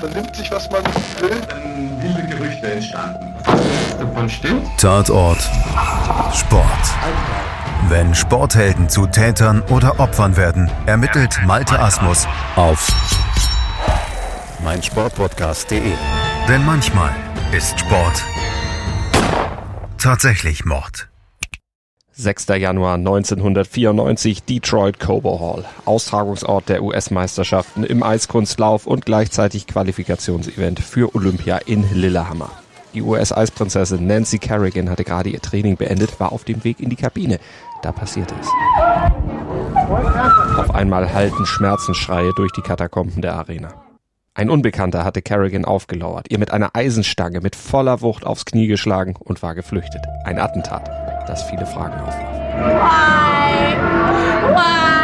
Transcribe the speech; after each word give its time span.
Man 0.00 0.12
nimmt 0.12 0.34
sich, 0.34 0.50
was 0.50 0.70
man 0.70 0.82
will. 0.84 1.40
Dann 1.48 2.02
wilde 2.02 2.22
Gerüchte 2.26 2.72
entstanden. 2.72 3.34
Davon 3.98 4.30
stimmt. 4.30 4.66
Tatort 4.78 5.40
Sport. 6.34 6.64
Wenn 7.88 8.14
Sporthelden 8.14 8.88
zu 8.88 9.06
Tätern 9.06 9.62
oder 9.62 9.98
Opfern 10.00 10.36
werden, 10.36 10.70
ermittelt 10.86 11.40
Malte 11.44 11.78
Asmus 11.78 12.26
auf 12.56 12.88
meinsportpodcast.de. 14.62 15.92
Denn 16.48 16.64
manchmal 16.64 17.10
ist 17.52 17.80
Sport 17.80 18.22
tatsächlich 19.98 20.64
Mord. 20.64 21.09
6. 22.20 22.48
Januar 22.48 22.94
1994 22.94 24.42
Detroit 24.44 25.00
Cobo 25.00 25.40
Hall, 25.40 25.64
Austragungsort 25.86 26.68
der 26.68 26.82
US-Meisterschaften 26.82 27.82
im 27.82 28.02
Eiskunstlauf 28.02 28.86
und 28.86 29.06
gleichzeitig 29.06 29.66
Qualifikationsevent 29.66 30.80
für 30.80 31.14
Olympia 31.14 31.56
in 31.58 31.84
Lillehammer. 31.94 32.50
Die 32.92 33.02
US-Eisprinzessin 33.02 34.06
Nancy 34.06 34.38
Kerrigan 34.38 34.90
hatte 34.90 35.04
gerade 35.04 35.30
ihr 35.30 35.40
Training 35.40 35.76
beendet, 35.76 36.20
war 36.20 36.32
auf 36.32 36.44
dem 36.44 36.62
Weg 36.62 36.80
in 36.80 36.90
die 36.90 36.96
Kabine. 36.96 37.38
Da 37.82 37.92
passierte 37.92 38.34
es. 38.40 38.48
Auf 40.58 40.74
einmal 40.74 41.12
hallten 41.14 41.46
Schmerzensschreie 41.46 42.32
durch 42.34 42.52
die 42.52 42.62
Katakomben 42.62 43.22
der 43.22 43.34
Arena. 43.34 43.72
Ein 44.34 44.50
Unbekannter 44.50 45.04
hatte 45.04 45.22
Kerrigan 45.22 45.64
aufgelauert, 45.64 46.26
ihr 46.30 46.38
mit 46.38 46.52
einer 46.52 46.70
Eisenstange 46.74 47.40
mit 47.40 47.56
voller 47.56 48.00
Wucht 48.00 48.24
aufs 48.24 48.44
Knie 48.44 48.66
geschlagen 48.66 49.16
und 49.18 49.42
war 49.42 49.54
geflüchtet. 49.54 50.02
Ein 50.24 50.38
Attentat, 50.38 50.88
das 51.30 51.42
viele 51.44 51.64
Fragen 51.64 51.94
aufwarf. 52.00 52.36
Why? 52.56 53.76
Why? 54.54 54.99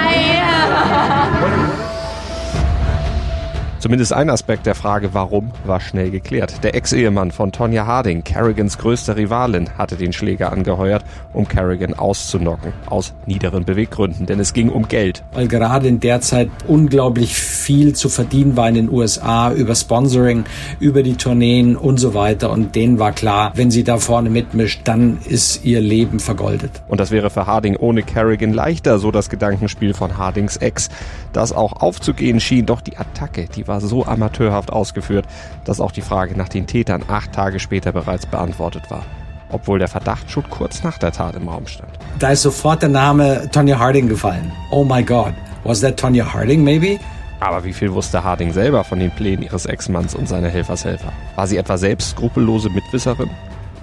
Zumindest 3.79 4.15
ein 4.15 4.31
Aspekt 4.31 4.65
der 4.67 4.75
Frage 4.75 5.11
warum 5.13 5.51
war 5.65 5.81
schnell 5.81 6.11
geklärt. 6.11 6.65
Der 6.65 6.75
Ex-Ehemann 6.75 7.31
von 7.31 7.53
Tonya 7.53 7.87
Harding, 7.87 8.25
Kerrigans 8.25 8.79
größte 8.79 9.17
Rivalin, 9.17 9.71
hatte 9.77 9.97
den 9.97 10.13
Schläger 10.13 10.51
angeheuert, 10.51 11.05
um 11.35 11.47
Kerrigan 11.47 11.95
auszunocken. 11.95 12.73
Aus 12.87 13.13
niederen 13.27 13.65
Beweggründen, 13.65 14.27
denn 14.27 14.41
es 14.41 14.55
ging 14.55 14.71
um 14.71 14.89
Geld. 14.89 15.23
Weil 15.33 15.47
gerade 15.49 15.89
in 15.89 16.01
der 16.01 16.23
Zeit 16.23 16.51
unglaublich 16.67 17.35
viel 17.35 17.95
zu 17.95 18.09
verdienen 18.09 18.57
war 18.57 18.69
in 18.69 18.75
den 18.75 18.91
USA 18.91 19.53
über 19.53 19.75
Sponsoring, 19.75 20.45
über 20.81 21.03
die 21.03 21.17
Tourneen 21.17 21.77
und 21.77 21.99
so 21.99 22.15
weiter. 22.15 22.51
Und 22.51 22.75
denen 22.75 22.99
war 22.99 23.13
klar, 23.13 23.53
wenn 23.55 23.71
sie 23.71 23.85
da 23.85 23.99
vorne 23.99 24.31
mitmischt, 24.31 24.81
dann 24.85 25.19
ist 25.25 25.65
ihr 25.65 25.81
Leben 25.81 26.19
vergoldet. 26.19 26.83
Und 26.89 26.99
das 26.99 27.11
wäre 27.11 27.29
für 27.29 27.47
Harding 27.47 27.77
ohne 27.77 28.03
Kerrigan 28.03 28.53
leichter, 28.55 28.99
so 28.99 29.11
das 29.11 29.29
Gedankenspiel 29.29 29.93
von 29.93 30.17
Hardings 30.17 30.57
Ex. 30.57 30.89
Das 31.33 31.53
auch 31.53 31.75
aufzugehen 31.75 32.41
schien, 32.41 32.65
doch 32.65 32.81
die 32.81 32.97
Attacke, 32.97 33.47
die 33.55 33.66
war 33.69 33.81
so 33.81 34.05
amateurhaft 34.05 34.73
ausgeführt, 34.73 35.27
dass 35.65 35.81
auch 35.81 35.93
die 35.93 36.03
Frage 36.03 36.37
nach 36.37 36.49
den 36.49 36.67
Tätern 36.67 37.03
acht 37.09 37.33
Tage 37.33 37.61
später 37.61 37.93
bereits 37.93 38.27
beantwortet 38.27 38.91
war. 38.91 39.05
Obwohl 39.51 39.79
der 39.79 39.89
Verdacht 39.89 40.31
schon 40.31 40.49
kurz 40.51 40.83
nach 40.83 40.99
der 40.99 41.13
Tat 41.13 41.37
im 41.37 41.49
Raum 41.49 41.67
stand. 41.67 41.93
Da 42.19 42.31
ist 42.31 42.43
sofort 42.43 42.83
der 42.83 42.89
Name 42.89 43.49
Tonya 43.53 43.79
Harding 43.79 44.09
gefallen. 44.09 44.51
Oh 44.71 44.85
my 44.85 45.03
God. 45.03 45.33
Was 45.65 45.81
that 45.81 45.97
Tonya 45.97 46.33
Harding 46.33 46.65
maybe? 46.65 46.99
Aber 47.41 47.65
wie 47.65 47.73
viel 47.73 47.93
wusste 47.93 48.25
Harding 48.25 48.53
selber 48.53 48.83
von 48.83 48.99
den 48.99 49.11
Plänen 49.11 49.43
ihres 49.43 49.67
Ex-Manns 49.67 50.15
und 50.15 50.27
seiner 50.29 50.49
Helfershelfer? 50.49 51.13
War 51.35 51.47
sie 51.47 51.59
etwa 51.59 51.77
selbst 51.77 52.11
skrupellose 52.11 52.71
Mitwisserin? 52.71 53.31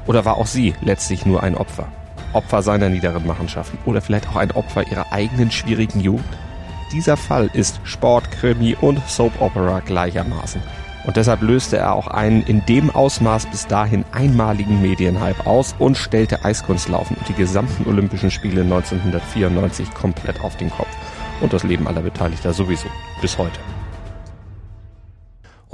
Oder 0.08 0.26
war 0.26 0.38
auch 0.38 0.48
sie 0.48 0.74
letztlich 0.82 1.26
nur 1.26 1.44
ein 1.44 1.56
Opfer? 1.56 1.88
Opfer 2.34 2.64
seiner 2.64 2.90
niederen 2.90 3.26
Machenschaften 3.28 3.78
oder 3.86 4.02
vielleicht 4.02 4.28
auch 4.30 4.36
ein 4.36 4.52
Opfer 4.52 4.88
ihrer 4.90 5.12
eigenen 5.12 5.52
schwierigen 5.52 6.00
Jugend? 6.00 6.26
Dieser 6.94 7.18
Fall 7.18 7.50
ist 7.54 7.82
Sport, 7.84 8.30
Krimi 8.30 8.78
und 8.80 9.02
Soap 9.10 9.42
Opera 9.42 9.80
gleichermaßen. 9.80 10.62
Und 11.06 11.18
deshalb 11.18 11.42
löste 11.42 11.78
er 11.78 11.94
auch 11.94 12.08
einen 12.08 12.44
in 12.44 12.64
dem 12.68 12.92
Ausmaß 12.92 13.48
bis 13.48 13.66
dahin 13.66 14.06
einmaligen 14.12 14.80
Medienhype 14.80 15.48
aus 15.48 15.76
und 15.80 15.98
stellte 15.98 16.46
Eiskunstlaufen 16.46 17.18
und 17.18 17.28
die 17.28 17.34
gesamten 17.34 17.90
Olympischen 17.90 18.30
Spiele 18.30 18.62
1994 18.62 19.92
komplett 19.94 20.40
auf 20.42 20.56
den 20.56 20.70
Kopf. 20.70 20.88
Und 21.42 21.52
das 21.52 21.64
Leben 21.64 21.88
aller 21.88 22.02
Beteiligter 22.02 22.54
sowieso. 22.54 22.88
Bis 23.22 23.40
heute. 23.40 23.60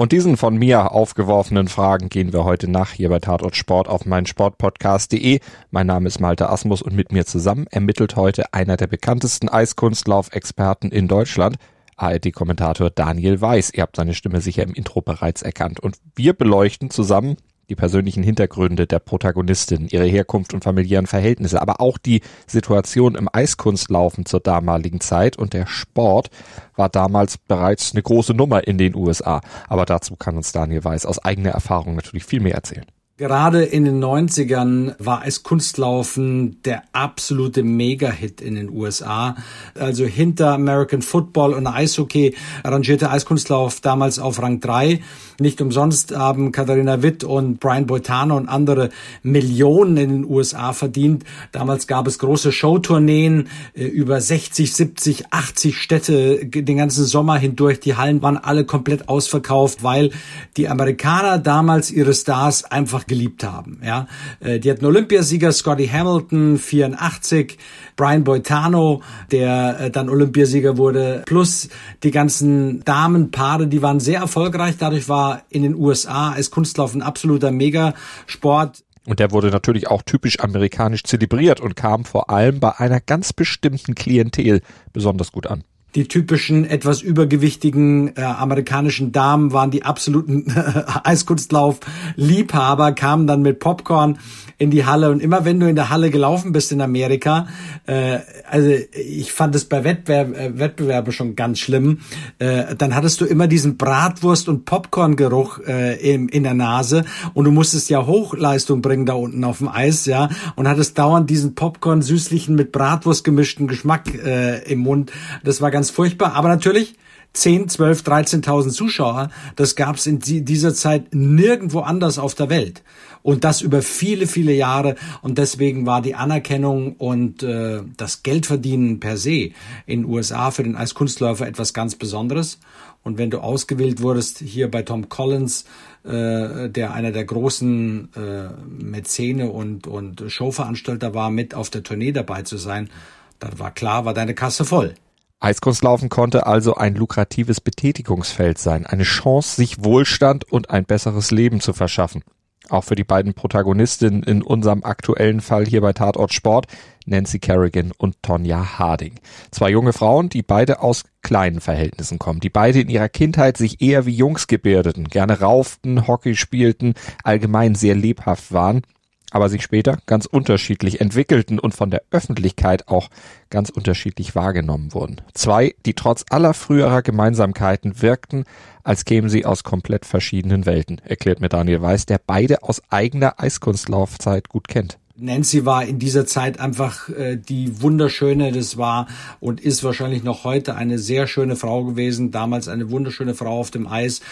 Und 0.00 0.12
diesen 0.12 0.38
von 0.38 0.56
mir 0.56 0.92
aufgeworfenen 0.92 1.68
Fragen 1.68 2.08
gehen 2.08 2.32
wir 2.32 2.44
heute 2.44 2.70
nach 2.70 2.92
hier 2.92 3.10
bei 3.10 3.18
Tatort 3.18 3.54
Sport 3.54 3.86
auf 3.86 4.06
meinsportpodcast.de. 4.06 5.40
Mein 5.70 5.86
Name 5.86 6.08
ist 6.08 6.20
Malte 6.20 6.48
Asmus 6.48 6.80
und 6.80 6.94
mit 6.94 7.12
mir 7.12 7.26
zusammen 7.26 7.66
ermittelt 7.70 8.16
heute 8.16 8.54
einer 8.54 8.78
der 8.78 8.86
bekanntesten 8.86 9.50
Eiskunstlaufexperten 9.50 10.90
in 10.90 11.06
Deutschland, 11.06 11.58
ARD-Kommentator 11.96 12.88
Daniel 12.88 13.42
Weiß. 13.42 13.74
Ihr 13.74 13.82
habt 13.82 13.96
seine 13.96 14.14
Stimme 14.14 14.40
sicher 14.40 14.62
im 14.62 14.72
Intro 14.72 15.02
bereits 15.02 15.42
erkannt. 15.42 15.80
Und 15.80 15.98
wir 16.16 16.32
beleuchten 16.32 16.88
zusammen 16.88 17.36
die 17.70 17.76
persönlichen 17.76 18.22
Hintergründe 18.22 18.86
der 18.86 18.98
Protagonistin, 18.98 19.88
ihre 19.90 20.04
Herkunft 20.04 20.52
und 20.52 20.64
familiären 20.64 21.06
Verhältnisse, 21.06 21.62
aber 21.62 21.80
auch 21.80 21.96
die 21.96 22.20
Situation 22.46 23.14
im 23.14 23.28
Eiskunstlaufen 23.32 24.26
zur 24.26 24.40
damaligen 24.40 25.00
Zeit 25.00 25.38
und 25.38 25.54
der 25.54 25.66
Sport 25.66 26.30
war 26.76 26.88
damals 26.88 27.38
bereits 27.38 27.92
eine 27.92 28.02
große 28.02 28.34
Nummer 28.34 28.66
in 28.66 28.76
den 28.76 28.94
USA. 28.94 29.40
Aber 29.68 29.86
dazu 29.86 30.16
kann 30.16 30.36
uns 30.36 30.52
Daniel 30.52 30.84
Weiß 30.84 31.06
aus 31.06 31.24
eigener 31.24 31.50
Erfahrung 31.50 31.94
natürlich 31.94 32.24
viel 32.24 32.40
mehr 32.40 32.54
erzählen. 32.54 32.86
Gerade 33.20 33.64
in 33.64 33.84
den 33.84 34.02
90ern 34.02 34.94
war 34.98 35.20
Eiskunstlaufen 35.20 36.62
der 36.62 36.84
absolute 36.94 37.62
Mega-Hit 37.62 38.40
in 38.40 38.54
den 38.54 38.70
USA. 38.70 39.36
Also 39.78 40.06
hinter 40.06 40.54
American 40.54 41.02
Football 41.02 41.52
und 41.52 41.66
Eishockey 41.66 42.34
rangierte 42.64 43.10
Eiskunstlauf 43.10 43.82
damals 43.82 44.18
auf 44.18 44.40
Rang 44.40 44.60
3. 44.60 45.02
Nicht 45.38 45.60
umsonst 45.60 46.16
haben 46.16 46.50
Katharina 46.50 47.02
Witt 47.02 47.22
und 47.22 47.60
Brian 47.60 47.86
Boitano 47.86 48.38
und 48.38 48.48
andere 48.48 48.88
Millionen 49.22 49.98
in 49.98 50.08
den 50.08 50.24
USA 50.24 50.72
verdient. 50.72 51.24
Damals 51.52 51.86
gab 51.86 52.06
es 52.06 52.18
große 52.18 52.52
Showtourneen 52.52 53.48
äh, 53.74 53.84
über 53.84 54.18
60, 54.18 54.72
70, 54.72 55.30
80 55.30 55.76
Städte 55.76 56.46
den 56.46 56.78
ganzen 56.78 57.04
Sommer 57.04 57.36
hindurch. 57.36 57.80
Die 57.80 57.96
Hallen 57.96 58.22
waren 58.22 58.38
alle 58.38 58.64
komplett 58.64 59.10
ausverkauft, 59.10 59.82
weil 59.82 60.10
die 60.56 60.70
Amerikaner 60.70 61.38
damals 61.38 61.90
ihre 61.90 62.14
Stars 62.14 62.64
einfach 62.64 63.09
geliebt 63.10 63.42
haben. 63.42 63.80
Ja, 63.84 64.06
äh, 64.38 64.60
die 64.60 64.70
hatten 64.70 64.86
Olympiasieger 64.86 65.50
Scotty 65.52 65.88
Hamilton 65.88 66.56
84, 66.58 67.58
Brian 67.96 68.22
Boitano, 68.22 69.02
der 69.32 69.80
äh, 69.80 69.90
dann 69.90 70.08
Olympiasieger 70.08 70.78
wurde, 70.78 71.24
plus 71.26 71.68
die 72.04 72.12
ganzen 72.12 72.84
Damenpaare, 72.84 73.66
die 73.66 73.82
waren 73.82 73.98
sehr 73.98 74.20
erfolgreich. 74.20 74.76
Dadurch 74.78 75.08
war 75.08 75.42
in 75.50 75.62
den 75.64 75.74
USA 75.74 76.30
als 76.30 76.52
Kunstlauf 76.52 76.94
ein 76.94 77.02
absoluter 77.02 77.50
Megasport. 77.50 78.84
Und 79.06 79.18
der 79.18 79.32
wurde 79.32 79.50
natürlich 79.50 79.88
auch 79.88 80.02
typisch 80.02 80.38
amerikanisch 80.38 81.02
zelebriert 81.02 81.60
und 81.60 81.74
kam 81.74 82.04
vor 82.04 82.30
allem 82.30 82.60
bei 82.60 82.78
einer 82.78 83.00
ganz 83.00 83.32
bestimmten 83.32 83.96
Klientel 83.96 84.60
besonders 84.92 85.32
gut 85.32 85.48
an. 85.48 85.64
Die 85.94 86.08
typischen 86.08 86.64
etwas 86.64 87.02
übergewichtigen 87.02 88.16
äh, 88.16 88.22
amerikanischen 88.22 89.12
Damen 89.12 89.52
waren 89.52 89.70
die 89.70 89.84
absoluten 89.84 90.52
Eiskunstlauf-Liebhaber, 91.04 92.92
kamen 92.92 93.26
dann 93.26 93.42
mit 93.42 93.58
Popcorn 93.58 94.18
in 94.60 94.70
die 94.70 94.84
Halle. 94.84 95.10
Und 95.10 95.20
immer 95.20 95.46
wenn 95.46 95.58
du 95.58 95.68
in 95.68 95.74
der 95.74 95.88
Halle 95.88 96.10
gelaufen 96.10 96.52
bist 96.52 96.70
in 96.70 96.82
Amerika, 96.82 97.48
äh, 97.86 98.18
also 98.48 98.70
ich 98.92 99.32
fand 99.32 99.54
es 99.54 99.64
bei 99.64 99.84
Wettbewerb, 99.84 100.36
äh, 100.36 100.58
Wettbewerben 100.58 101.12
schon 101.12 101.34
ganz 101.34 101.58
schlimm, 101.60 102.00
äh, 102.38 102.76
dann 102.76 102.94
hattest 102.94 103.22
du 103.22 103.24
immer 103.24 103.46
diesen 103.46 103.78
Bratwurst- 103.78 104.50
und 104.50 104.66
Popcorn-Geruch 104.66 105.60
äh, 105.66 105.96
in, 105.96 106.28
in 106.28 106.42
der 106.42 106.52
Nase. 106.52 107.06
Und 107.32 107.46
du 107.46 107.50
musstest 107.50 107.88
ja 107.88 108.06
Hochleistung 108.06 108.82
bringen 108.82 109.06
da 109.06 109.14
unten 109.14 109.42
auf 109.44 109.58
dem 109.58 109.68
Eis, 109.68 110.04
ja, 110.04 110.28
und 110.56 110.68
hattest 110.68 110.98
dauernd 110.98 111.30
diesen 111.30 111.54
Popcorn-süßlichen 111.54 112.54
mit 112.54 112.70
Bratwurst 112.70 113.24
gemischten 113.24 113.66
Geschmack 113.66 114.14
äh, 114.14 114.62
im 114.70 114.80
Mund. 114.80 115.10
Das 115.42 115.62
war 115.62 115.70
ganz 115.70 115.79
furchtbar, 115.88 116.34
aber 116.34 116.48
natürlich 116.48 116.96
10, 117.32 117.68
12, 117.68 118.02
13.000 118.02 118.70
Zuschauer, 118.70 119.30
das 119.56 119.76
gab 119.76 119.96
es 119.96 120.06
in 120.06 120.18
dieser 120.18 120.74
Zeit 120.74 121.14
nirgendwo 121.14 121.80
anders 121.80 122.18
auf 122.18 122.34
der 122.34 122.50
Welt. 122.50 122.82
Und 123.22 123.44
das 123.44 123.60
über 123.60 123.82
viele, 123.82 124.26
viele 124.26 124.52
Jahre. 124.52 124.96
Und 125.22 125.38
deswegen 125.38 125.86
war 125.86 126.02
die 126.02 126.14
Anerkennung 126.14 126.96
und 126.96 127.42
äh, 127.42 127.82
das 127.96 128.22
Geldverdienen 128.22 128.98
per 128.98 129.16
se 129.16 129.50
in 129.86 130.02
den 130.02 130.04
USA 130.06 130.50
für 130.50 130.62
den 130.62 130.74
Eiskunstläufer 130.74 131.46
etwas 131.46 131.74
ganz 131.74 131.94
Besonderes. 131.94 132.58
Und 133.02 133.18
wenn 133.18 133.30
du 133.30 133.38
ausgewählt 133.38 134.02
wurdest 134.02 134.38
hier 134.38 134.70
bei 134.70 134.82
Tom 134.82 135.08
Collins, 135.08 135.66
äh, 136.02 136.68
der 136.68 136.92
einer 136.92 137.12
der 137.12 137.24
großen 137.24 138.08
äh, 138.14 138.48
Mäzene 138.66 139.50
und, 139.50 139.86
und 139.86 140.24
Showveranstalter 140.26 141.14
war, 141.14 141.30
mit 141.30 141.54
auf 141.54 141.70
der 141.70 141.82
Tournee 141.82 142.12
dabei 142.12 142.42
zu 142.42 142.56
sein, 142.56 142.90
dann 143.38 143.58
war 143.58 143.70
klar, 143.70 144.04
war 144.04 144.14
deine 144.14 144.34
Kasse 144.34 144.64
voll. 144.64 144.94
Eiskunstlaufen 145.40 146.10
konnte 146.10 146.46
also 146.46 146.74
ein 146.74 146.94
lukratives 146.94 147.62
Betätigungsfeld 147.62 148.58
sein, 148.58 148.84
eine 148.84 149.04
Chance, 149.04 149.56
sich 149.56 149.82
Wohlstand 149.82 150.44
und 150.52 150.68
ein 150.68 150.84
besseres 150.84 151.30
Leben 151.30 151.60
zu 151.60 151.72
verschaffen. 151.72 152.22
Auch 152.68 152.84
für 152.84 152.94
die 152.94 153.04
beiden 153.04 153.32
Protagonistinnen 153.32 154.22
in 154.22 154.42
unserem 154.42 154.84
aktuellen 154.84 155.40
Fall 155.40 155.64
hier 155.64 155.80
bei 155.80 155.94
Tatort 155.94 156.34
Sport, 156.34 156.66
Nancy 157.06 157.38
Kerrigan 157.38 157.90
und 157.96 158.22
Tonya 158.22 158.78
Harding. 158.78 159.14
Zwei 159.50 159.70
junge 159.70 159.94
Frauen, 159.94 160.28
die 160.28 160.42
beide 160.42 160.80
aus 160.82 161.04
kleinen 161.22 161.60
Verhältnissen 161.60 162.18
kommen, 162.18 162.40
die 162.40 162.50
beide 162.50 162.80
in 162.80 162.90
ihrer 162.90 163.08
Kindheit 163.08 163.56
sich 163.56 163.80
eher 163.80 164.04
wie 164.04 164.14
Jungs 164.14 164.46
gebärdeten, 164.46 165.08
gerne 165.08 165.40
rauften, 165.40 166.06
Hockey 166.06 166.36
spielten, 166.36 166.94
allgemein 167.24 167.74
sehr 167.74 167.94
lebhaft 167.94 168.52
waren 168.52 168.82
aber 169.30 169.48
sich 169.48 169.62
später 169.62 169.98
ganz 170.06 170.26
unterschiedlich 170.26 171.00
entwickelten 171.00 171.58
und 171.58 171.74
von 171.74 171.90
der 171.90 172.02
Öffentlichkeit 172.10 172.88
auch 172.88 173.08
ganz 173.50 173.70
unterschiedlich 173.70 174.34
wahrgenommen 174.34 174.92
wurden. 174.92 175.20
Zwei, 175.34 175.74
die 175.86 175.94
trotz 175.94 176.24
aller 176.30 176.54
früherer 176.54 177.02
Gemeinsamkeiten 177.02 178.02
wirkten, 178.02 178.44
als 178.82 179.04
kämen 179.04 179.28
sie 179.28 179.44
aus 179.44 179.64
komplett 179.64 180.06
verschiedenen 180.06 180.66
Welten, 180.66 181.00
erklärt 181.04 181.40
mir 181.40 181.48
Daniel 181.48 181.82
Weiß, 181.82 182.06
der 182.06 182.20
beide 182.24 182.62
aus 182.62 182.82
eigener 182.90 183.40
Eiskunstlaufzeit 183.40 184.48
gut 184.48 184.68
kennt. 184.68 184.98
Nancy 185.20 185.66
war 185.66 185.84
in 185.84 185.98
dieser 185.98 186.24
Zeit 186.24 186.58
einfach 186.58 187.10
äh, 187.10 187.36
die 187.36 187.82
wunderschöne, 187.82 188.52
das 188.52 188.78
war 188.78 189.06
und 189.38 189.60
ist 189.60 189.84
wahrscheinlich 189.84 190.22
noch 190.22 190.44
heute 190.44 190.76
eine 190.76 190.98
sehr 190.98 191.26
schöne 191.26 191.56
Frau 191.56 191.84
gewesen, 191.84 192.30
damals 192.30 192.68
eine 192.68 192.90
wunderschöne 192.90 193.34
Frau 193.34 193.60
auf 193.60 193.70
dem 193.70 193.86
Eis, 193.86 194.22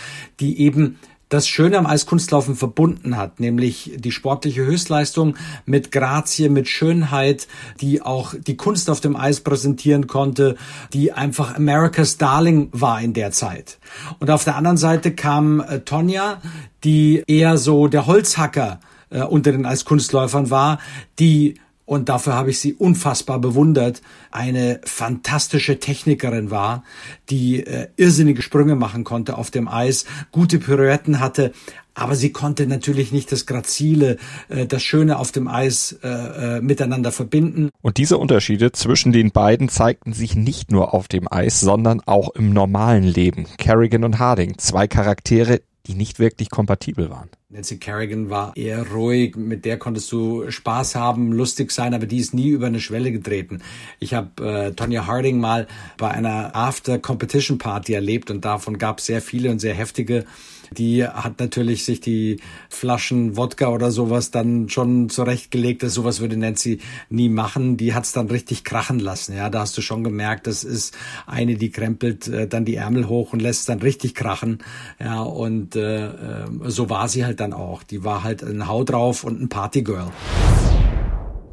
die 0.40 0.60
eben 0.60 0.98
das 1.28 1.46
Schöne 1.46 1.78
am 1.78 1.86
Eiskunstlaufen 1.86 2.56
verbunden 2.56 3.16
hat, 3.16 3.40
nämlich 3.40 3.92
die 3.96 4.12
sportliche 4.12 4.64
Höchstleistung 4.64 5.36
mit 5.66 5.92
Grazie, 5.92 6.48
mit 6.48 6.68
Schönheit, 6.68 7.48
die 7.80 8.02
auch 8.02 8.34
die 8.34 8.56
Kunst 8.56 8.88
auf 8.88 9.00
dem 9.00 9.16
Eis 9.16 9.40
präsentieren 9.40 10.06
konnte, 10.06 10.56
die 10.92 11.12
einfach 11.12 11.54
America's 11.54 12.16
Darling 12.16 12.68
war 12.72 13.00
in 13.00 13.12
der 13.12 13.30
Zeit. 13.32 13.78
Und 14.18 14.30
auf 14.30 14.44
der 14.44 14.56
anderen 14.56 14.78
Seite 14.78 15.14
kam 15.14 15.60
äh, 15.60 15.80
Tonja, 15.80 16.40
die 16.84 17.22
eher 17.26 17.58
so 17.58 17.88
der 17.88 18.06
Holzhacker 18.06 18.80
äh, 19.10 19.22
unter 19.22 19.52
den 19.52 19.66
Eiskunstläufern 19.66 20.50
war, 20.50 20.78
die 21.18 21.54
und 21.88 22.10
dafür 22.10 22.34
habe 22.34 22.50
ich 22.50 22.58
sie 22.58 22.74
unfassbar 22.74 23.38
bewundert, 23.38 24.02
eine 24.30 24.78
fantastische 24.84 25.78
Technikerin 25.78 26.50
war, 26.50 26.84
die 27.30 27.64
äh, 27.64 27.88
irrsinnige 27.96 28.42
Sprünge 28.42 28.76
machen 28.76 29.04
konnte 29.04 29.38
auf 29.38 29.50
dem 29.50 29.68
Eis, 29.68 30.04
gute 30.30 30.58
Pirouetten 30.58 31.18
hatte, 31.18 31.52
aber 31.94 32.14
sie 32.14 32.30
konnte 32.30 32.66
natürlich 32.66 33.10
nicht 33.10 33.32
das 33.32 33.46
Grazile, 33.46 34.18
äh, 34.50 34.66
das 34.66 34.82
Schöne 34.82 35.18
auf 35.18 35.32
dem 35.32 35.48
Eis 35.48 35.98
äh, 36.04 36.08
äh, 36.58 36.60
miteinander 36.60 37.10
verbinden. 37.10 37.70
Und 37.80 37.96
diese 37.96 38.18
Unterschiede 38.18 38.70
zwischen 38.72 39.10
den 39.10 39.30
beiden 39.30 39.70
zeigten 39.70 40.12
sich 40.12 40.36
nicht 40.36 40.70
nur 40.70 40.92
auf 40.92 41.08
dem 41.08 41.26
Eis, 41.30 41.58
sondern 41.58 42.02
auch 42.04 42.34
im 42.34 42.52
normalen 42.52 43.04
Leben. 43.04 43.46
Kerrigan 43.56 44.04
und 44.04 44.18
Harding, 44.18 44.58
zwei 44.58 44.86
Charaktere, 44.86 45.62
die 45.86 45.94
nicht 45.94 46.18
wirklich 46.18 46.50
kompatibel 46.50 47.10
waren. 47.10 47.30
Nancy 47.50 47.78
Kerrigan 47.78 48.28
war 48.28 48.54
eher 48.56 48.86
ruhig, 48.90 49.36
mit 49.36 49.64
der 49.64 49.78
konntest 49.78 50.12
du 50.12 50.50
Spaß 50.50 50.94
haben, 50.96 51.32
lustig 51.32 51.72
sein, 51.72 51.94
aber 51.94 52.04
die 52.04 52.18
ist 52.18 52.34
nie 52.34 52.48
über 52.48 52.66
eine 52.66 52.80
Schwelle 52.80 53.10
getreten. 53.10 53.62
Ich 54.00 54.12
habe 54.12 54.44
äh, 54.46 54.72
Tonya 54.72 55.06
Harding 55.06 55.40
mal 55.40 55.66
bei 55.96 56.10
einer 56.10 56.54
After-Competition-Party 56.54 57.94
erlebt 57.94 58.30
und 58.30 58.44
davon 58.44 58.76
gab 58.76 58.98
es 58.98 59.06
sehr 59.06 59.22
viele 59.22 59.50
und 59.50 59.60
sehr 59.60 59.74
heftige. 59.74 60.26
Die 60.76 61.06
hat 61.06 61.40
natürlich 61.40 61.84
sich 61.84 62.00
die 62.00 62.40
Flaschen 62.68 63.36
Wodka 63.36 63.68
oder 63.68 63.90
sowas 63.90 64.30
dann 64.30 64.68
schon 64.68 65.08
zurechtgelegt. 65.08 65.82
dass 65.82 65.94
sowas 65.94 66.20
würde 66.20 66.36
Nancy 66.36 66.80
nie 67.08 67.28
machen. 67.28 67.76
Die 67.76 67.94
hat's 67.94 68.12
dann 68.12 68.28
richtig 68.28 68.64
krachen 68.64 68.98
lassen. 68.98 69.36
Ja, 69.36 69.50
da 69.50 69.60
hast 69.60 69.76
du 69.76 69.82
schon 69.82 70.04
gemerkt, 70.04 70.46
das 70.46 70.64
ist 70.64 70.96
eine, 71.26 71.54
die 71.56 71.70
krempelt 71.70 72.28
äh, 72.28 72.46
dann 72.46 72.64
die 72.64 72.76
Ärmel 72.76 73.08
hoch 73.08 73.32
und 73.32 73.40
lässt 73.40 73.68
dann 73.68 73.80
richtig 73.80 74.14
krachen. 74.14 74.58
Ja, 74.98 75.22
und 75.22 75.76
äh, 75.76 76.06
äh 76.06 76.12
so 76.64 76.90
war 76.90 77.08
sie 77.08 77.24
halt 77.24 77.40
dann 77.40 77.52
auch. 77.52 77.82
Die 77.82 78.04
war 78.04 78.22
halt 78.22 78.42
ein 78.42 78.68
Hau 78.68 78.84
drauf 78.84 79.24
und 79.24 79.40
ein 79.40 79.48
Partygirl. 79.48 80.10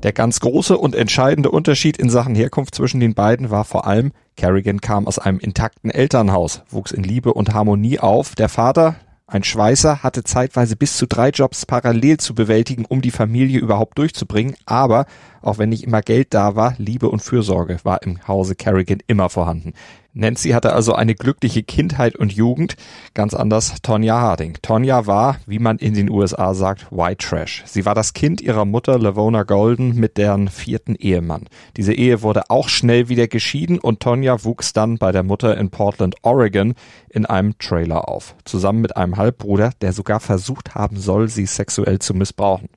Der 0.05 0.13
ganz 0.13 0.39
große 0.39 0.77
und 0.77 0.93
entscheidende 0.93 1.49
Unterschied 1.49 1.97
in 1.97 2.11
Sachen 2.11 2.35
Herkunft 2.35 2.75
zwischen 2.75 2.99
den 2.99 3.15
beiden 3.15 3.49
war 3.49 3.65
vor 3.65 3.87
allem, 3.87 4.11
Kerrigan 4.37 4.79
kam 4.79 5.07
aus 5.07 5.17
einem 5.17 5.39
intakten 5.39 5.89
Elternhaus, 5.89 6.61
wuchs 6.69 6.91
in 6.91 7.03
Liebe 7.03 7.33
und 7.33 7.55
Harmonie 7.55 7.99
auf. 7.99 8.35
Der 8.35 8.47
Vater, 8.47 8.97
ein 9.27 9.43
Schweißer, 9.43 10.03
hatte 10.03 10.23
zeitweise 10.23 10.75
bis 10.75 10.97
zu 10.97 11.07
drei 11.07 11.29
Jobs 11.29 11.65
parallel 11.65 12.17
zu 12.17 12.35
bewältigen, 12.35 12.85
um 12.85 13.01
die 13.01 13.11
Familie 13.11 13.59
überhaupt 13.59 13.97
durchzubringen. 13.97 14.55
Aber 14.65 15.07
auch 15.41 15.57
wenn 15.57 15.69
nicht 15.69 15.83
immer 15.83 16.01
Geld 16.01 16.33
da 16.33 16.55
war, 16.55 16.75
Liebe 16.77 17.09
und 17.09 17.21
Fürsorge 17.21 17.79
war 17.83 18.03
im 18.03 18.27
Hause 18.27 18.55
Kerrigan 18.55 18.99
immer 19.07 19.29
vorhanden. 19.29 19.73
Nancy 20.17 20.51
hatte 20.51 20.71
also 20.71 20.93
eine 20.93 21.13
glückliche 21.13 21.61
Kindheit 21.61 22.15
und 22.15 22.31
Jugend, 22.31 22.77
ganz 23.13 23.33
anders 23.33 23.75
Tonya 23.81 24.17
Harding. 24.17 24.57
Tonya 24.61 25.07
war, 25.07 25.39
wie 25.45 25.59
man 25.59 25.77
in 25.77 25.93
den 25.93 26.09
USA 26.09 26.53
sagt, 26.53 26.89
White 26.89 27.17
Trash. 27.17 27.63
Sie 27.65 27.85
war 27.85 27.95
das 27.95 28.13
Kind 28.13 28.39
ihrer 28.39 28.63
Mutter 28.63 28.97
Lavona 28.97 29.43
Golden 29.43 29.95
mit 29.95 30.17
deren 30.17 30.47
vierten 30.47 30.95
Ehemann. 30.95 31.47
Diese 31.75 31.93
Ehe 31.93 32.21
wurde 32.21 32.49
auch 32.49 32.69
schnell 32.69 33.09
wieder 33.09 33.27
geschieden 33.27 33.77
und 33.77 33.99
Tonya 33.99 34.45
wuchs 34.45 34.71
dann 34.71 34.97
bei 34.97 35.11
der 35.11 35.23
Mutter 35.23 35.57
in 35.57 35.69
Portland, 35.69 36.15
Oregon 36.21 36.75
in 37.09 37.25
einem 37.25 37.59
Trailer 37.59 38.07
auf, 38.07 38.35
zusammen 38.45 38.79
mit 38.79 38.95
einem 38.95 39.17
Halbbruder, 39.17 39.71
der 39.81 39.91
sogar 39.91 40.21
versucht 40.21 40.75
haben 40.75 40.95
soll, 40.97 41.27
sie 41.27 41.45
sexuell 41.45 41.99
zu 41.99 42.13
missbrauchen. 42.13 42.69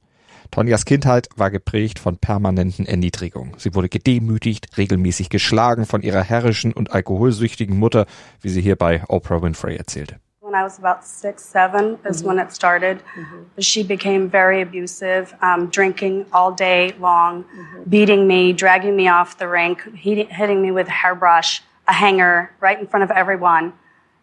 Tonjas 0.51 0.85
Kindheit 0.85 1.29
war 1.37 1.51
geprägt 1.51 1.99
von 1.99 2.17
permanenten 2.17 2.87
Erniedrigungen. 2.87 3.53
Sie 3.59 3.75
wurde 3.75 3.89
gedemütigt, 3.89 4.77
regelmäßig 4.77 5.29
geschlagen 5.29 5.87
von 5.87 6.03
ihrer 6.03 6.23
herrischen 6.23 6.73
und 6.73 6.93
alkoholsüchtigen 6.93 7.79
Mutter, 7.79 8.07
wie 8.41 8.49
sie 8.49 8.61
hier 8.61 8.77
bei 8.77 9.03
Oprah 9.09 9.43
Winfrey 9.43 9.77
erzählte. 9.77 10.17
When 10.41 10.55
I 10.55 10.65
was 10.65 10.79
about 10.79 11.05
six, 11.05 11.43
seven 11.43 11.99
is 12.09 12.25
when 12.25 12.39
it 12.39 12.51
started. 12.51 13.01
She 13.59 13.83
became 13.83 14.31
very 14.31 14.63
abusive, 14.63 15.35
um, 15.43 15.69
drinking 15.71 16.25
all 16.33 16.55
day 16.55 16.95
long, 16.99 17.45
beating 17.87 18.27
me, 18.27 18.55
dragging 18.55 18.97
me 18.97 19.11
off 19.11 19.37
the 19.37 19.47
rink, 19.47 19.83
hitting 19.95 20.63
me 20.63 20.73
with 20.73 20.89
a 20.89 21.05
hairbrush, 21.05 21.61
a 21.87 21.93
hanger 21.93 22.51
right 22.61 22.81
in 22.81 22.87
front 22.87 23.05
of 23.05 23.11
everyone. 23.11 23.75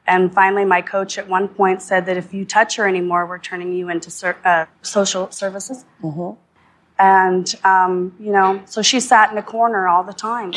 And 0.08 0.34
finally, 0.34 0.66
my 0.66 0.82
coach 0.82 1.18
at 1.18 1.28
one 1.28 1.48
point 1.48 1.82
said 1.82 2.06
that 2.06 2.18
if 2.18 2.34
you 2.34 2.46
touch 2.46 2.76
her 2.76 2.88
anymore, 2.88 3.26
we're 3.26 3.40
turning 3.40 3.74
you 3.74 3.90
into 3.90 4.12
ser- 4.12 4.38
uh, 4.46 4.66
social 4.82 5.32
services. 5.32 5.84
Mm-hmm. 6.04 6.40
And, 6.98 7.56
um, 7.64 8.16
you 8.20 8.32
know, 8.32 8.62
so 8.66 8.82
she 8.82 9.00
sat 9.00 9.32
in 9.32 9.38
a 9.38 9.44
corner 9.44 9.88
all 9.88 10.04
the 10.04 10.14
time 10.14 10.54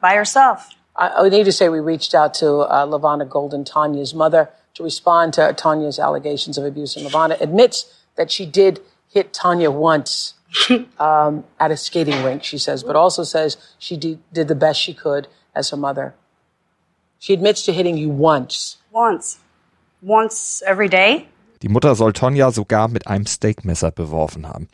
by 0.00 0.14
herself. 0.14 0.70
I, 0.96 1.28
need 1.28 1.44
to 1.44 1.52
say 1.52 1.68
we 1.68 1.80
reached 1.80 2.14
out 2.14 2.34
to 2.34 2.58
uh, 2.58 2.86
Lavana 2.86 3.28
Golden, 3.28 3.64
Tanya's 3.64 4.12
mother, 4.12 4.50
to 4.74 4.82
respond 4.82 5.32
to 5.34 5.54
Tanya's 5.56 5.98
allegations 5.98 6.58
of 6.58 6.64
abuse. 6.64 6.94
And 6.96 7.06
Lavana 7.06 7.40
admits 7.40 8.02
that 8.16 8.30
she 8.30 8.44
did 8.44 8.80
hit 9.08 9.32
Tanya 9.32 9.70
once 9.70 10.34
um, 10.98 11.44
at 11.58 11.70
a 11.70 11.76
skating 11.76 12.22
rink, 12.22 12.44
she 12.44 12.58
says, 12.58 12.82
but 12.82 12.96
also 12.96 13.24
says 13.24 13.56
she 13.78 13.96
did, 13.96 14.20
did 14.32 14.48
the 14.48 14.54
best 14.54 14.80
she 14.80 14.92
could 14.92 15.28
as 15.54 15.70
her 15.70 15.76
mother. 15.76 16.14
She 17.18 17.32
admits 17.32 17.64
to 17.64 17.72
hitting 17.72 17.96
you 17.96 18.08
once. 18.08 18.78
Once. 18.92 19.38
Once 20.02 20.62
every 20.66 20.88
day. 20.88 21.24
Die 21.62 21.68
Mutter 21.68 21.94
soll 21.94 22.12
Tonja 22.12 22.50
sogar 22.50 22.88
mit 22.88 23.06
einem 23.06 23.26
Steakmesser 23.26 23.92
beworfen 23.92 24.48
haben. 24.48 24.66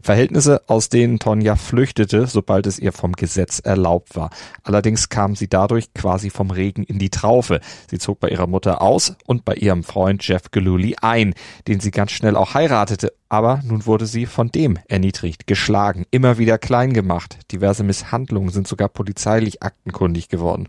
Verhältnisse, 0.00 0.62
aus 0.68 0.90
denen 0.90 1.18
Tonja 1.18 1.56
flüchtete, 1.56 2.26
sobald 2.28 2.66
es 2.66 2.78
ihr 2.78 2.92
vom 2.92 3.14
Gesetz 3.14 3.58
erlaubt 3.58 4.14
war. 4.14 4.30
Allerdings 4.62 5.08
kam 5.08 5.34
sie 5.34 5.48
dadurch 5.48 5.92
quasi 5.92 6.30
vom 6.30 6.52
Regen 6.52 6.84
in 6.84 7.00
die 7.00 7.10
Traufe. 7.10 7.60
Sie 7.90 7.98
zog 7.98 8.20
bei 8.20 8.28
ihrer 8.28 8.46
Mutter 8.46 8.80
aus 8.80 9.16
und 9.26 9.44
bei 9.44 9.54
ihrem 9.54 9.82
Freund 9.82 10.24
Jeff 10.24 10.52
Geluli 10.52 10.96
ein, 11.00 11.34
den 11.66 11.80
sie 11.80 11.90
ganz 11.90 12.12
schnell 12.12 12.36
auch 12.36 12.54
heiratete. 12.54 13.12
Aber 13.28 13.60
nun 13.64 13.86
wurde 13.86 14.06
sie 14.06 14.26
von 14.26 14.52
dem 14.52 14.78
erniedrigt, 14.86 15.48
geschlagen, 15.48 16.04
immer 16.12 16.38
wieder 16.38 16.58
klein 16.58 16.92
gemacht. 16.92 17.38
Diverse 17.50 17.82
Misshandlungen 17.82 18.50
sind 18.50 18.68
sogar 18.68 18.88
polizeilich 18.88 19.64
aktenkundig 19.64 20.28
geworden. 20.28 20.68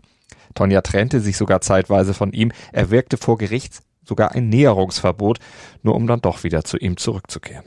Tonja 0.56 0.80
trennte 0.80 1.20
sich 1.20 1.36
sogar 1.36 1.60
zeitweise 1.60 2.14
von 2.14 2.32
ihm. 2.32 2.50
Er 2.72 2.90
wirkte 2.90 3.16
vor 3.16 3.38
Gericht 3.38 3.82
sogar 4.04 4.32
ein 4.32 4.48
Näherungsverbot, 4.48 5.38
nur 5.82 5.94
um 5.94 6.08
dann 6.08 6.20
doch 6.20 6.42
wieder 6.42 6.64
zu 6.64 6.76
ihm 6.78 6.96
zurückzukehren. 6.96 7.64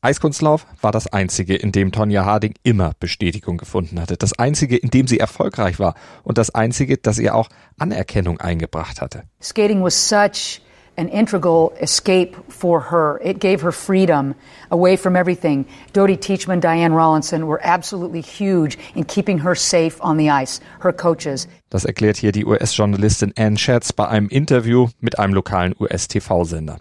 Eiskunstlauf 0.00 0.64
war 0.80 0.92
das 0.92 1.08
einzige, 1.08 1.56
in 1.56 1.72
dem 1.72 1.90
Tonja 1.90 2.24
Harding 2.24 2.54
immer 2.62 2.92
Bestätigung 3.00 3.56
gefunden 3.56 4.00
hatte. 4.00 4.16
Das 4.16 4.38
einzige, 4.38 4.76
in 4.76 4.90
dem 4.90 5.08
sie 5.08 5.18
erfolgreich 5.18 5.80
war. 5.80 5.94
Und 6.22 6.38
das 6.38 6.50
einzige, 6.50 6.98
das 6.98 7.18
ihr 7.18 7.34
auch 7.34 7.48
Anerkennung 7.78 8.38
eingebracht 8.40 9.00
hatte. 9.00 9.24
Skating 9.42 9.82
was 9.82 10.08
such 10.08 10.62
an 10.98 11.08
integral 11.08 11.72
escape 11.80 12.36
for 12.48 12.80
her. 12.80 13.18
It 13.22 13.38
gave 13.38 13.62
her 13.62 13.72
freedom 13.72 14.34
away 14.70 14.96
from 14.96 15.16
everything. 15.16 15.64
Dodie 15.92 16.16
Teachman, 16.16 16.60
Diane 16.60 16.92
Rollinson 16.92 17.46
were 17.46 17.60
absolutely 17.64 18.20
huge 18.20 18.76
in 18.94 19.04
keeping 19.04 19.38
her 19.38 19.54
safe 19.54 19.98
on 20.02 20.18
the 20.18 20.28
ice, 20.28 20.60
her 20.80 20.92
coaches. 20.92 21.46
Das 21.70 21.84
erklärt 21.84 22.16
hier 22.16 22.32
die 22.32 22.44
US-Journalistin 22.44 23.32
Ann 23.36 23.56
Schatz 23.56 23.92
bei 23.92 24.08
einem 24.08 24.28
Interview 24.28 24.88
mit 25.00 25.18
einem 25.18 25.34
lokalen 25.34 25.74
US-TV-Sender. 25.78 26.78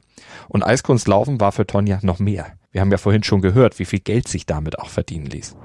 Und 0.50 0.64
Eiskunstlaufen 0.64 1.40
war 1.40 1.52
für 1.52 1.68
Tonja 1.68 2.00
noch 2.02 2.20
mehr. 2.20 2.48
Wir 2.72 2.82
haben 2.82 2.92
ja 2.92 2.98
vorhin 2.98 3.24
schon 3.24 3.42
gehört, 3.42 3.80
wie 3.80 3.86
viel 3.86 4.00
Geld 4.00 4.28
sich 4.28 4.46
damit 4.46 4.80
auch 4.80 4.90
verdienen 4.90 5.26
ließ. 5.28 5.56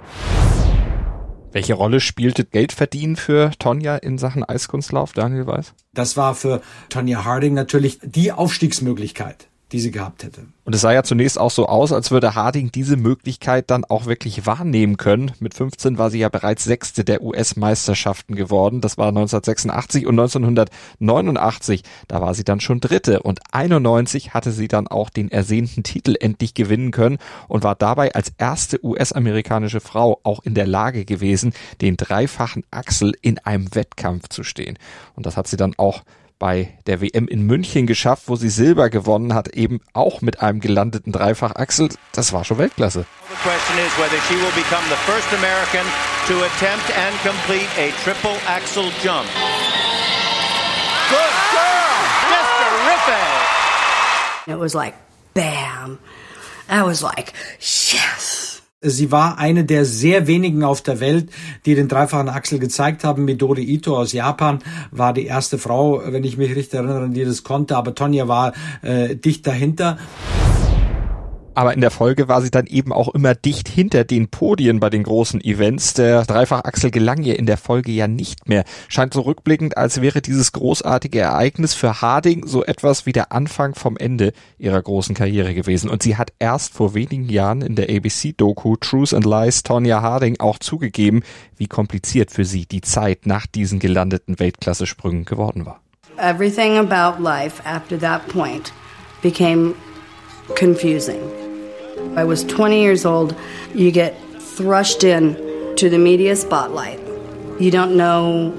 Welche 1.52 1.74
Rolle 1.74 2.00
spielte 2.00 2.44
Geldverdienen 2.46 3.16
für 3.16 3.50
Tonja 3.58 3.96
in 3.96 4.16
Sachen 4.16 4.42
Eiskunstlauf, 4.42 5.12
Daniel 5.12 5.46
Weiß? 5.46 5.74
Das 5.92 6.16
war 6.16 6.34
für 6.34 6.62
Tonja 6.88 7.24
Harding 7.24 7.52
natürlich 7.52 7.98
die 8.02 8.32
Aufstiegsmöglichkeit 8.32 9.48
die 9.72 9.80
sie 9.80 9.90
gehabt 9.90 10.22
hätte. 10.22 10.42
Und 10.64 10.74
es 10.74 10.82
sah 10.82 10.92
ja 10.92 11.02
zunächst 11.02 11.38
auch 11.40 11.50
so 11.50 11.66
aus, 11.66 11.92
als 11.92 12.10
würde 12.10 12.34
Harding 12.34 12.70
diese 12.70 12.96
Möglichkeit 12.96 13.70
dann 13.70 13.84
auch 13.84 14.06
wirklich 14.06 14.46
wahrnehmen 14.46 14.96
können. 14.96 15.32
Mit 15.40 15.54
15 15.54 15.98
war 15.98 16.10
sie 16.10 16.20
ja 16.20 16.28
bereits 16.28 16.64
Sechste 16.64 17.04
der 17.04 17.22
US-Meisterschaften 17.22 18.36
geworden. 18.36 18.80
Das 18.80 18.98
war 18.98 19.08
1986 19.08 20.06
und 20.06 20.20
1989, 20.20 21.82
da 22.06 22.20
war 22.20 22.34
sie 22.34 22.44
dann 22.44 22.60
schon 22.60 22.80
Dritte. 22.80 23.22
Und 23.22 23.40
91 23.50 24.34
hatte 24.34 24.52
sie 24.52 24.68
dann 24.68 24.86
auch 24.86 25.10
den 25.10 25.30
ersehnten 25.30 25.82
Titel 25.82 26.14
endlich 26.20 26.54
gewinnen 26.54 26.90
können 26.92 27.18
und 27.48 27.64
war 27.64 27.74
dabei 27.74 28.14
als 28.14 28.32
erste 28.38 28.84
US-amerikanische 28.84 29.80
Frau 29.80 30.20
auch 30.22 30.44
in 30.44 30.54
der 30.54 30.66
Lage 30.66 31.04
gewesen, 31.04 31.54
den 31.80 31.96
dreifachen 31.96 32.62
Achsel 32.70 33.14
in 33.22 33.38
einem 33.38 33.74
Wettkampf 33.74 34.28
zu 34.28 34.44
stehen. 34.44 34.78
Und 35.16 35.26
das 35.26 35.36
hat 35.36 35.48
sie 35.48 35.56
dann 35.56 35.74
auch 35.76 36.02
bei 36.42 36.76
der 36.88 37.00
WM 37.00 37.28
in 37.28 37.46
München 37.46 37.86
geschafft, 37.86 38.24
wo 38.26 38.34
sie 38.34 38.48
Silber 38.48 38.90
gewonnen 38.90 39.32
hat, 39.32 39.54
eben 39.54 39.78
auch 39.92 40.22
mit 40.22 40.42
einem 40.42 40.58
gelandeten 40.58 41.12
Dreifachachsel. 41.12 41.90
Das 42.10 42.32
war 42.32 42.44
schon 42.44 42.58
Weltklasse. 42.58 43.06
The 43.28 43.48
question 43.48 43.78
is 43.78 43.96
whether 43.96 44.20
she 44.26 44.34
will 44.34 44.50
become 44.56 44.82
the 44.88 44.96
first 45.06 45.32
American 45.34 45.86
to 46.26 46.44
attempt 46.44 46.90
and 46.98 47.14
complete 47.22 47.68
a 47.78 47.92
triple 48.02 48.36
axel 48.48 48.90
jump. 49.04 49.28
Good 51.10 51.34
girl! 51.52 51.94
Just 52.34 52.52
terrific! 52.58 54.48
It 54.48 54.58
was 54.58 54.74
like, 54.74 54.94
bam. 55.34 56.00
I 56.68 56.82
was 56.82 57.04
like, 57.04 57.34
yes. 57.60 58.51
Sie 58.82 59.12
war 59.12 59.38
eine 59.38 59.64
der 59.64 59.84
sehr 59.84 60.26
wenigen 60.26 60.64
auf 60.64 60.82
der 60.82 60.98
Welt, 60.98 61.30
die 61.66 61.76
den 61.76 61.86
dreifachen 61.86 62.28
Achsel 62.28 62.58
gezeigt 62.58 63.04
haben. 63.04 63.24
Midori 63.24 63.62
Ito 63.62 63.96
aus 63.96 64.12
Japan 64.12 64.58
war 64.90 65.12
die 65.12 65.24
erste 65.24 65.56
Frau, 65.56 66.02
wenn 66.04 66.24
ich 66.24 66.36
mich 66.36 66.54
richtig 66.56 66.74
erinnere, 66.74 67.08
die 67.08 67.24
das 67.24 67.44
konnte. 67.44 67.76
Aber 67.76 67.94
Tonja 67.94 68.26
war 68.26 68.52
äh, 68.82 69.14
dicht 69.14 69.46
dahinter. 69.46 69.98
Aber 71.54 71.74
in 71.74 71.80
der 71.80 71.90
Folge 71.90 72.28
war 72.28 72.40
sie 72.40 72.50
dann 72.50 72.66
eben 72.66 72.92
auch 72.92 73.08
immer 73.14 73.34
dicht 73.34 73.68
hinter 73.68 74.04
den 74.04 74.28
Podien 74.28 74.80
bei 74.80 74.88
den 74.88 75.02
großen 75.02 75.40
Events. 75.42 75.94
Der 75.94 76.24
Dreifachachsel 76.24 76.90
gelang 76.90 77.22
ihr 77.22 77.38
in 77.38 77.46
der 77.46 77.58
Folge 77.58 77.92
ja 77.92 78.08
nicht 78.08 78.48
mehr. 78.48 78.64
Scheint 78.88 79.12
so 79.12 79.20
rückblickend, 79.20 79.76
als 79.76 80.00
wäre 80.00 80.22
dieses 80.22 80.52
großartige 80.52 81.20
Ereignis 81.20 81.74
für 81.74 82.00
Harding 82.00 82.46
so 82.46 82.64
etwas 82.64 83.04
wie 83.04 83.12
der 83.12 83.32
Anfang 83.32 83.74
vom 83.74 83.96
Ende 83.98 84.32
ihrer 84.58 84.80
großen 84.80 85.14
Karriere 85.14 85.54
gewesen. 85.54 85.90
Und 85.90 86.02
sie 86.02 86.16
hat 86.16 86.32
erst 86.38 86.72
vor 86.72 86.94
wenigen 86.94 87.28
Jahren 87.28 87.60
in 87.60 87.76
der 87.76 87.90
ABC-Doku 87.90 88.76
Truth 88.76 89.12
and 89.12 89.26
Lies 89.26 89.62
Tonya 89.62 90.00
Harding 90.00 90.40
auch 90.40 90.58
zugegeben, 90.58 91.22
wie 91.56 91.66
kompliziert 91.66 92.30
für 92.30 92.46
sie 92.46 92.64
die 92.64 92.80
Zeit 92.80 93.26
nach 93.26 93.46
diesen 93.46 93.78
gelandeten 93.78 94.38
Weltklasse-Sprüngen 94.38 95.26
geworden 95.26 95.66
war. 95.66 95.80
Everything 96.18 96.78
about 96.78 97.22
life 97.22 97.62
after 97.64 97.98
that 97.98 98.26
point 98.28 98.72
became 99.22 99.74
confusing. 100.54 101.41
I 102.16 102.24
was 102.24 102.44
20 102.44 102.80
years 102.80 103.06
old. 103.06 103.34
You 103.74 103.90
get 103.90 104.14
thrust 104.56 105.04
in 105.04 105.34
to 105.76 105.88
the 105.88 105.98
media 105.98 106.36
spotlight. 106.36 107.00
You 107.58 107.70
don't 107.70 107.96
know 107.96 108.52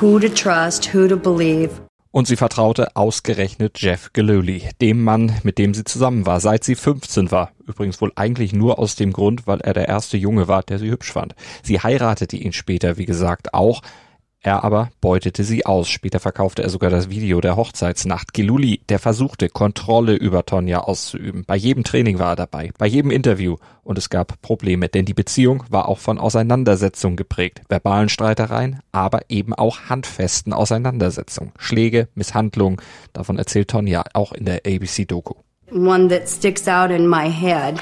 who 0.00 0.20
to 0.20 0.28
trust, 0.28 0.92
who 0.92 1.08
to 1.08 1.16
believe. 1.16 1.70
Und 2.12 2.26
sie 2.26 2.36
vertraute 2.36 2.94
ausgerechnet 2.94 3.78
Jeff 3.80 4.12
Gillooly, 4.12 4.68
dem 4.82 5.02
Mann, 5.02 5.32
mit 5.44 5.56
dem 5.56 5.72
sie 5.72 5.84
zusammen 5.84 6.26
war, 6.26 6.40
seit 6.40 6.62
sie 6.62 6.74
15 6.74 7.30
war. 7.30 7.52
Übrigens 7.66 8.02
wohl 8.02 8.12
eigentlich 8.16 8.52
nur 8.52 8.78
aus 8.78 8.96
dem 8.96 9.14
Grund, 9.14 9.46
weil 9.46 9.60
er 9.62 9.72
der 9.72 9.88
erste 9.88 10.18
Junge 10.18 10.46
war, 10.46 10.62
der 10.62 10.78
sie 10.78 10.90
hübsch 10.90 11.10
fand. 11.10 11.34
Sie 11.62 11.80
heiratete 11.80 12.36
ihn 12.36 12.52
später, 12.52 12.98
wie 12.98 13.06
gesagt, 13.06 13.54
auch. 13.54 13.80
Er 14.44 14.64
aber 14.64 14.90
beutete 15.00 15.44
sie 15.44 15.64
aus. 15.64 15.88
Später 15.88 16.18
verkaufte 16.18 16.64
er 16.64 16.68
sogar 16.68 16.90
das 16.90 17.08
Video 17.10 17.40
der 17.40 17.56
Hochzeitsnacht. 17.56 18.34
Giluli, 18.34 18.80
der 18.88 18.98
versuchte, 18.98 19.48
Kontrolle 19.48 20.14
über 20.14 20.44
Tonja 20.44 20.80
auszuüben. 20.80 21.44
Bei 21.46 21.54
jedem 21.54 21.84
Training 21.84 22.18
war 22.18 22.30
er 22.30 22.36
dabei, 22.36 22.72
bei 22.76 22.86
jedem 22.86 23.12
Interview. 23.12 23.56
Und 23.84 23.98
es 23.98 24.10
gab 24.10 24.42
Probleme, 24.42 24.88
denn 24.88 25.04
die 25.04 25.14
Beziehung 25.14 25.62
war 25.70 25.88
auch 25.88 25.98
von 25.98 26.18
Auseinandersetzungen 26.18 27.16
geprägt. 27.16 27.62
Verbalen 27.68 28.08
Streitereien, 28.08 28.80
aber 28.90 29.20
eben 29.28 29.54
auch 29.54 29.88
handfesten 29.88 30.52
Auseinandersetzungen. 30.52 31.52
Schläge, 31.56 32.08
Misshandlungen. 32.16 32.80
Davon 33.12 33.38
erzählt 33.38 33.68
Tonja 33.68 34.04
auch 34.12 34.32
in 34.32 34.44
der 34.44 34.62
ABC-Doku. 34.66 35.34
One 35.70 36.08
that 36.08 36.28
sticks 36.28 36.66
out 36.66 36.90
in 36.90 37.08
my 37.08 37.30
head. 37.30 37.80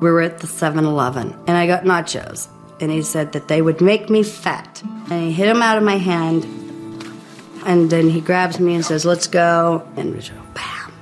We 0.00 0.10
were 0.10 0.24
at 0.24 0.40
the 0.40 0.48
7-Eleven 0.48 1.34
and 1.46 1.56
I 1.56 1.66
got 1.66 1.84
nachos. 1.84 2.48
And 2.80 2.90
he 2.90 3.02
said 3.02 3.32
that 3.32 3.48
they 3.48 3.60
would 3.60 3.80
make 3.80 4.08
me 4.08 4.22
fat. 4.22 4.82
And 5.10 5.22
he 5.24 5.32
hit 5.32 5.46
them 5.46 5.62
out 5.62 5.76
of 5.76 5.84
my 5.84 5.98
hand. 5.98 6.46
And 7.66 7.90
then 7.90 8.08
he 8.08 8.20
grabs 8.20 8.58
me 8.58 8.74
and 8.74 8.84
says, 8.84 9.04
let's 9.04 9.26
go. 9.26 9.82
And 9.96 10.14
we 10.14 10.20
go, 10.20 10.34
bam. 10.54 10.92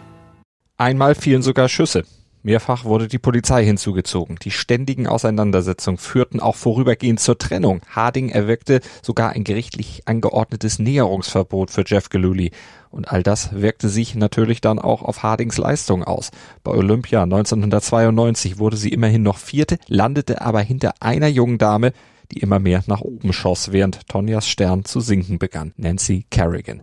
Einmal 0.79 1.15
fielen 1.15 1.43
sogar 1.43 1.69
Schüsse. 1.69 2.05
Mehrfach 2.49 2.87
wurde 2.87 3.09
die 3.09 3.19
Polizei 3.19 3.62
hinzugezogen. 3.62 4.37
Die 4.43 4.50
ständigen 4.50 5.07
Auseinandersetzungen 5.07 5.99
führten 5.99 6.40
auch 6.40 6.57
vorübergehend 6.57 7.21
zur 7.21 7.37
Trennung. 7.37 7.83
Harding 7.90 8.31
erwirkte 8.31 8.81
sogar 9.02 9.33
ein 9.33 9.45
gerichtlich 9.45 10.05
angeordnetes 10.07 10.78
Näherungsverbot 10.78 11.71
für 11.71 11.85
Jeff 11.87 12.09
Gillooly. 12.09 12.52
Und 12.90 13.12
all 13.12 13.23
das 13.23 13.52
wirkte 13.52 13.90
sich 13.90 14.14
natürlich 14.14 14.62
dann 14.62 14.78
auch 14.78 15.02
auf 15.02 15.23
Hardings 15.23 15.59
Leistung 15.59 16.02
aus. 16.05 16.31
Bei 16.64 16.71
Olympia 16.71 17.23
1992 17.23 18.59
wurde 18.59 18.78
sie 18.78 18.95
immerhin 18.95 19.23
noch 19.23 19.37
Vierte, 19.37 19.76
landete 19.87 20.40
aber 20.40 20.62
hinter 20.62 20.95
einer 21.00 21.28
jungen 21.28 21.59
Dame, 21.59 21.93
die 22.33 22.38
immer 22.38 22.59
mehr 22.59 22.83
nach 22.87 23.02
oben 23.02 23.35
schoss, 23.35 23.73
während 23.73 24.09
Tonjas 24.09 24.49
Stern 24.49 24.87
zu 24.87 25.00
sinken 25.00 25.38
begann, 25.38 25.75
Nancy 25.76 26.25
Kerrigan. 26.31 26.81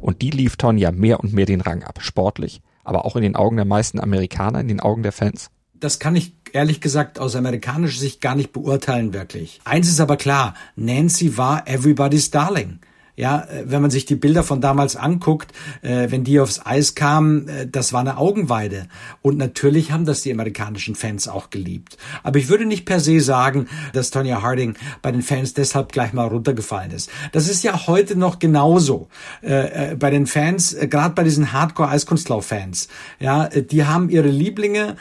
Und 0.00 0.20
die 0.20 0.30
lief 0.30 0.56
Tonja 0.56 0.90
mehr 0.90 1.20
und 1.20 1.32
mehr 1.32 1.46
den 1.46 1.60
Rang 1.60 1.84
ab, 1.84 2.00
sportlich, 2.02 2.60
aber 2.84 3.04
auch 3.04 3.16
in 3.16 3.22
den 3.22 3.36
Augen 3.36 3.56
der 3.56 3.64
meisten 3.64 4.00
Amerikaner, 4.00 4.60
in 4.60 4.68
den 4.68 4.80
Augen 4.80 5.02
der 5.02 5.12
Fans. 5.12 5.50
Das 5.74 5.98
kann 5.98 6.16
ich 6.16 6.34
ehrlich 6.52 6.80
gesagt 6.80 7.18
aus 7.18 7.36
amerikanischer 7.36 8.00
Sicht 8.00 8.20
gar 8.20 8.34
nicht 8.34 8.52
beurteilen 8.52 9.14
wirklich. 9.14 9.60
Eins 9.64 9.88
ist 9.88 10.00
aber 10.00 10.16
klar, 10.16 10.54
Nancy 10.76 11.36
war 11.36 11.66
everybody's 11.66 12.30
darling. 12.30 12.80
Ja, 13.20 13.40
äh, 13.42 13.64
wenn 13.66 13.82
man 13.82 13.90
sich 13.90 14.06
die 14.06 14.16
Bilder 14.16 14.42
von 14.42 14.62
damals 14.62 14.96
anguckt, 14.96 15.52
äh, 15.82 16.10
wenn 16.10 16.24
die 16.24 16.40
aufs 16.40 16.64
Eis 16.64 16.94
kamen, 16.94 17.48
äh, 17.48 17.66
das 17.66 17.92
war 17.92 18.00
eine 18.00 18.16
Augenweide. 18.16 18.86
Und 19.20 19.36
natürlich 19.36 19.92
haben 19.92 20.06
das 20.06 20.22
die 20.22 20.32
amerikanischen 20.32 20.94
Fans 20.94 21.28
auch 21.28 21.50
geliebt. 21.50 21.98
Aber 22.22 22.38
ich 22.38 22.48
würde 22.48 22.64
nicht 22.64 22.86
per 22.86 22.98
se 22.98 23.20
sagen, 23.20 23.68
dass 23.92 24.10
Tonya 24.10 24.40
Harding 24.40 24.74
bei 25.02 25.12
den 25.12 25.20
Fans 25.20 25.52
deshalb 25.52 25.92
gleich 25.92 26.14
mal 26.14 26.28
runtergefallen 26.28 26.92
ist. 26.92 27.10
Das 27.32 27.46
ist 27.50 27.62
ja 27.62 27.86
heute 27.86 28.16
noch 28.16 28.38
genauso. 28.38 29.08
Äh, 29.42 29.90
äh 29.90 29.96
bei 29.96 30.08
den 30.08 30.26
Fans, 30.26 30.72
äh, 30.72 30.88
gerade 30.88 31.14
bei 31.14 31.22
diesen 31.22 31.52
Hardcore-Eiskunstlauf-Fans, 31.52 32.88
ja, 33.18 33.48
die 33.48 33.84
haben 33.84 34.08
ihre 34.08 34.28
Lieblinge 34.28 34.96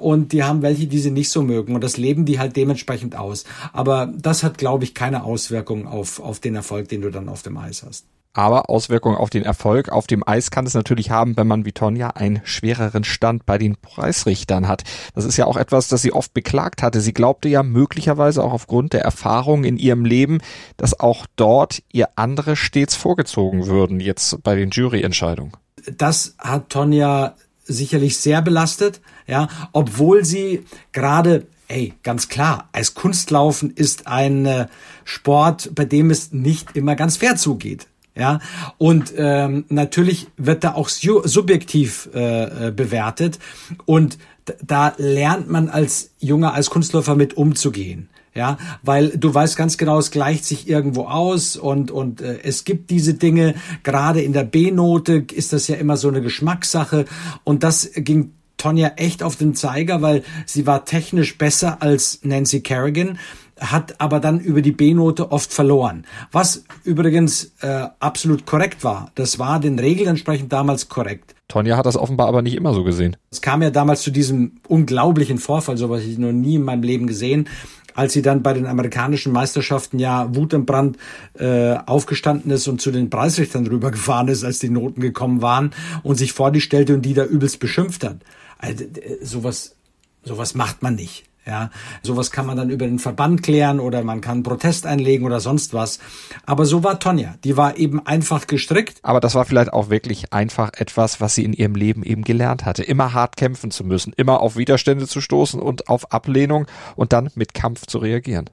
und 0.00 0.32
die 0.32 0.42
haben 0.42 0.62
welche, 0.62 0.86
die 0.86 0.98
sie 0.98 1.10
nicht 1.12 1.30
so 1.30 1.42
mögen. 1.42 1.76
Und 1.76 1.84
das 1.84 1.96
leben 1.96 2.24
die 2.24 2.40
halt 2.40 2.56
dementsprechend 2.56 3.16
aus. 3.16 3.44
Aber 3.72 4.12
das 4.16 4.42
hat, 4.42 4.58
glaube 4.58 4.82
ich, 4.82 4.94
keine 4.94 5.22
Auswirkung 5.22 5.86
auf, 5.86 6.18
auf 6.18 6.40
den 6.40 6.56
Erfolg, 6.56 6.88
den 6.88 7.02
du 7.02 7.10
dann 7.10 7.28
auf 7.28 7.42
dem 7.42 7.51
Eis 7.56 7.82
hast. 7.82 8.06
Aber 8.34 8.70
Auswirkungen 8.70 9.16
auf 9.16 9.28
den 9.28 9.44
Erfolg 9.44 9.90
auf 9.90 10.06
dem 10.06 10.26
Eis 10.26 10.50
kann 10.50 10.64
es 10.64 10.72
natürlich 10.72 11.10
haben, 11.10 11.36
wenn 11.36 11.46
man 11.46 11.66
wie 11.66 11.72
Tonja 11.72 12.08
einen 12.08 12.40
schwereren 12.44 13.04
Stand 13.04 13.44
bei 13.44 13.58
den 13.58 13.76
Preisrichtern 13.76 14.68
hat. 14.68 14.84
Das 15.14 15.26
ist 15.26 15.36
ja 15.36 15.44
auch 15.44 15.58
etwas, 15.58 15.88
das 15.88 16.00
sie 16.00 16.14
oft 16.14 16.32
beklagt 16.32 16.82
hatte. 16.82 17.02
Sie 17.02 17.12
glaubte 17.12 17.50
ja 17.50 17.62
möglicherweise 17.62 18.42
auch 18.42 18.54
aufgrund 18.54 18.94
der 18.94 19.02
Erfahrung 19.02 19.64
in 19.64 19.76
ihrem 19.76 20.06
Leben, 20.06 20.38
dass 20.78 20.98
auch 20.98 21.26
dort 21.36 21.82
ihr 21.92 22.08
andere 22.16 22.56
stets 22.56 22.96
vorgezogen 22.96 23.66
würden, 23.66 24.00
jetzt 24.00 24.42
bei 24.42 24.54
den 24.54 24.70
Juryentscheidungen. 24.70 25.52
Das 25.98 26.34
hat 26.38 26.70
Tonja 26.70 27.34
sicherlich 27.64 28.16
sehr 28.16 28.40
belastet, 28.40 29.02
ja, 29.26 29.48
obwohl 29.72 30.24
sie 30.24 30.64
gerade 30.92 31.46
ey, 31.72 31.94
ganz 32.02 32.28
klar, 32.28 32.68
als 32.72 32.94
Kunstlaufen 32.94 33.70
ist 33.70 34.06
ein 34.06 34.46
äh, 34.46 34.66
Sport, 35.04 35.70
bei 35.74 35.84
dem 35.84 36.10
es 36.10 36.32
nicht 36.32 36.76
immer 36.76 36.94
ganz 36.96 37.16
fair 37.16 37.36
zugeht. 37.36 37.86
Ja, 38.14 38.40
und 38.76 39.14
ähm, 39.16 39.64
natürlich 39.70 40.26
wird 40.36 40.64
da 40.64 40.74
auch 40.74 40.90
subjektiv 40.90 42.10
äh, 42.14 42.68
äh, 42.68 42.70
bewertet 42.70 43.38
und 43.86 44.18
da 44.62 44.92
lernt 44.98 45.48
man 45.48 45.70
als 45.70 46.10
junger, 46.18 46.52
als 46.52 46.68
Kunstläufer 46.68 47.14
mit 47.14 47.38
umzugehen. 47.38 48.10
Ja, 48.34 48.58
weil 48.82 49.10
du 49.10 49.32
weißt 49.32 49.56
ganz 49.56 49.78
genau, 49.78 49.98
es 49.98 50.10
gleicht 50.10 50.44
sich 50.44 50.68
irgendwo 50.68 51.04
aus 51.04 51.56
und, 51.56 51.90
und 51.90 52.20
äh, 52.20 52.40
es 52.42 52.64
gibt 52.64 52.90
diese 52.90 53.14
Dinge, 53.14 53.54
gerade 53.82 54.20
in 54.20 54.34
der 54.34 54.44
B-Note 54.44 55.26
ist 55.32 55.54
das 55.54 55.68
ja 55.68 55.76
immer 55.76 55.96
so 55.96 56.08
eine 56.08 56.20
Geschmackssache 56.20 57.06
und 57.44 57.62
das 57.62 57.90
ging 57.94 58.32
Tonja 58.62 58.92
echt 58.94 59.24
auf 59.24 59.34
den 59.34 59.56
Zeiger, 59.56 60.02
weil 60.02 60.22
sie 60.46 60.68
war 60.68 60.84
technisch 60.84 61.36
besser 61.36 61.82
als 61.82 62.20
Nancy 62.22 62.60
Kerrigan, 62.60 63.18
hat 63.58 64.00
aber 64.00 64.20
dann 64.20 64.38
über 64.38 64.62
die 64.62 64.70
B-Note 64.70 65.32
oft 65.32 65.52
verloren. 65.52 66.04
Was 66.30 66.62
übrigens 66.84 67.54
äh, 67.60 67.88
absolut 67.98 68.46
korrekt 68.46 68.84
war. 68.84 69.10
Das 69.16 69.40
war 69.40 69.58
den 69.58 69.80
Regeln 69.80 70.10
entsprechend 70.10 70.52
damals 70.52 70.88
korrekt. 70.88 71.34
Tonja 71.48 71.76
hat 71.76 71.86
das 71.86 71.96
offenbar 71.96 72.28
aber 72.28 72.40
nicht 72.40 72.54
immer 72.54 72.72
so 72.72 72.84
gesehen. 72.84 73.16
Es 73.32 73.42
kam 73.42 73.62
ja 73.62 73.70
damals 73.70 74.02
zu 74.02 74.12
diesem 74.12 74.60
unglaublichen 74.68 75.38
Vorfall, 75.38 75.76
so 75.76 75.90
was 75.90 76.02
ich 76.02 76.16
noch 76.16 76.30
nie 76.30 76.54
in 76.54 76.62
meinem 76.62 76.84
Leben 76.84 77.08
gesehen, 77.08 77.48
als 77.94 78.12
sie 78.12 78.22
dann 78.22 78.44
bei 78.44 78.52
den 78.52 78.66
amerikanischen 78.66 79.32
Meisterschaften 79.32 79.98
ja 79.98 80.32
wutentbrannt 80.36 80.98
äh, 81.34 81.74
aufgestanden 81.86 82.52
ist 82.52 82.68
und 82.68 82.80
zu 82.80 82.92
den 82.92 83.10
Preisrichtern 83.10 83.66
rübergefahren 83.66 84.28
ist, 84.28 84.44
als 84.44 84.60
die 84.60 84.70
Noten 84.70 85.00
gekommen 85.00 85.42
waren 85.42 85.72
und 86.04 86.14
sich 86.14 86.32
vor 86.32 86.52
die 86.52 86.60
stellte 86.60 86.94
und 86.94 87.02
die 87.02 87.14
da 87.14 87.24
übelst 87.24 87.58
beschimpft 87.58 88.04
hat. 88.04 88.18
Also, 88.62 88.84
sowas, 89.20 89.76
sowas 90.22 90.54
macht 90.54 90.82
man 90.82 90.94
nicht. 90.94 91.24
Ja, 91.44 91.70
sowas 92.04 92.30
kann 92.30 92.46
man 92.46 92.56
dann 92.56 92.70
über 92.70 92.86
den 92.86 93.00
Verband 93.00 93.42
klären 93.42 93.80
oder 93.80 94.04
man 94.04 94.20
kann 94.20 94.44
Protest 94.44 94.86
einlegen 94.86 95.26
oder 95.26 95.40
sonst 95.40 95.74
was. 95.74 95.98
Aber 96.46 96.66
so 96.66 96.84
war 96.84 97.00
Tonja. 97.00 97.34
Die 97.42 97.56
war 97.56 97.76
eben 97.78 98.06
einfach 98.06 98.46
gestrickt. 98.46 99.00
Aber 99.02 99.18
das 99.18 99.34
war 99.34 99.44
vielleicht 99.44 99.72
auch 99.72 99.90
wirklich 99.90 100.32
einfach 100.32 100.70
etwas, 100.76 101.20
was 101.20 101.34
sie 101.34 101.44
in 101.44 101.52
ihrem 101.52 101.74
Leben 101.74 102.04
eben 102.04 102.22
gelernt 102.22 102.64
hatte. 102.64 102.84
Immer 102.84 103.12
hart 103.12 103.36
kämpfen 103.36 103.72
zu 103.72 103.82
müssen, 103.82 104.12
immer 104.16 104.40
auf 104.40 104.56
Widerstände 104.56 105.08
zu 105.08 105.20
stoßen 105.20 105.60
und 105.60 105.88
auf 105.88 106.12
Ablehnung 106.12 106.66
und 106.94 107.12
dann 107.12 107.30
mit 107.34 107.54
Kampf 107.54 107.86
zu 107.86 107.98
reagieren. 107.98 108.48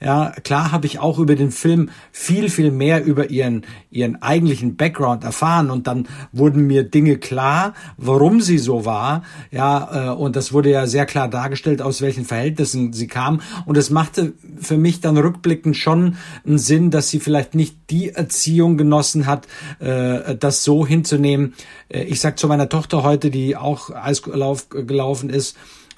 Ja, 0.00 0.32
klar 0.42 0.72
habe 0.72 0.86
ich 0.86 0.98
auch 0.98 1.18
über 1.18 1.34
den 1.34 1.50
Film 1.50 1.90
viel, 2.12 2.50
viel 2.50 2.70
mehr 2.70 3.04
über 3.04 3.30
ihren, 3.30 3.64
ihren 3.90 4.20
eigentlichen 4.22 4.76
Background 4.76 5.24
erfahren 5.24 5.70
und 5.70 5.86
dann 5.86 6.08
wurden 6.32 6.66
mir 6.66 6.84
Dinge 6.84 7.18
klar, 7.18 7.74
warum 7.96 8.40
sie 8.40 8.58
so 8.58 8.84
war. 8.84 9.22
Ja, 9.50 10.12
äh, 10.12 10.14
und 10.14 10.36
das 10.36 10.52
wurde 10.52 10.70
ja 10.70 10.86
sehr 10.86 11.06
klar 11.06 11.28
dargestellt, 11.28 11.82
aus 11.82 12.02
welchen 12.02 12.24
Verhältnissen 12.24 12.92
sie 12.92 13.06
kam. 13.06 13.40
Und 13.66 13.76
es 13.76 13.90
machte 13.90 14.34
für 14.60 14.76
mich 14.76 15.00
dann 15.00 15.16
rückblickend 15.16 15.76
schon 15.76 16.16
einen 16.46 16.58
Sinn, 16.58 16.90
dass 16.90 17.08
sie 17.08 17.20
vielleicht 17.20 17.54
nicht 17.54 17.90
die 17.90 18.10
Erziehung 18.10 18.76
genossen 18.76 19.26
hat, 19.26 19.46
äh, 19.78 20.36
das 20.36 20.64
so 20.64 20.86
hinzunehmen. 20.86 21.54
Äh, 21.88 22.04
ich 22.04 22.20
sag 22.20 22.38
zu 22.38 22.48
meiner 22.48 22.68
Tochter 22.68 23.02
heute, 23.02 23.30
die 23.30 23.56
auch 23.56 23.90
Eislauf 23.90 24.68
gelaufen 24.68 25.30
ist, 25.30 25.56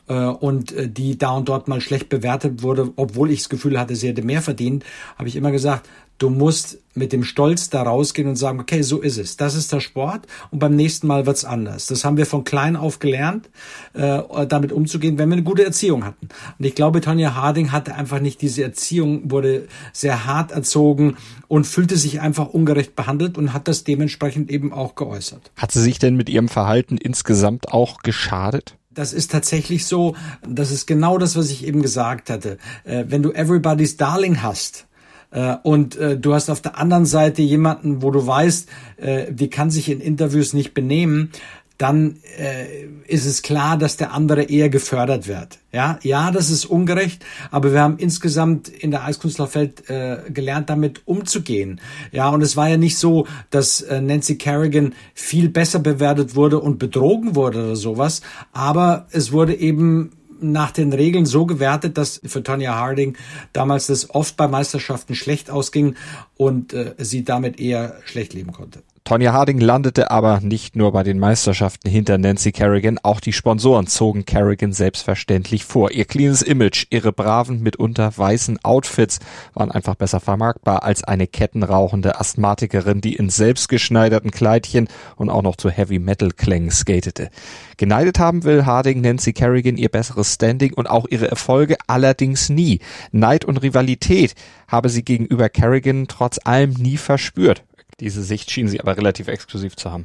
äh, 0.09 0.15
und 0.15 0.73
äh, 0.73 0.89
die 0.89 1.19
da 1.19 1.31
und 1.31 1.49
dort 1.49 1.69
mal 1.69 1.81
schlecht 1.81 2.09
bewertet 2.09 2.63
wurde, 2.63 2.93
obwohl 2.97 3.31
ich 3.31 3.41
das 3.41 3.49
Gefühl 3.49 3.79
hatte, 3.79 3.97
sie 3.97 4.09
hätte 4.09 4.23
mehr 4.23 4.43
verdient, 4.43 4.85
habe 5.17 5.29
ich 5.29 5.37
immer 5.37 5.51
gesagt, 5.51 5.89
du 6.19 6.31
musst 6.31 6.79
mit 6.95 7.13
dem 7.13 7.25
Stolz 7.25 7.69
da 7.69 7.83
rausgehen 7.83 8.29
und 8.29 8.37
sagen, 8.37 8.59
okay, 8.59 8.81
so 8.81 9.01
ist 9.01 9.19
es. 9.19 9.37
Das 9.37 9.55
ist 9.55 9.73
der 9.73 9.81
Sport 9.81 10.27
und 10.51 10.59
beim 10.59 10.75
nächsten 10.75 11.07
Mal 11.07 11.27
wird's 11.27 11.45
anders. 11.45 11.87
Das 11.87 12.05
haben 12.05 12.17
wir 12.17 12.25
von 12.25 12.45
klein 12.45 12.75
auf 12.75 12.99
gelernt, 13.01 13.51
äh, 13.93 14.23
damit 14.49 14.73
umzugehen, 14.73 15.19
wenn 15.19 15.29
wir 15.29 15.35
eine 15.35 15.43
gute 15.43 15.65
Erziehung 15.65 16.05
hatten. 16.05 16.29
Und 16.59 16.65
ich 16.65 16.75
glaube, 16.75 17.03
Tonja 17.03 17.35
Harding 17.35 17.71
hatte 17.73 17.95
einfach 17.95 18.21
nicht 18.21 18.41
diese 18.41 18.63
Erziehung, 18.63 19.31
wurde 19.31 19.69
sehr 19.93 20.25
hart 20.25 20.53
erzogen 20.53 21.17
und 21.49 21.67
fühlte 21.67 21.97
sich 21.97 22.21
einfach 22.21 22.49
ungerecht 22.49 22.97
behandelt 22.97 23.37
und 23.37 23.53
hat 23.53 23.69
das 23.69 23.85
dementsprechend 23.85 24.51
eben 24.51 24.73
auch 24.73 24.95
geäußert. 24.95 25.51
Hat 25.57 25.73
sie 25.73 25.83
sich 25.83 25.99
denn 25.99 26.17
mit 26.17 26.31
ihrem 26.31 26.49
Verhalten 26.49 26.97
insgesamt 26.97 27.73
auch 27.73 27.99
geschadet? 27.99 28.77
Das 28.97 29.13
ist 29.13 29.31
tatsächlich 29.31 29.87
so, 29.87 30.17
das 30.49 30.73
ist 30.73 30.87
genau 30.87 31.19
das, 31.19 31.37
was 31.37 31.51
ich 31.51 31.65
eben 31.65 31.83
gesagt 31.83 32.31
hatte. 32.31 32.59
Äh, 32.85 33.05
wenn 33.09 33.23
du 33.23 33.31
Everybody's 33.31 33.97
Darling 33.97 34.43
hast, 34.43 34.87
äh, 35.31 35.57
und 35.63 35.97
äh, 35.97 36.17
du 36.17 36.35
hast 36.35 36.51
auf 36.51 36.63
der 36.63 36.79
anderen 36.79 37.05
Seite 37.05 37.43
jemanden, 37.43 38.03
wo 38.03 38.11
du 38.11 38.27
weißt, 38.27 38.69
äh, 38.97 39.33
die 39.33 39.51
kann 39.51 39.71
sich 39.71 39.91
in 39.91 40.01
Interviews 40.01 40.55
nicht 40.55 40.73
benehmen, 40.73 41.31
dann 41.79 42.17
äh, 42.39 42.87
ist 43.07 43.27
es 43.27 43.43
klar, 43.43 43.77
dass 43.77 43.97
der 43.97 44.13
andere 44.13 44.45
eher 44.45 44.69
gefördert 44.69 45.29
wird. 45.29 45.59
Ja, 45.73 45.99
ja, 46.03 46.31
das 46.31 46.51
ist 46.51 46.65
ungerecht, 46.65 47.25
aber 47.51 47.73
wir 47.73 47.81
haben 47.81 47.99
insgesamt 47.99 48.69
in 48.69 48.91
der 48.91 49.05
Eiskunstlaufwelt 49.05 49.91
äh, 49.91 50.19
gelernt, 50.31 50.71
damit 50.71 51.03
umzugehen. 51.07 51.81
Ja, 52.13 52.31
und 52.31 52.41
es 52.43 52.57
war 52.57 52.69
ja 52.69 52.79
nicht 52.79 52.97
so, 52.97 53.27
dass 53.51 53.83
äh, 53.83 54.01
Nancy 54.01 54.39
Kerrigan 54.39 54.95
viel 55.15 55.49
besser 55.49 55.79
bewertet 55.79 56.35
wurde 56.35 56.61
und 56.61 56.79
betrogen 56.79 57.35
wurde 57.35 57.59
oder 57.65 57.77
sowas, 57.77 58.23
aber 58.53 59.07
es 59.11 59.33
wurde 59.33 59.55
eben 59.55 60.13
nach 60.41 60.71
den 60.71 60.93
Regeln 60.93 61.27
so 61.27 61.47
gewertet, 61.47 61.97
dass 61.99 62.21
für 62.25 62.43
Tonya 62.43 62.75
Harding 62.75 63.17
damals 63.53 63.87
das 63.87 64.11
oft 64.11 64.37
bei 64.37 64.49
Meisterschaften 64.49 65.15
schlecht 65.15 65.51
ausging 65.51 65.95
und 66.37 66.73
äh, 66.73 66.95
sie 66.99 67.25
damit 67.25 67.59
eher 67.61 68.01
schlecht 68.05 68.35
leben 68.35 68.53
konnte. 68.53 68.83
Tonya 69.07 69.33
Harding 69.33 69.61
landete 69.61 70.11
aber 70.11 70.41
nicht 70.41 70.75
nur 70.75 70.91
bei 70.91 71.05
den 71.05 71.21
Meisterschaften 71.21 71.89
hinter 71.89 72.19
Nancy 72.19 72.51
Kerrigan, 72.51 72.99
auch 73.05 73.21
die 73.21 73.33
Sponsoren 73.33 73.87
zogen 73.87 74.27
Kerrigan 74.27 74.73
selbstverständlich 74.73 75.65
vor. 75.65 75.93
Ihr 75.93 76.07
cleanes 76.07 76.43
Image, 76.43 76.89
ihre 76.91 77.13
braven, 77.13 77.63
mitunter 77.63 78.13
weißen 78.17 78.65
Outfits 78.65 79.21
waren 79.55 79.71
einfach 79.71 79.95
besser 79.95 80.19
vermarktbar 80.19 80.83
als 80.83 81.05
eine 81.05 81.29
kettenrauchende 81.29 82.19
Asthmatikerin, 82.19 83.01
die 83.01 83.15
in 83.15 83.31
selbstgeschneiderten 83.31 84.33
Kleidchen 84.33 84.89
und 85.15 85.31
auch 85.31 85.43
noch 85.43 85.55
zu 85.55 85.71
Heavy 85.71 86.01
Metal 86.01 86.33
Klängen 86.33 86.73
skatete. 86.73 87.31
Geneidet 87.77 88.19
haben 88.19 88.43
will 88.43 88.67
Harding 88.67 89.03
Nancy 89.03 89.33
Kerrigan 89.33 89.77
ihr 89.77 89.89
besseres 89.89 90.35
Standing 90.35 90.75
und 90.75 90.91
auch 90.91 91.07
ihre 91.09 91.31
Erfolge 91.31 91.77
allerdings 91.87 92.49
nie. 92.49 92.81
Neid 93.13 93.45
und 93.45 93.59
Rivalität 93.59 94.35
habe 94.67 94.89
sie 94.89 95.05
gegenüber 95.05 95.49
Kerrigan 95.49 96.09
trotz 96.09 96.41
allem 96.43 96.73
nie 96.73 96.97
verspürt. 96.97 97.63
Diese 98.01 98.23
Sicht 98.23 98.51
schien 98.51 98.69
sie 98.69 98.79
aber 98.79 98.97
relativ 98.97 99.29
exklusiv 99.29 99.75
zu 99.77 99.91
haben. 99.91 100.05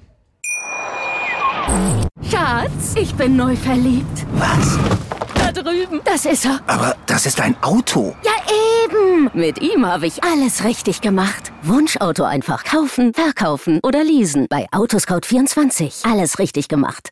Schatz, 2.30 2.96
ich 2.96 3.14
bin 3.16 3.36
neu 3.36 3.56
verliebt. 3.56 4.26
Was? 4.34 4.80
Da 5.36 5.52
drüben. 5.52 6.00
Das 6.06 6.26
ist 6.26 6.46
er. 6.46 6.62
Aber 6.68 6.96
das 7.06 7.26
ist 7.26 7.42
ein 7.42 7.62
Auto. 7.62 8.16
Ja, 8.24 8.32
eben. 8.86 9.30
Mit 9.34 9.62
ihm 9.62 9.86
habe 9.86 10.08
ich 10.08 10.24
alles 10.24 10.64
richtig 10.64 11.02
gemacht. 11.02 11.52
Wunschauto 11.64 12.24
einfach 12.24 12.64
kaufen, 12.64 13.14
verkaufen 13.14 13.80
oder 13.84 14.04
leasen. 14.04 14.48
Bei 14.50 14.68
Autoscout24. 14.72 16.10
Alles 16.10 16.40
richtig 16.40 16.70
gemacht. 16.70 17.10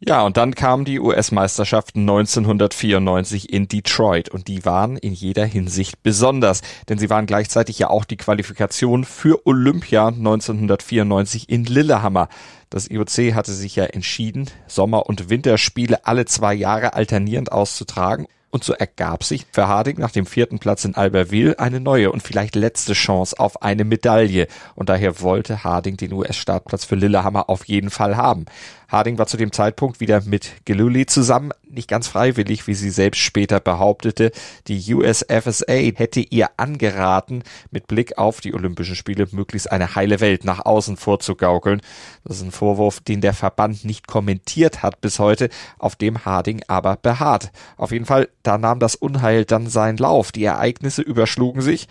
Ja, 0.00 0.22
und 0.22 0.36
dann 0.36 0.54
kamen 0.54 0.84
die 0.84 1.00
US-Meisterschaften 1.00 2.02
1994 2.02 3.52
in 3.52 3.66
Detroit 3.66 4.28
und 4.28 4.46
die 4.46 4.64
waren 4.64 4.96
in 4.96 5.12
jeder 5.12 5.44
Hinsicht 5.44 6.04
besonders, 6.04 6.62
denn 6.88 6.98
sie 6.98 7.10
waren 7.10 7.26
gleichzeitig 7.26 7.80
ja 7.80 7.90
auch 7.90 8.04
die 8.04 8.16
Qualifikation 8.16 9.04
für 9.04 9.44
Olympia 9.44 10.06
1994 10.06 11.48
in 11.48 11.64
Lillehammer. 11.64 12.28
Das 12.70 12.88
IOC 12.88 13.34
hatte 13.34 13.52
sich 13.52 13.74
ja 13.74 13.86
entschieden, 13.86 14.48
Sommer- 14.68 15.08
und 15.08 15.30
Winterspiele 15.30 16.06
alle 16.06 16.26
zwei 16.26 16.54
Jahre 16.54 16.94
alternierend 16.94 17.50
auszutragen 17.50 18.28
und 18.50 18.64
so 18.64 18.72
ergab 18.72 19.24
sich 19.24 19.46
für 19.52 19.68
Harding 19.68 19.98
nach 19.98 20.10
dem 20.10 20.24
vierten 20.24 20.58
Platz 20.58 20.84
in 20.86 20.94
Albertville 20.94 21.58
eine 21.58 21.80
neue 21.80 22.10
und 22.10 22.22
vielleicht 22.22 22.54
letzte 22.54 22.94
Chance 22.94 23.38
auf 23.38 23.62
eine 23.62 23.84
Medaille. 23.84 24.46
Und 24.74 24.88
daher 24.88 25.20
wollte 25.20 25.64
Harding 25.64 25.98
den 25.98 26.14
US-Startplatz 26.14 26.86
für 26.86 26.94
Lillehammer 26.94 27.50
auf 27.50 27.66
jeden 27.66 27.90
Fall 27.90 28.16
haben. 28.16 28.46
Harding 28.88 29.18
war 29.18 29.26
zu 29.26 29.36
dem 29.36 29.52
Zeitpunkt 29.52 30.00
wieder 30.00 30.22
mit 30.24 30.64
Geluli 30.64 31.04
zusammen, 31.04 31.52
nicht 31.68 31.88
ganz 31.88 32.08
freiwillig, 32.08 32.66
wie 32.66 32.74
sie 32.74 32.88
selbst 32.88 33.18
später 33.18 33.60
behauptete. 33.60 34.32
Die 34.66 34.94
USFSA 34.94 35.74
hätte 35.94 36.20
ihr 36.20 36.48
angeraten, 36.56 37.42
mit 37.70 37.86
Blick 37.86 38.16
auf 38.16 38.40
die 38.40 38.54
Olympischen 38.54 38.94
Spiele 38.94 39.28
möglichst 39.30 39.70
eine 39.70 39.94
heile 39.94 40.20
Welt 40.20 40.44
nach 40.44 40.64
außen 40.64 40.96
vorzugaukeln. 40.96 41.82
Das 42.24 42.38
ist 42.38 42.42
ein 42.44 42.50
Vorwurf, 42.50 43.00
den 43.00 43.20
der 43.20 43.34
Verband 43.34 43.84
nicht 43.84 44.06
kommentiert 44.06 44.82
hat 44.82 45.02
bis 45.02 45.18
heute, 45.18 45.50
auf 45.78 45.94
dem 45.94 46.24
Harding 46.24 46.62
aber 46.66 46.96
beharrt. 46.96 47.50
Auf 47.76 47.92
jeden 47.92 48.06
Fall, 48.06 48.30
da 48.42 48.56
nahm 48.56 48.80
das 48.80 48.94
Unheil 48.94 49.44
dann 49.44 49.68
seinen 49.68 49.98
Lauf. 49.98 50.32
Die 50.32 50.44
Ereignisse 50.44 51.02
überschlugen 51.02 51.60
sich 51.60 51.88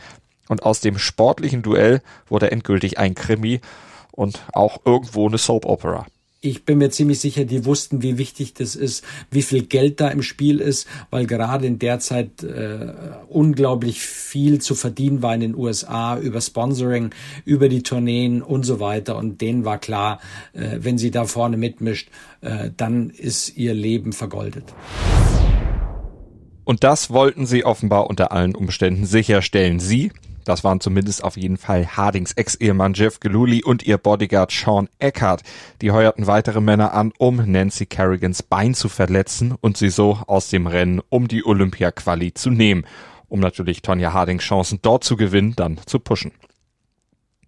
und 0.50 0.64
aus 0.64 0.82
dem 0.82 0.98
sportlichen 0.98 1.62
Duell 1.62 2.02
wurde 2.28 2.50
endgültig 2.50 2.98
ein 2.98 3.14
Krimi 3.14 3.62
und 4.12 4.42
auch 4.52 4.80
irgendwo 4.84 5.28
eine 5.28 5.38
Soap 5.38 5.66
Opera 5.66 6.08
ich 6.40 6.66
bin 6.66 6.78
mir 6.78 6.92
ziemlich 6.92 7.20
sicher, 7.20 7.46
die 7.46 7.66
wussten, 7.66 8.04
wie 8.04 8.18
wichtig 8.18 8.54
das 8.54 8.76
ist, 8.76 9.04
wie 9.32 9.42
viel 9.42 9.64
Geld 9.64 10.00
da 10.00 10.10
im 10.10 10.22
Spiel 10.22 10.60
ist, 10.60 10.88
weil 11.10 11.26
gerade 11.26 11.66
in 11.66 11.80
der 11.80 12.00
Zeit 12.00 12.44
äh, 12.44 12.94
unglaublich 13.28 14.02
viel 14.02 14.62
zu 14.62 14.76
verdienen 14.76 15.24
war 15.24 15.34
in 15.34 15.42
den 15.42 15.56
USA 15.56 16.18
über 16.18 16.40
Sponsoring, 16.40 17.10
über 17.44 17.70
die 17.70 17.82
Tourneen 17.82 18.44
und 18.44 18.64
so 18.64 18.80
weiter. 18.80 19.16
Und 19.18 19.42
denen 19.42 19.66
war 19.66 19.80
klar, 19.80 20.20
äh, 20.54 20.78
wenn 20.80 21.00
sie 21.00 21.10
da 21.10 21.26
vorne 21.26 21.58
mitmischt, 21.58 22.10
äh, 22.42 22.70
dann 22.76 23.10
ist 23.10 23.58
ihr 23.58 23.74
Leben 23.74 24.14
vergoldet. 24.14 24.74
Und 26.66 26.84
das 26.84 27.10
wollten 27.10 27.46
sie 27.46 27.66
offenbar 27.66 28.10
unter 28.10 28.32
allen 28.32 28.54
Umständen 28.54 29.06
sicherstellen. 29.06 29.80
Sie, 29.80 30.12
das 30.48 30.64
waren 30.64 30.80
zumindest 30.80 31.24
auf 31.24 31.36
jeden 31.36 31.58
Fall 31.58 31.88
Hardings 31.88 32.32
Ex-Ehemann 32.32 32.94
Jeff 32.94 33.20
Geluli 33.20 33.64
und 33.64 33.84
ihr 33.84 33.98
Bodyguard 33.98 34.52
Sean 34.52 34.88
Eckhart. 34.98 35.44
Die 35.82 35.92
heuerten 35.92 36.26
weitere 36.26 36.62
Männer 36.62 36.94
an, 36.94 37.12
um 37.18 37.36
Nancy 37.52 37.86
Kerrigans 37.86 38.44
Bein 38.44 38.74
zu 38.74 38.88
verletzen 38.88 39.56
und 39.60 39.76
sie 39.76 39.90
so 39.90 40.20
aus 40.28 40.50
dem 40.50 40.68
Rennen 40.68 41.02
um 41.10 41.28
die 41.28 41.46
Olympia-Quali 41.46 42.34
zu 42.34 42.50
nehmen, 42.50 42.86
um 43.28 43.42
natürlich 43.42 43.82
Tonja 43.82 44.14
Hardings 44.14 44.44
Chancen 44.44 44.80
dort 44.82 45.04
zu 45.04 45.18
gewinnen, 45.18 45.54
dann 45.58 45.80
zu 45.86 46.00
pushen. 46.00 46.32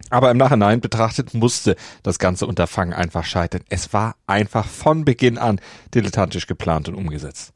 Aber 0.10 0.32
im 0.32 0.38
Nachhinein 0.38 0.82
betrachtet 0.82 1.34
musste 1.34 1.76
das 2.04 2.20
ganze 2.20 2.48
Unterfangen 2.48 2.94
einfach 2.94 3.26
scheitern. 3.26 3.62
Es 3.70 3.94
war 3.94 4.16
einfach 4.28 4.66
von 4.66 5.06
Beginn 5.06 5.38
an 5.38 5.60
dilettantisch 5.94 6.48
geplant 6.48 6.90
und 6.90 6.96
umgesetzt. 6.96 7.54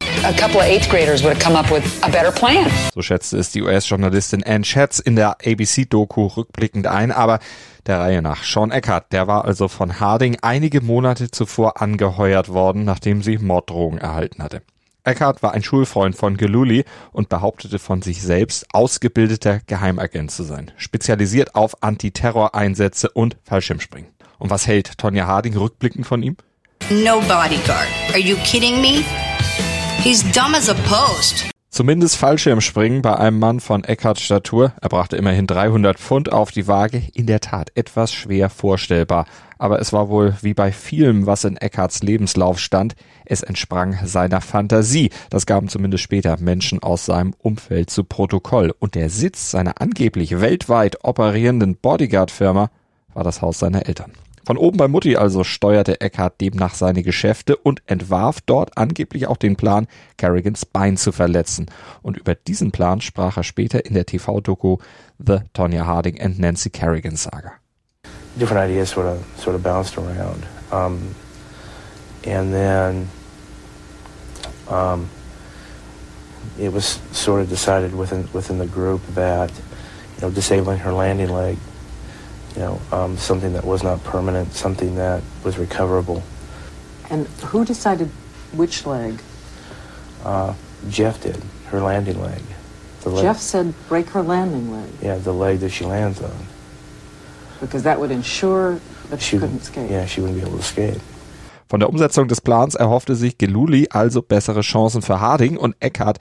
So 2.93 3.01
schätzte 3.01 3.37
es 3.37 3.51
die 3.51 3.61
US-Journalistin 3.61 4.43
Ann 4.43 4.63
Schatz 4.63 4.99
in 4.99 5.15
der 5.15 5.37
ABC-Doku 5.45 6.27
rückblickend 6.27 6.87
ein, 6.87 7.11
aber 7.11 7.39
der 7.85 7.99
Reihe 7.99 8.21
nach. 8.21 8.43
Sean 8.43 8.71
Eckhart, 8.71 9.11
der 9.11 9.27
war 9.27 9.45
also 9.45 9.67
von 9.67 9.99
Harding 9.99 10.37
einige 10.41 10.81
Monate 10.81 11.31
zuvor 11.31 11.81
angeheuert 11.81 12.49
worden, 12.49 12.85
nachdem 12.85 13.21
sie 13.21 13.37
Morddrohungen 13.37 13.99
erhalten 13.99 14.41
hatte. 14.41 14.61
Eckhart 15.05 15.43
war 15.43 15.53
ein 15.53 15.63
Schulfreund 15.63 16.15
von 16.15 16.37
Geluli 16.37 16.85
und 17.11 17.27
behauptete 17.27 17.77
von 17.77 18.01
sich 18.01 18.21
selbst, 18.21 18.65
ausgebildeter 18.71 19.59
Geheimagent 19.67 20.31
zu 20.31 20.43
sein, 20.43 20.71
spezialisiert 20.77 21.55
auf 21.55 21.83
Antiterroreinsätze 21.83 23.09
und 23.09 23.35
Fallschirmspringen. 23.43 24.11
Und 24.39 24.49
was 24.49 24.65
hält 24.65 24.97
Tonja 24.97 25.27
Harding 25.27 25.57
rückblickend 25.57 26.07
von 26.07 26.23
ihm? 26.23 26.37
No 26.89 27.19
bodyguard. 27.21 27.87
Are 28.11 28.19
you 28.19 28.37
kidding 28.45 28.79
me? 28.79 29.03
He's 30.01 30.23
dumb 30.31 30.55
as 30.55 30.69
a 30.69 30.73
post. 30.73 31.49
Zumindest 31.73 32.17
Fallschirmspringen 32.17 33.01
bei 33.01 33.17
einem 33.17 33.39
Mann 33.39 33.59
von 33.59 33.83
Eckharts 33.83 34.21
Statur, 34.21 34.73
er 34.79 34.89
brachte 34.89 35.17
immerhin 35.17 35.47
300 35.47 35.97
Pfund 35.97 36.31
auf 36.31 36.51
die 36.51 36.67
Waage, 36.67 37.01
in 37.15 37.25
der 37.25 37.39
Tat 37.39 37.71
etwas 37.73 38.13
schwer 38.13 38.51
vorstellbar. 38.51 39.25
Aber 39.57 39.79
es 39.79 39.91
war 39.91 40.07
wohl 40.07 40.35
wie 40.41 40.53
bei 40.53 40.71
vielem, 40.71 41.25
was 41.25 41.45
in 41.45 41.57
Eckharts 41.57 42.03
Lebenslauf 42.03 42.59
stand, 42.59 42.93
es 43.25 43.43
entsprang 43.43 43.97
seiner 44.05 44.41
Fantasie. 44.41 45.09
Das 45.29 45.45
gaben 45.45 45.67
zumindest 45.69 46.03
später 46.03 46.37
Menschen 46.39 46.81
aus 46.81 47.05
seinem 47.05 47.33
Umfeld 47.37 47.89
zu 47.89 48.03
Protokoll. 48.03 48.73
Und 48.79 48.95
der 48.95 49.09
Sitz 49.09 49.51
seiner 49.51 49.81
angeblich 49.81 50.39
weltweit 50.39 51.03
operierenden 51.03 51.75
Bodyguard-Firma 51.75 52.69
war 53.13 53.23
das 53.23 53.41
Haus 53.41 53.59
seiner 53.59 53.87
Eltern. 53.87 54.11
Von 54.45 54.57
oben 54.57 54.77
bei 54.77 54.89
Mutti 54.89 55.15
also 55.15 55.45
steuerte 55.45 56.01
Eckhart 56.01 56.41
demnach 56.41 56.73
seine 56.73 57.01
Geschäfte 57.01 57.55
und 57.55 57.81
entwarf 57.85 58.41
dort 58.41 58.77
angeblich 58.77 59.27
auch 59.27 59.37
den 59.37 59.55
Plan, 59.55 59.87
Kerrigans 60.17 60.65
Bein 60.65 60.97
zu 60.97 61.13
verletzen. 61.13 61.67
Und 62.01 62.17
über 62.17 62.35
diesen 62.35 62.71
Plan 62.73 62.99
sprach 62.99 63.37
er 63.37 63.43
später 63.43 63.85
in 63.85 63.93
der 63.93 64.05
TV-Doku 64.05 64.79
The 65.17 65.39
Tonya 65.53 65.85
Harding 65.85 66.19
and 66.19 66.39
Nancy 66.39 66.69
Kerrigan 66.69 67.15
Saga. 67.15 67.53
Different 68.35 68.69
ideas 68.69 68.89
sort 68.89 69.07
of 69.07 69.19
sort 69.37 69.55
of 69.55 69.63
bounced 69.63 69.97
around, 69.97 70.43
um, 70.71 71.15
and 72.25 72.53
then 72.53 73.09
um, 74.69 75.09
it 76.59 76.71
was 76.71 76.99
sort 77.11 77.41
of 77.41 77.49
decided 77.49 77.93
within 77.95 78.27
within 78.33 78.57
the 78.57 78.67
group 78.67 79.01
that 79.09 79.51
you 80.15 80.21
know 80.21 80.31
disabling 80.31 80.79
her 80.79 80.93
landing 80.93 81.29
leg 81.29 81.57
you 82.55 82.61
know, 82.61 82.81
um, 82.91 83.17
something 83.17 83.53
that 83.53 83.63
was 83.63 83.83
not 83.83 84.03
permanent, 84.03 84.53
something 84.53 84.95
that 84.95 85.23
was 85.43 85.57
recoverable. 85.57 86.21
And 87.09 87.27
who 87.27 87.65
decided 87.65 88.09
which 88.53 88.85
leg? 88.85 89.21
Uh, 90.23 90.53
Jeff 90.89 91.21
did, 91.21 91.41
her 91.67 91.81
landing 91.81 92.21
leg. 92.21 92.41
leg. 93.05 93.23
Jeff 93.23 93.39
said 93.39 93.73
break 93.89 94.07
her 94.09 94.21
landing 94.21 94.71
leg. 94.71 94.89
Yeah, 95.01 95.17
the 95.17 95.33
leg 95.33 95.59
that 95.59 95.69
she 95.69 95.83
lands 95.83 96.21
on. 96.21 96.35
Because 97.59 97.83
that 97.83 97.99
would 97.99 98.11
ensure 98.11 98.79
that 99.09 99.21
she, 99.21 99.31
she 99.31 99.39
couldn't 99.39 99.61
escape. 99.61 99.89
Yeah, 99.89 100.05
she 100.05 100.21
wouldn't 100.21 100.39
be 100.39 100.45
able 100.45 100.57
to 100.57 100.63
escape. 100.63 101.01
Von 101.73 101.79
der 101.79 101.89
Umsetzung 101.89 102.27
des 102.27 102.39
Plans 102.39 102.75
erhoffte 102.75 103.15
sich 103.15 103.39
Geluli 103.39 103.87
also 103.89 104.21
bessere 104.21 104.61
Chancen 104.61 105.01
für 105.01 105.19
Harding 105.19 105.57
und 105.57 105.75
Eckhart 105.79 106.19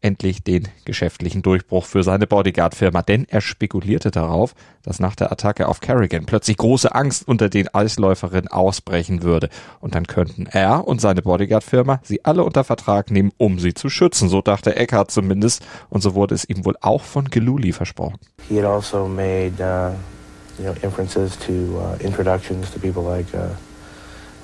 endlich 0.00 0.42
den 0.42 0.68
geschäftlichen 0.86 1.42
Durchbruch 1.42 1.84
für 1.84 2.02
seine 2.02 2.26
Bodyguard-Firma, 2.26 3.02
denn 3.02 3.26
er 3.28 3.42
spekulierte 3.42 4.10
darauf, 4.10 4.54
dass 4.82 5.00
nach 5.00 5.14
der 5.14 5.30
Attacke 5.30 5.68
auf 5.68 5.80
Kerrigan 5.80 6.24
plötzlich 6.24 6.56
große 6.56 6.94
Angst 6.94 7.28
unter 7.28 7.50
den 7.50 7.68
Eisläuferinnen 7.68 8.48
ausbrechen 8.48 9.22
würde. 9.22 9.50
Und 9.80 9.94
dann 9.94 10.06
könnten 10.06 10.46
er 10.46 10.88
und 10.88 11.02
seine 11.02 11.20
Bodyguard-Firma 11.20 12.00
sie 12.02 12.24
alle 12.24 12.42
unter 12.42 12.64
Vertrag 12.64 13.10
nehmen, 13.10 13.32
um 13.36 13.58
sie 13.58 13.74
zu 13.74 13.90
schützen, 13.90 14.30
so 14.30 14.40
dachte 14.40 14.74
Eckhart 14.74 15.10
zumindest. 15.10 15.66
Und 15.90 16.00
so 16.00 16.14
wurde 16.14 16.34
es 16.34 16.48
ihm 16.48 16.64
wohl 16.64 16.76
auch 16.80 17.02
von 17.02 17.26
Geluli 17.26 17.72
versprochen. 17.72 18.18
He 18.48 18.56
had 18.56 18.64
also 18.64 19.06
made 19.06 19.52
uh, 19.60 19.92
you 20.58 20.64
know, 20.64 20.74
inferences 20.80 21.38
to 21.40 21.52
uh, 21.52 22.02
introductions 22.02 22.70
to 22.70 22.78
people 22.78 23.02
like 23.02 23.26
uh, 23.34 23.54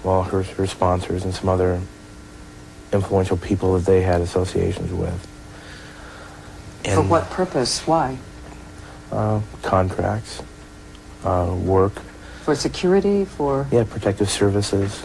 well, 0.05 0.23
her, 0.23 0.43
her 0.43 0.67
sponsors 0.67 1.25
and 1.25 1.35
some 1.35 1.49
other 1.49 1.81
influential 2.93 3.37
people 3.37 3.75
that 3.75 3.87
they 3.87 4.03
had 4.03 4.21
associations 4.21 4.93
with. 4.93 5.27
For 6.85 7.03
what 7.03 7.29
purpose? 7.31 7.87
Why? 7.87 8.17
Uh, 9.13 9.41
contracts, 9.63 10.43
uh, 11.25 11.55
work. 11.65 11.93
For 12.45 12.55
security, 12.55 13.25
for 13.25 13.67
yeah, 13.71 13.85
protective 13.85 14.31
services, 14.31 15.05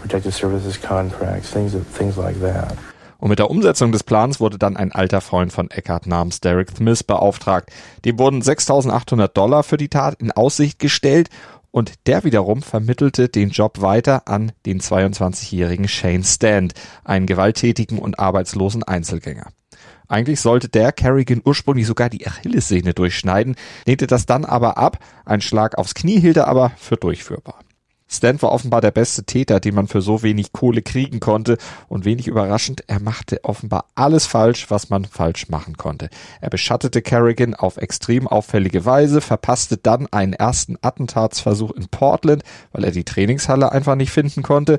protective 0.00 0.34
services 0.34 0.78
contracts, 0.78 1.50
things 1.50 1.74
things 1.92 2.16
like 2.16 2.40
that. 2.40 2.76
Und 3.18 3.28
mit 3.28 3.38
der 3.38 3.50
Umsetzung 3.50 3.92
des 3.92 4.02
Plans 4.02 4.40
wurde 4.40 4.56
dann 4.56 4.78
ein 4.78 4.92
alter 4.92 5.20
Freund 5.20 5.52
von 5.52 5.70
Eckhart 5.70 6.06
namens 6.06 6.40
Derek 6.40 6.70
Smith 6.74 7.04
beauftragt. 7.04 7.70
Dem 8.06 8.18
wurden 8.18 8.40
6.800 8.40 9.28
Dollar 9.28 9.62
für 9.62 9.76
die 9.76 9.90
Tat 9.90 10.14
in 10.22 10.32
Aussicht 10.32 10.78
gestellt 10.78 11.28
und 11.70 12.06
der 12.06 12.24
wiederum 12.24 12.62
vermittelte 12.62 13.28
den 13.28 13.50
Job 13.50 13.80
weiter 13.80 14.28
an 14.28 14.52
den 14.66 14.80
22-jährigen 14.80 15.88
Shane 15.88 16.24
Stand, 16.24 16.74
einen 17.04 17.26
gewalttätigen 17.26 17.98
und 17.98 18.18
arbeitslosen 18.18 18.82
Einzelgänger. 18.82 19.48
Eigentlich 20.08 20.40
sollte 20.40 20.68
der 20.68 20.90
Kerrigan 20.90 21.40
ursprünglich 21.44 21.86
sogar 21.86 22.10
die 22.10 22.26
Achillessehne 22.26 22.94
durchschneiden, 22.94 23.54
lehnte 23.86 24.08
das 24.08 24.26
dann 24.26 24.44
aber 24.44 24.76
ab. 24.76 24.98
Ein 25.24 25.40
Schlag 25.40 25.78
aufs 25.78 25.94
Knie 25.94 26.20
hielt 26.20 26.36
er 26.36 26.48
aber 26.48 26.72
für 26.76 26.96
durchführbar. 26.96 27.60
Stan 28.12 28.42
war 28.42 28.50
offenbar 28.50 28.80
der 28.80 28.90
beste 28.90 29.22
Täter, 29.22 29.60
den 29.60 29.76
man 29.76 29.86
für 29.86 30.02
so 30.02 30.24
wenig 30.24 30.52
Kohle 30.52 30.82
kriegen 30.82 31.20
konnte 31.20 31.58
und 31.88 32.04
wenig 32.04 32.26
überraschend, 32.26 32.82
er 32.88 33.00
machte 33.00 33.44
offenbar 33.44 33.84
alles 33.94 34.26
falsch, 34.26 34.68
was 34.68 34.90
man 34.90 35.04
falsch 35.04 35.48
machen 35.48 35.76
konnte. 35.76 36.10
Er 36.40 36.50
beschattete 36.50 37.02
Kerrigan 37.02 37.54
auf 37.54 37.76
extrem 37.76 38.26
auffällige 38.26 38.84
Weise, 38.84 39.20
verpasste 39.20 39.76
dann 39.76 40.08
einen 40.10 40.32
ersten 40.32 40.76
Attentatsversuch 40.82 41.70
in 41.70 41.86
Portland, 41.86 42.42
weil 42.72 42.82
er 42.82 42.90
die 42.90 43.04
Trainingshalle 43.04 43.70
einfach 43.70 43.94
nicht 43.94 44.10
finden 44.10 44.42
konnte. 44.42 44.78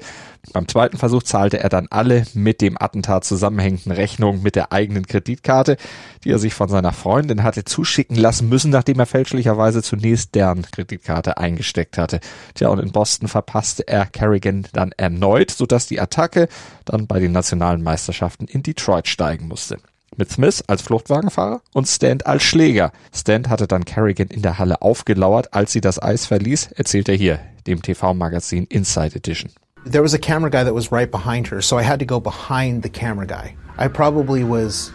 Beim 0.53 0.67
zweiten 0.67 0.97
Versuch 0.97 1.23
zahlte 1.23 1.59
er 1.59 1.69
dann 1.69 1.87
alle 1.91 2.25
mit 2.33 2.61
dem 2.61 2.75
Attentat 2.81 3.23
zusammenhängenden 3.23 3.91
Rechnungen 3.91 4.41
mit 4.41 4.55
der 4.55 4.71
eigenen 4.71 5.05
Kreditkarte, 5.05 5.77
die 6.23 6.31
er 6.31 6.39
sich 6.39 6.53
von 6.53 6.67
seiner 6.67 6.93
Freundin 6.93 7.43
hatte 7.43 7.63
zuschicken 7.63 8.17
lassen 8.17 8.49
müssen, 8.49 8.71
nachdem 8.71 8.99
er 8.99 9.05
fälschlicherweise 9.05 9.83
zunächst 9.83 10.33
deren 10.33 10.63
Kreditkarte 10.63 11.37
eingesteckt 11.37 11.97
hatte. 11.97 12.19
Tja, 12.55 12.69
und 12.69 12.79
in 12.79 12.91
Boston 12.91 13.27
verpasste 13.27 13.87
er 13.87 14.07
Kerrigan 14.07 14.67
dann 14.73 14.93
erneut, 14.97 15.51
sodass 15.51 15.87
die 15.87 16.01
Attacke 16.01 16.47
dann 16.85 17.05
bei 17.05 17.19
den 17.19 17.31
nationalen 17.31 17.83
Meisterschaften 17.83 18.45
in 18.45 18.63
Detroit 18.63 19.07
steigen 19.07 19.47
musste 19.47 19.77
mit 20.17 20.29
Smith 20.29 20.61
als 20.67 20.81
Fluchtwagenfahrer 20.81 21.61
und 21.73 21.87
Stant 21.87 22.25
als 22.25 22.43
Schläger. 22.43 22.91
Stant 23.15 23.47
hatte 23.47 23.65
dann 23.65 23.85
Kerrigan 23.85 24.27
in 24.27 24.41
der 24.41 24.59
Halle 24.59 24.81
aufgelauert, 24.81 25.53
als 25.53 25.71
sie 25.71 25.81
das 25.81 26.01
Eis 26.01 26.25
verließ, 26.25 26.71
erzählt 26.73 27.07
er 27.07 27.15
hier, 27.15 27.39
dem 27.65 27.81
TV-Magazin 27.81 28.65
Inside 28.65 29.15
Edition. 29.15 29.51
There 29.85 30.03
was 30.03 30.13
a 30.13 30.19
camera 30.19 30.51
guy 30.51 30.63
that 30.63 30.75
was 30.75 30.91
right 30.91 31.09
behind 31.09 31.47
her, 31.47 31.59
so 31.59 31.75
I 31.75 31.81
had 31.81 31.97
to 31.99 32.05
go 32.05 32.19
behind 32.19 32.83
the 32.83 32.89
camera 32.89 33.25
guy. 33.25 33.55
I 33.79 33.87
probably 33.87 34.43
was 34.43 34.91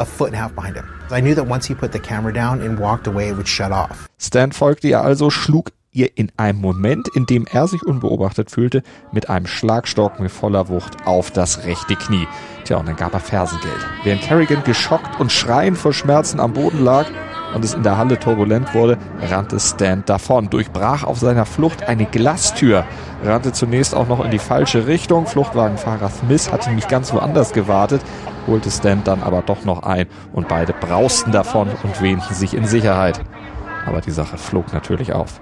a 0.00 0.04
foot 0.04 0.28
and 0.28 0.34
a 0.34 0.38
half 0.38 0.54
behind 0.56 0.74
him. 0.74 0.88
I 1.10 1.20
knew 1.20 1.36
that 1.36 1.44
once 1.44 1.66
he 1.66 1.74
put 1.74 1.92
the 1.92 2.00
camera 2.00 2.32
down 2.32 2.60
and 2.60 2.80
walked 2.80 3.06
away, 3.06 3.28
it 3.28 3.36
would 3.36 3.46
shut 3.46 3.70
off. 3.70 4.08
Stan 4.18 4.50
folgte 4.50 4.88
ihr 4.88 5.00
also, 5.00 5.30
schlug 5.30 5.70
ihr 5.92 6.10
in 6.16 6.32
einem 6.36 6.60
Moment, 6.60 7.08
in 7.14 7.26
dem 7.26 7.46
er 7.46 7.68
sich 7.68 7.82
unbeobachtet 7.82 8.50
fühlte, 8.50 8.82
mit 9.12 9.30
einem 9.30 9.46
Schlagstock 9.46 10.18
mit 10.18 10.32
voller 10.32 10.68
Wucht 10.68 11.06
auf 11.06 11.30
das 11.30 11.64
rechte 11.64 11.94
Knie. 11.94 12.26
Tja, 12.64 12.76
und 12.76 12.86
dann 12.86 12.96
gab 12.96 13.14
er 13.14 13.20
Fersengeld. 13.20 13.86
Während 14.02 14.22
Kerrigan 14.22 14.64
geschockt 14.64 15.20
und 15.20 15.30
schreiend 15.30 15.78
vor 15.78 15.92
Schmerzen 15.92 16.40
am 16.40 16.54
Boden 16.54 16.82
lag, 16.84 17.06
und 17.54 17.64
es 17.64 17.74
in 17.74 17.82
der 17.82 17.96
Halle 17.96 18.18
turbulent 18.18 18.74
wurde, 18.74 18.98
rannte 19.22 19.58
Stan 19.60 20.02
davon, 20.04 20.50
durchbrach 20.50 21.04
auf 21.04 21.18
seiner 21.18 21.46
Flucht 21.46 21.88
eine 21.88 22.04
Glastür, 22.06 22.84
rannte 23.24 23.52
zunächst 23.52 23.94
auch 23.94 24.08
noch 24.08 24.24
in 24.24 24.30
die 24.30 24.38
falsche 24.38 24.86
Richtung. 24.86 25.26
Fluchtwagenfahrer 25.26 26.10
Smith 26.10 26.52
hatte 26.52 26.70
mich 26.70 26.88
ganz 26.88 27.12
woanders 27.12 27.52
gewartet, 27.52 28.02
holte 28.46 28.70
Stan 28.70 29.02
dann 29.04 29.22
aber 29.22 29.42
doch 29.42 29.64
noch 29.64 29.82
ein 29.82 30.06
und 30.32 30.48
beide 30.48 30.72
brausten 30.72 31.32
davon 31.32 31.68
und 31.82 32.02
wähnten 32.02 32.34
sich 32.34 32.54
in 32.54 32.66
Sicherheit. 32.66 33.20
Aber 33.86 34.00
die 34.00 34.10
Sache 34.10 34.36
flog 34.36 34.72
natürlich 34.72 35.12
auf. 35.12 35.40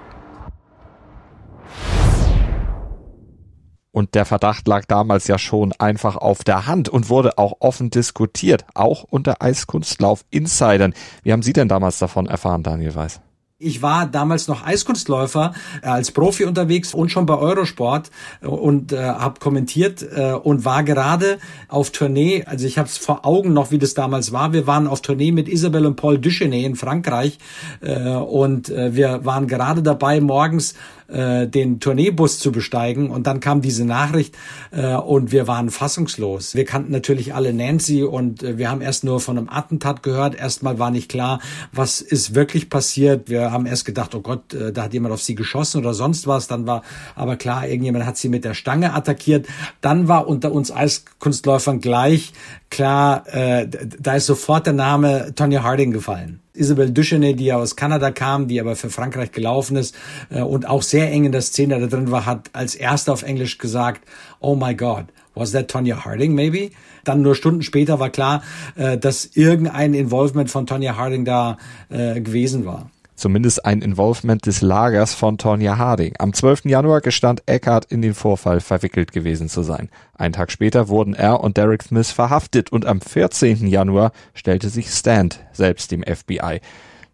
Und 3.97 4.13
der 4.13 4.25
Verdacht 4.25 4.67
lag 4.67 4.85
damals 4.85 5.27
ja 5.27 5.39
schon 5.39 5.73
einfach 5.79 6.17
auf 6.17 6.43
der 6.43 6.67
Hand 6.67 6.87
und 6.87 7.09
wurde 7.09 7.39
auch 7.39 7.53
offen 7.61 7.89
diskutiert, 7.89 8.63
auch 8.75 9.03
unter 9.09 9.41
Eiskunstlauf-Insidern. 9.41 10.93
Wie 11.23 11.33
haben 11.33 11.41
Sie 11.41 11.51
denn 11.51 11.67
damals 11.67 11.97
davon 11.97 12.27
erfahren, 12.27 12.61
Daniel 12.61 12.93
Weiß? 12.93 13.21
Ich 13.59 13.81
war 13.81 14.05
damals 14.05 14.47
noch 14.47 14.63
Eiskunstläufer 14.63 15.51
äh, 15.81 15.87
als 15.87 16.11
Profi 16.11 16.45
unterwegs 16.45 16.93
und 16.93 17.09
schon 17.09 17.25
bei 17.25 17.39
Eurosport 17.39 18.11
äh, 18.43 18.45
und 18.45 18.93
äh, 18.93 18.99
habe 18.99 19.39
kommentiert 19.39 20.03
äh, 20.15 20.33
und 20.33 20.63
war 20.63 20.83
gerade 20.83 21.39
auf 21.67 21.89
Tournee. 21.89 22.43
Also 22.45 22.67
ich 22.67 22.77
habe 22.77 22.87
es 22.87 22.99
vor 22.99 23.25
Augen 23.25 23.53
noch, 23.53 23.71
wie 23.71 23.79
das 23.79 23.95
damals 23.95 24.31
war. 24.31 24.53
Wir 24.53 24.67
waren 24.67 24.85
auf 24.85 25.01
Tournee 25.01 25.31
mit 25.31 25.49
Isabelle 25.49 25.87
und 25.87 25.95
Paul 25.95 26.19
Duchenet 26.19 26.67
in 26.67 26.75
Frankreich 26.75 27.39
äh, 27.81 28.11
und 28.11 28.69
äh, 28.69 28.95
wir 28.95 29.25
waren 29.25 29.47
gerade 29.47 29.81
dabei, 29.81 30.21
morgens 30.21 30.75
äh, 31.07 31.47
den 31.47 31.79
Tourneebus 31.79 32.39
zu 32.39 32.51
besteigen. 32.51 33.09
Und 33.09 33.27
dann 33.27 33.39
kam 33.39 33.61
diese 33.61 33.85
Nachricht 33.85 34.35
äh, 34.71 34.95
und 34.95 35.31
wir 35.31 35.47
waren 35.47 35.69
fassungslos. 35.69 36.55
Wir 36.55 36.65
kannten 36.65 36.91
natürlich 36.91 37.33
alle 37.33 37.53
Nancy 37.53 38.03
und 38.03 38.43
äh, 38.43 38.57
wir 38.57 38.69
haben 38.69 38.81
erst 38.81 39.03
nur 39.03 39.19
von 39.19 39.37
einem 39.37 39.49
Attentat 39.49 40.03
gehört. 40.03 40.35
Erstmal 40.35 40.79
war 40.79 40.91
nicht 40.91 41.09
klar, 41.09 41.39
was 41.71 42.01
ist 42.01 42.35
wirklich 42.35 42.69
passiert. 42.69 43.29
Wir 43.29 43.51
haben 43.51 43.65
erst 43.65 43.85
gedacht, 43.85 44.15
oh 44.15 44.21
Gott, 44.21 44.53
äh, 44.53 44.71
da 44.71 44.83
hat 44.83 44.93
jemand 44.93 45.13
auf 45.13 45.21
sie 45.21 45.35
geschossen 45.35 45.79
oder 45.79 45.93
sonst 45.93 46.27
was. 46.27 46.47
Dann 46.47 46.67
war 46.67 46.83
aber 47.15 47.35
klar, 47.35 47.67
irgendjemand 47.67 48.05
hat 48.05 48.17
sie 48.17 48.29
mit 48.29 48.43
der 48.43 48.53
Stange 48.53 48.93
attackiert. 48.93 49.47
Dann 49.81 50.07
war 50.07 50.27
unter 50.27 50.51
uns 50.51 50.71
Eiskunstläufern 50.71 51.79
gleich 51.79 52.33
klar, 52.69 53.23
äh, 53.27 53.67
da 53.67 54.15
ist 54.15 54.25
sofort 54.25 54.65
der 54.65 54.73
Name 54.73 55.33
Tonya 55.35 55.63
Harding 55.63 55.91
gefallen. 55.91 56.41
Isabel 56.57 56.91
Duchesne, 56.91 57.35
die 57.35 57.45
ja 57.45 57.57
aus 57.57 57.75
Kanada 57.75 58.11
kam, 58.11 58.47
die 58.47 58.59
aber 58.59 58.75
für 58.75 58.89
Frankreich 58.89 59.31
gelaufen 59.31 59.77
ist 59.77 59.95
äh, 60.29 60.41
und 60.41 60.67
auch 60.67 60.81
sehr 60.81 61.11
eng 61.11 61.25
in 61.25 61.31
der 61.31 61.41
Szene 61.41 61.79
da 61.79 61.87
drin 61.87 62.11
war, 62.11 62.25
hat 62.25 62.49
als 62.53 62.75
erster 62.75 63.13
auf 63.13 63.23
Englisch 63.23 63.57
gesagt, 63.57 64.01
oh 64.39 64.55
my 64.55 64.75
God, 64.75 65.05
was 65.35 65.51
that 65.51 65.69
Tonya 65.69 66.05
Harding 66.05 66.33
maybe? 66.33 66.71
Dann 67.03 67.21
nur 67.21 67.35
Stunden 67.35 67.61
später 67.61 67.99
war 67.99 68.09
klar, 68.09 68.43
äh, 68.75 68.97
dass 68.97 69.25
irgendein 69.25 69.93
Involvement 69.93 70.49
von 70.49 70.65
Tonya 70.65 70.97
Harding 70.97 71.25
da 71.25 71.57
äh, 71.89 72.19
gewesen 72.19 72.65
war 72.65 72.89
zumindest 73.17 73.65
ein 73.65 73.81
Involvement 73.81 74.45
des 74.45 74.61
Lagers 74.61 75.13
von 75.13 75.37
Tonya 75.37 75.77
Harding. 75.77 76.13
Am 76.19 76.31
12. 76.31 76.65
Januar 76.65 77.01
gestand 77.01 77.43
Eckhart 77.47 77.85
in 77.85 78.01
den 78.01 78.13
Vorfall 78.13 78.61
verwickelt 78.61 79.11
gewesen 79.11 79.49
zu 79.49 79.63
sein. 79.63 79.89
Einen 80.13 80.33
Tag 80.33 80.51
später 80.51 80.87
wurden 80.87 81.13
er 81.13 81.41
und 81.41 81.57
Derek 81.57 81.83
Smith 81.83 82.11
verhaftet 82.11 82.71
und 82.71 82.85
am 82.85 83.01
14. 83.01 83.67
Januar 83.67 84.11
stellte 84.33 84.69
sich 84.69 84.89
Stand 84.91 85.41
selbst 85.51 85.91
dem 85.91 86.03
FBI. 86.03 86.61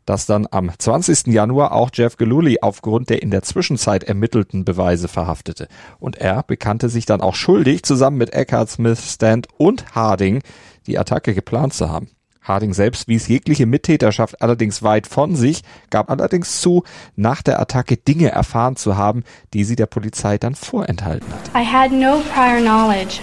Dass 0.05 0.25
dann 0.25 0.47
am 0.51 0.69
20. 0.77 1.27
Januar 1.27 1.71
auch 1.71 1.89
Jeff 1.93 2.17
Geluli 2.17 2.57
aufgrund 2.61 3.09
der 3.09 3.23
in 3.23 3.31
der 3.31 3.41
Zwischenzeit 3.41 4.03
ermittelten 4.03 4.65
Beweise 4.65 5.07
verhaftete. 5.07 5.69
Und 5.99 6.17
er 6.17 6.43
bekannte 6.43 6.89
sich 6.89 7.05
dann 7.05 7.21
auch 7.21 7.35
schuldig, 7.35 7.83
zusammen 7.83 8.17
mit 8.17 8.33
Eckhart, 8.33 8.69
Smith, 8.69 9.13
Stand 9.13 9.47
und 9.57 9.95
Harding 9.95 10.41
die 10.85 10.99
Attacke 10.99 11.33
geplant 11.33 11.73
zu 11.73 11.89
haben. 11.89 12.09
Harding 12.43 12.73
selbst 12.73 13.07
wies 13.07 13.27
jegliche 13.29 13.65
Mittäterschaft 13.65 14.41
allerdings 14.41 14.83
weit 14.83 15.07
von 15.07 15.35
sich, 15.35 15.61
gab 15.89 16.09
allerdings 16.09 16.59
zu, 16.59 16.83
nach 17.15 17.41
der 17.41 17.59
Attacke 17.61 17.95
Dinge 17.95 18.31
erfahren 18.31 18.75
zu 18.75 18.97
haben, 18.97 19.23
die 19.53 19.63
sie 19.63 19.77
der 19.77 19.85
Polizei 19.85 20.37
dann 20.37 20.53
vorenthalten 20.53 21.27
hat. 21.33 21.49
I 21.55 21.65
had 21.65 21.91
no 21.93 22.21
prior 22.33 22.59
knowledge 22.59 23.21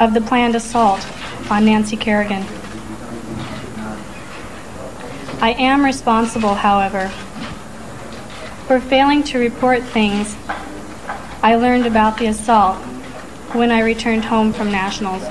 of 0.00 0.12
the 0.12 0.20
planned 0.20 0.56
assault 0.56 0.98
on 1.48 1.64
Nancy 1.64 1.96
Kerrigan. 1.96 2.44
I 5.40 5.54
am 5.58 5.84
responsible, 5.84 6.54
however, 6.54 7.10
for 8.66 8.80
failing 8.80 9.22
to 9.24 9.38
report 9.38 9.82
things 9.92 10.34
I 11.44 11.54
learned 11.54 11.86
about 11.86 12.18
the 12.18 12.26
assault 12.26 12.76
when 13.52 13.70
I 13.70 13.82
returned 13.82 14.24
home 14.24 14.52
from 14.52 14.72
Nationals. 14.72 15.22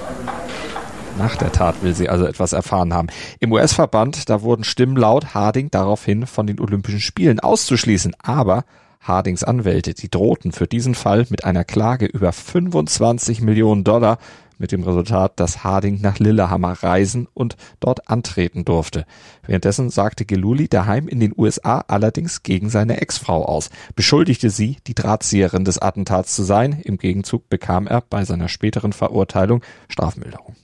Nach 1.17 1.37
der 1.37 1.51
Tat 1.51 1.81
will 1.81 1.95
sie 1.95 2.09
also 2.09 2.25
etwas 2.25 2.51
erfahren 2.51 2.93
haben. 2.93 3.07
Im 3.39 3.53
US-Verband, 3.53 4.29
da 4.29 4.41
wurden 4.41 4.65
Stimmen 4.65 4.97
laut, 4.97 5.33
Harding 5.33 5.71
daraufhin 5.71 6.27
von 6.27 6.45
den 6.45 6.59
Olympischen 6.59 6.99
Spielen 6.99 7.39
auszuschließen. 7.39 8.15
Aber 8.21 8.65
Hardings 8.99 9.43
Anwälte, 9.43 9.93
die 9.93 10.09
drohten 10.09 10.51
für 10.51 10.67
diesen 10.67 10.93
Fall 10.93 11.25
mit 11.29 11.45
einer 11.45 11.63
Klage 11.63 12.05
über 12.05 12.33
25 12.33 13.39
Millionen 13.41 13.85
Dollar 13.85 14.17
mit 14.57 14.73
dem 14.73 14.83
Resultat, 14.83 15.39
dass 15.39 15.63
Harding 15.63 16.01
nach 16.01 16.19
Lillehammer 16.19 16.83
reisen 16.83 17.27
und 17.33 17.55
dort 17.79 18.09
antreten 18.09 18.65
durfte. 18.65 19.05
Währenddessen 19.45 19.89
sagte 19.89 20.25
Geluli 20.25 20.67
daheim 20.67 21.07
in 21.07 21.19
den 21.21 21.33
USA 21.37 21.83
allerdings 21.87 22.43
gegen 22.43 22.69
seine 22.69 23.01
Ex-Frau 23.01 23.45
aus, 23.45 23.69
beschuldigte 23.95 24.49
sie, 24.49 24.77
die 24.87 24.95
Drahtzieherin 24.95 25.65
des 25.65 25.77
Attentats 25.77 26.35
zu 26.35 26.43
sein. 26.43 26.81
Im 26.83 26.97
Gegenzug 26.97 27.49
bekam 27.49 27.87
er 27.87 28.01
bei 28.01 28.25
seiner 28.25 28.49
späteren 28.49 28.91
Verurteilung 28.91 29.61
Strafmilderung. 29.87 30.55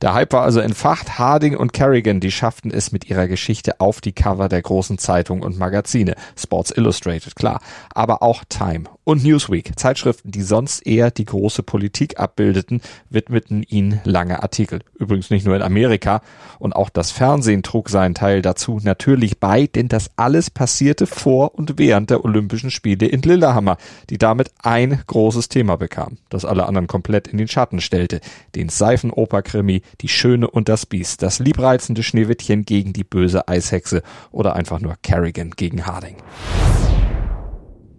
Der 0.00 0.14
Hype 0.14 0.32
war 0.32 0.42
also 0.42 0.60
entfacht. 0.60 1.18
Harding 1.18 1.56
und 1.56 1.72
Kerrigan, 1.72 2.20
die 2.20 2.30
schafften 2.30 2.70
es 2.70 2.92
mit 2.92 3.08
ihrer 3.10 3.26
Geschichte 3.26 3.80
auf 3.80 4.00
die 4.00 4.12
Cover 4.12 4.48
der 4.48 4.62
großen 4.62 4.98
Zeitungen 4.98 5.42
und 5.42 5.58
Magazine. 5.58 6.14
Sports 6.36 6.70
Illustrated, 6.70 7.34
klar. 7.34 7.60
Aber 7.92 8.22
auch 8.22 8.44
Time 8.48 8.84
und 9.04 9.24
Newsweek, 9.24 9.78
Zeitschriften, 9.78 10.30
die 10.30 10.42
sonst 10.42 10.86
eher 10.86 11.10
die 11.10 11.24
große 11.24 11.62
Politik 11.62 12.20
abbildeten, 12.20 12.82
widmeten 13.08 13.62
ihnen 13.62 14.00
lange 14.04 14.42
Artikel. 14.42 14.80
Übrigens 14.98 15.30
nicht 15.30 15.46
nur 15.46 15.56
in 15.56 15.62
Amerika. 15.62 16.20
Und 16.58 16.76
auch 16.76 16.90
das 16.90 17.10
Fernsehen 17.10 17.62
trug 17.62 17.88
seinen 17.88 18.14
Teil 18.14 18.42
dazu 18.42 18.80
natürlich 18.82 19.40
bei, 19.40 19.66
denn 19.66 19.88
das 19.88 20.10
alles 20.16 20.50
passierte 20.50 21.06
vor 21.06 21.54
und 21.54 21.78
während 21.78 22.10
der 22.10 22.24
Olympischen 22.24 22.70
Spiele 22.70 23.06
in 23.06 23.22
Lillehammer, 23.22 23.78
die 24.10 24.18
damit 24.18 24.50
ein 24.62 25.02
großes 25.06 25.48
Thema 25.48 25.76
bekam, 25.76 26.18
das 26.28 26.44
alle 26.44 26.66
anderen 26.66 26.86
komplett 26.86 27.28
in 27.28 27.38
den 27.38 27.48
Schatten 27.48 27.80
stellte. 27.80 28.20
Den 28.54 28.68
Seifenoper-Krimi 28.68 29.82
die 30.00 30.08
Schöne 30.08 30.48
und 30.50 30.68
das 30.68 30.86
Biest, 30.86 31.22
das 31.22 31.38
liebreizende 31.38 32.02
Schneewittchen 32.02 32.64
gegen 32.64 32.92
die 32.92 33.04
böse 33.04 33.48
Eishexe 33.48 34.02
oder 34.30 34.56
einfach 34.56 34.80
nur 34.80 34.96
Kerrigan 35.02 35.50
gegen 35.50 35.86
Harding. 35.86 36.16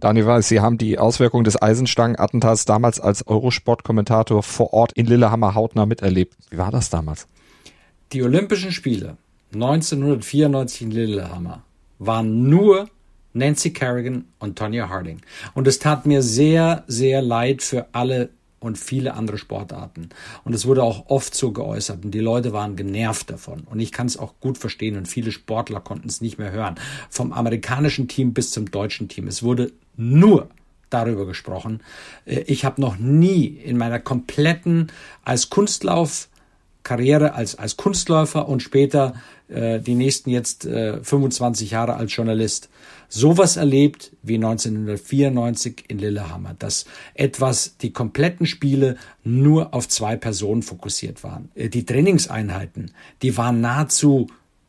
Daniel 0.00 0.26
Weiß, 0.26 0.48
Sie 0.48 0.60
haben 0.60 0.78
die 0.78 0.98
Auswirkungen 0.98 1.44
des 1.44 1.60
Eisenstangen-Attentats 1.60 2.64
damals 2.64 3.00
als 3.00 3.26
Eurosport-Kommentator 3.26 4.42
vor 4.42 4.72
Ort 4.72 4.92
in 4.92 5.04
Lillehammer 5.04 5.54
hautnah 5.54 5.84
miterlebt. 5.84 6.36
Wie 6.48 6.56
war 6.56 6.70
das 6.70 6.88
damals? 6.88 7.26
Die 8.12 8.22
Olympischen 8.22 8.72
Spiele 8.72 9.18
1994 9.52 10.82
in 10.82 10.90
Lillehammer 10.90 11.62
waren 11.98 12.48
nur 12.48 12.88
Nancy 13.34 13.72
Kerrigan 13.72 14.24
und 14.38 14.58
Tonya 14.58 14.88
Harding. 14.88 15.20
Und 15.54 15.68
es 15.68 15.78
tat 15.78 16.06
mir 16.06 16.22
sehr, 16.22 16.84
sehr 16.86 17.22
leid 17.22 17.62
für 17.62 17.86
alle 17.92 18.30
und 18.60 18.78
viele 18.78 19.14
andere 19.14 19.38
Sportarten. 19.38 20.10
Und 20.44 20.54
es 20.54 20.66
wurde 20.66 20.82
auch 20.82 21.06
oft 21.08 21.34
so 21.34 21.50
geäußert 21.50 22.04
und 22.04 22.12
die 22.12 22.20
Leute 22.20 22.52
waren 22.52 22.76
genervt 22.76 23.30
davon. 23.30 23.62
Und 23.62 23.80
ich 23.80 23.90
kann 23.90 24.06
es 24.06 24.16
auch 24.16 24.34
gut 24.40 24.58
verstehen 24.58 24.96
und 24.96 25.08
viele 25.08 25.32
Sportler 25.32 25.80
konnten 25.80 26.08
es 26.08 26.20
nicht 26.20 26.38
mehr 26.38 26.52
hören. 26.52 26.76
Vom 27.08 27.32
amerikanischen 27.32 28.06
Team 28.06 28.34
bis 28.34 28.52
zum 28.52 28.70
deutschen 28.70 29.08
Team. 29.08 29.26
Es 29.26 29.42
wurde 29.42 29.72
nur 29.96 30.50
darüber 30.90 31.26
gesprochen. 31.26 31.80
Äh, 32.26 32.40
ich 32.40 32.64
habe 32.64 32.80
noch 32.80 32.98
nie 32.98 33.46
in 33.46 33.78
meiner 33.78 33.98
kompletten 33.98 34.92
als 35.24 35.50
Kunstlauf 35.50 36.28
Karriere 36.82 37.34
als, 37.34 37.56
als 37.56 37.76
Kunstläufer 37.76 38.48
und 38.48 38.62
später 38.62 39.14
äh, 39.48 39.80
die 39.80 39.94
nächsten 39.94 40.30
jetzt 40.30 40.64
äh, 40.64 41.02
25 41.02 41.72
Jahre 41.72 41.94
als 41.94 42.14
Journalist 42.16 42.69
sowas 43.10 43.56
erlebt 43.56 44.12
wie 44.22 44.36
1994 44.36 45.84
in 45.88 45.98
Lillehammer, 45.98 46.54
dass 46.58 46.86
etwas, 47.12 47.76
die 47.76 47.92
kompletten 47.92 48.46
Spiele 48.46 48.96
nur 49.22 49.74
auf 49.74 49.88
zwei 49.88 50.16
Personen 50.16 50.62
fokussiert 50.62 51.22
waren. 51.22 51.50
Äh, 51.54 51.68
die 51.68 51.84
Trainingseinheiten, 51.84 52.92
die 53.20 53.36
waren 53.36 53.60
nahezu 53.60 54.28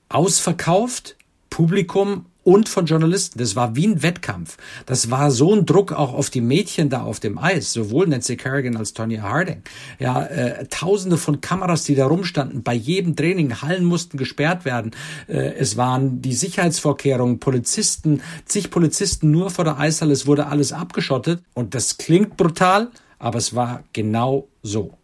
ausverkauft, 0.09 1.15
Publikum 1.49 2.25
und 2.43 2.69
von 2.69 2.85
Journalisten. 2.85 3.39
Das 3.39 3.55
war 3.55 3.75
wie 3.75 3.87
ein 3.87 4.03
Wettkampf. 4.03 4.57
Das 4.85 5.11
war 5.11 5.31
so 5.31 5.53
ein 5.53 5.65
Druck 5.65 5.91
auch 5.91 6.13
auf 6.13 6.29
die 6.29 6.41
Mädchen 6.41 6.89
da 6.89 7.03
auf 7.03 7.19
dem 7.19 7.37
Eis, 7.37 7.73
sowohl 7.73 8.07
Nancy 8.07 8.37
Kerrigan 8.37 8.77
als 8.77 8.93
Tonya 8.93 9.21
Harding. 9.21 9.61
Ja, 9.99 10.23
äh, 10.23 10.65
Tausende 10.67 11.17
von 11.17 11.41
Kameras, 11.41 11.83
die 11.83 11.95
da 11.95 12.05
rumstanden. 12.07 12.63
Bei 12.63 12.73
jedem 12.73 13.15
Training 13.15 13.61
Hallen 13.61 13.85
mussten 13.85 14.17
gesperrt 14.17 14.65
werden. 14.65 14.91
Äh, 15.27 15.53
es 15.53 15.77
waren 15.77 16.21
die 16.21 16.33
Sicherheitsvorkehrungen, 16.33 17.39
Polizisten, 17.39 18.21
zig 18.45 18.71
Polizisten 18.71 19.31
nur 19.31 19.49
vor 19.49 19.65
der 19.65 19.77
Eishalle. 19.77 20.13
Es 20.13 20.25
wurde 20.27 20.47
alles 20.47 20.73
abgeschottet. 20.73 21.41
Und 21.53 21.75
das 21.75 21.97
klingt 21.97 22.37
brutal, 22.37 22.89
aber 23.19 23.37
es 23.37 23.55
war 23.55 23.83
genau 23.93 24.47
so. 24.63 24.97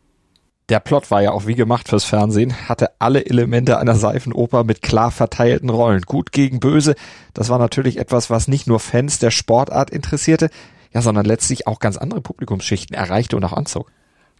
Der 0.69 0.81
Plot 0.81 1.11
war 1.11 1.21
ja 1.21 1.31
auch 1.31 1.47
wie 1.47 1.55
gemacht 1.55 1.87
fürs 1.87 2.03
Fernsehen, 2.03 2.67
hatte 2.67 2.91
alle 2.99 3.25
Elemente 3.25 3.79
einer 3.79 3.95
Seifenoper 3.95 4.65
mit 4.65 4.81
klar 4.81 5.11
verteilten 5.11 5.69
Rollen. 5.69 6.01
Gut 6.01 6.33
gegen 6.33 6.59
böse. 6.59 6.95
Das 7.33 7.47
war 7.47 7.57
natürlich 7.57 7.97
etwas, 7.97 8.29
was 8.29 8.49
nicht 8.49 8.67
nur 8.67 8.81
Fans 8.81 9.17
der 9.19 9.31
Sportart 9.31 9.91
interessierte, 9.91 10.49
ja, 10.93 11.01
sondern 11.01 11.25
letztlich 11.25 11.67
auch 11.67 11.79
ganz 11.79 11.95
andere 11.95 12.19
Publikumsschichten 12.19 12.97
erreichte 12.97 13.37
und 13.37 13.45
auch 13.45 13.53
anzog. 13.53 13.89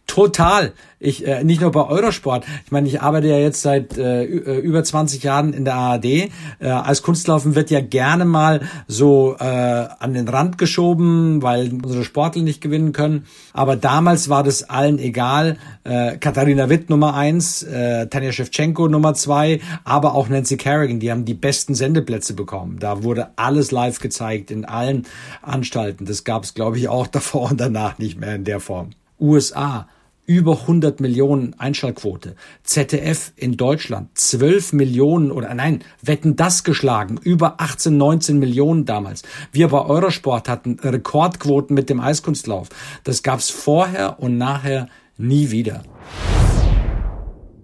Total. 0.08 0.72
Ich 1.00 1.24
äh, 1.24 1.44
nicht 1.44 1.60
nur 1.60 1.70
bei 1.70 1.86
Eurosport. 1.86 2.44
Ich 2.64 2.72
meine, 2.72 2.88
ich 2.88 3.02
arbeite 3.02 3.28
ja 3.28 3.38
jetzt 3.38 3.62
seit 3.62 3.96
äh, 3.96 4.24
äh 4.24 4.58
über 4.58 4.82
20 4.82 5.22
Jahren 5.22 5.52
in 5.52 5.64
der 5.64 5.74
ARD. 5.74 6.04
Äh, 6.04 6.30
als 6.60 7.02
Kunstlaufen 7.02 7.54
wird 7.54 7.70
ja 7.70 7.80
gerne 7.80 8.24
mal 8.24 8.62
so 8.88 9.36
äh, 9.38 9.44
an 9.44 10.14
den 10.14 10.26
Rand 10.26 10.58
geschoben, 10.58 11.42
weil 11.42 11.72
unsere 11.72 12.02
Sportler 12.02 12.42
nicht 12.42 12.60
gewinnen 12.60 12.92
können. 12.92 13.26
Aber 13.52 13.76
damals 13.76 14.28
war 14.28 14.42
das 14.42 14.68
allen 14.68 14.98
egal. 14.98 15.58
Äh, 15.84 16.16
Katharina 16.16 16.68
Witt 16.68 16.90
Nummer 16.90 17.14
eins, 17.14 17.62
äh, 17.62 18.08
Tanja 18.08 18.32
Shevchenko 18.32 18.88
Nummer 18.88 19.14
zwei, 19.14 19.60
aber 19.84 20.14
auch 20.14 20.28
Nancy 20.28 20.56
Kerrigan. 20.56 21.00
Die 21.00 21.12
haben 21.12 21.26
die 21.26 21.34
besten 21.34 21.74
Sendeplätze 21.76 22.32
bekommen. 22.32 22.78
Da 22.80 23.04
wurde 23.04 23.28
alles 23.36 23.70
live 23.70 24.00
gezeigt 24.00 24.50
in 24.50 24.64
allen 24.64 25.06
Anstalten. 25.42 26.06
Das 26.06 26.24
gab 26.24 26.42
es, 26.44 26.54
glaube 26.54 26.78
ich, 26.78 26.88
auch 26.88 27.06
davor 27.18 27.50
und 27.50 27.60
danach 27.60 27.98
nicht 27.98 28.18
mehr 28.18 28.34
in 28.34 28.44
der 28.44 28.58
Form. 28.58 28.90
USA 29.20 29.86
über 30.28 30.60
100 30.60 31.00
Millionen 31.00 31.58
Einschaltquote. 31.58 32.36
ZDF 32.62 33.32
in 33.34 33.56
Deutschland 33.56 34.10
12 34.12 34.74
Millionen 34.74 35.32
oder 35.32 35.54
nein, 35.54 35.82
wetten 36.02 36.36
das 36.36 36.64
geschlagen, 36.64 37.18
über 37.20 37.54
18, 37.62 37.96
19 37.96 38.38
Millionen 38.38 38.84
damals. 38.84 39.22
Wir 39.52 39.68
bei 39.68 39.80
Eurosport 39.80 40.50
hatten 40.50 40.78
Rekordquoten 40.80 41.74
mit 41.74 41.88
dem 41.88 41.98
Eiskunstlauf. 41.98 42.68
Das 43.04 43.22
gab's 43.22 43.48
vorher 43.48 44.20
und 44.20 44.36
nachher 44.36 44.88
nie 45.16 45.50
wieder. 45.50 45.82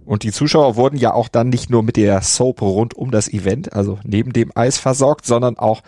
Und 0.03 0.23
die 0.23 0.31
Zuschauer 0.31 0.75
wurden 0.75 0.97
ja 0.97 1.13
auch 1.13 1.27
dann 1.27 1.49
nicht 1.49 1.69
nur 1.69 1.83
mit 1.83 1.97
der 1.97 2.23
Soap 2.23 2.63
rund 2.63 2.95
um 2.95 3.11
das 3.11 3.31
Event, 3.31 3.73
also 3.73 3.99
neben 4.03 4.33
dem 4.33 4.51
Eis 4.55 4.79
versorgt, 4.79 5.27
sondern 5.27 5.57
auch 5.57 5.81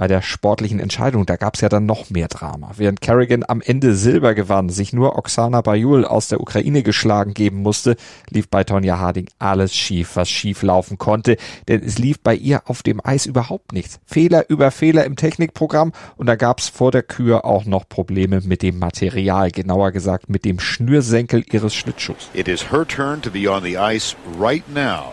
bei 0.00 0.08
der 0.08 0.22
sportlichen 0.22 0.80
Entscheidung, 0.80 1.26
da 1.26 1.36
gab 1.36 1.56
es 1.56 1.60
ja 1.60 1.68
dann 1.68 1.84
noch 1.84 2.08
mehr 2.08 2.28
Drama. 2.28 2.70
Während 2.78 3.02
Kerrigan 3.02 3.44
am 3.46 3.60
Ende 3.60 3.94
Silber 3.94 4.34
gewann, 4.34 4.70
sich 4.70 4.94
nur 4.94 5.18
Oksana 5.18 5.60
Bayul 5.60 6.06
aus 6.06 6.28
der 6.28 6.40
Ukraine 6.40 6.82
geschlagen 6.82 7.34
geben 7.34 7.58
musste, 7.58 7.96
lief 8.30 8.48
bei 8.48 8.64
Tonja 8.64 8.98
Harding 8.98 9.28
alles 9.38 9.76
schief, 9.76 10.16
was 10.16 10.30
schief 10.30 10.62
laufen 10.62 10.96
konnte, 10.96 11.36
denn 11.68 11.82
es 11.82 11.98
lief 11.98 12.18
bei 12.18 12.34
ihr 12.34 12.62
auf 12.64 12.82
dem 12.82 13.04
Eis 13.04 13.26
überhaupt 13.26 13.74
nichts. 13.74 14.00
Fehler 14.06 14.48
über 14.48 14.70
Fehler 14.70 15.04
im 15.04 15.16
Technikprogramm 15.16 15.92
und 16.16 16.26
da 16.28 16.34
gab 16.34 16.60
es 16.60 16.70
vor 16.70 16.92
der 16.92 17.02
Kür 17.02 17.44
auch 17.44 17.66
noch 17.66 17.86
Probleme 17.86 18.40
mit 18.40 18.62
dem 18.62 18.78
Material, 18.78 19.50
genauer 19.50 19.92
gesagt 19.92 20.30
mit 20.30 20.46
dem 20.46 20.60
Schnürsenkel 20.60 21.44
ihres 21.52 21.74
Schlittschuhs. 21.74 22.30
It 22.32 22.48
is 22.48 22.72
her 22.72 22.88
turn 22.88 23.20
to 23.20 23.30
be 23.30 23.52
on 23.52 23.62
the 23.62 23.76
ice 23.76 24.16
right 24.38 24.64
now. 24.72 25.12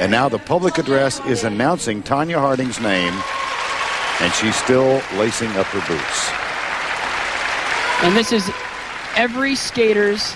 And 0.00 0.12
now 0.12 0.28
the 0.30 0.38
public 0.38 0.78
address 0.78 1.20
is 1.28 1.42
announcing 1.42 2.04
Tanya 2.04 2.40
Harding's 2.40 2.80
name 2.80 3.14
and 4.22 4.32
she's 4.34 4.54
still 4.56 5.02
lacing 5.18 5.50
up 5.56 5.66
her 5.66 5.82
boots. 5.88 6.30
And 8.04 8.16
this 8.16 8.32
is 8.32 8.50
every 9.16 9.56
skater's 9.56 10.34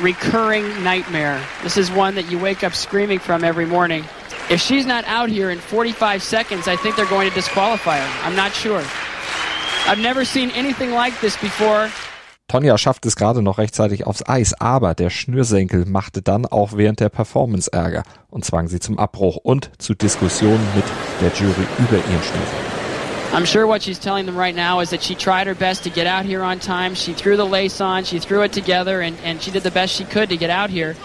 recurring 0.00 0.64
nightmare. 0.82 1.40
This 1.62 1.76
is 1.76 1.90
one 1.90 2.14
that 2.14 2.30
you 2.30 2.38
wake 2.38 2.64
up 2.64 2.74
screaming 2.74 3.18
from 3.18 3.44
every 3.44 3.66
morning. 3.66 4.04
If 4.48 4.60
she's 4.60 4.86
not 4.86 5.04
out 5.06 5.28
here 5.28 5.50
in 5.50 5.58
45 5.58 6.22
seconds, 6.22 6.66
I 6.68 6.76
think 6.76 6.96
they're 6.96 7.06
going 7.06 7.28
to 7.28 7.34
disqualify 7.34 7.98
her. 7.98 8.26
I'm 8.26 8.36
not 8.36 8.52
sure. 8.52 8.82
I've 9.86 10.00
never 10.00 10.24
seen 10.24 10.50
anything 10.50 10.92
like 10.92 11.18
this 11.20 11.36
before. 11.36 11.90
Tonja 12.48 12.78
schafft 12.78 13.04
es 13.06 13.16
gerade 13.16 13.42
noch 13.42 13.58
rechtzeitig 13.58 14.06
aufs 14.06 14.22
Eis, 14.26 14.54
aber 14.60 14.94
der 14.94 15.10
Schnürsenkel 15.10 15.84
machte 15.84 16.22
dann 16.22 16.46
auch 16.46 16.74
während 16.74 17.00
der 17.00 17.08
Performance 17.08 17.72
Ärger 17.72 18.04
und 18.30 18.44
zwang 18.44 18.68
sie 18.68 18.78
zum 18.78 18.98
Abbruch 18.98 19.36
und 19.36 19.70
zu 19.78 19.94
Diskussionen 19.94 20.64
mit 20.76 20.84
der 21.20 21.32
Jury 21.36 21.66
über 21.78 21.96
ihren 21.96 22.22
Schnürsenkel. 22.22 22.75
I'm 23.32 23.44
sure 23.44 23.66
what 23.66 23.82
she's 23.82 23.98
telling 23.98 24.26
them 24.26 24.36
right 24.36 24.54
now 24.54 24.80
is 24.80 24.90
that 24.90 25.02
she 25.02 25.14
tried 25.14 25.46
her 25.46 25.54
best 25.54 25.84
to 25.84 25.90
get 25.90 26.06
out 26.06 26.24
here 26.24 26.42
on 26.42 26.58
time. 26.58 26.94
She 26.94 27.12
threw 27.12 27.36
the 27.36 27.44
lace 27.44 27.80
on, 27.80 28.04
she 28.04 28.18
threw 28.18 28.42
it 28.42 28.52
together, 28.52 29.00
and, 29.00 29.18
and 29.20 29.42
she 29.42 29.50
did 29.50 29.62
the 29.62 29.70
best 29.70 29.94
she 29.94 30.04
could 30.04 30.30
to 30.30 30.36
get 30.36 30.50
out 30.50 30.70
here. 30.70 30.96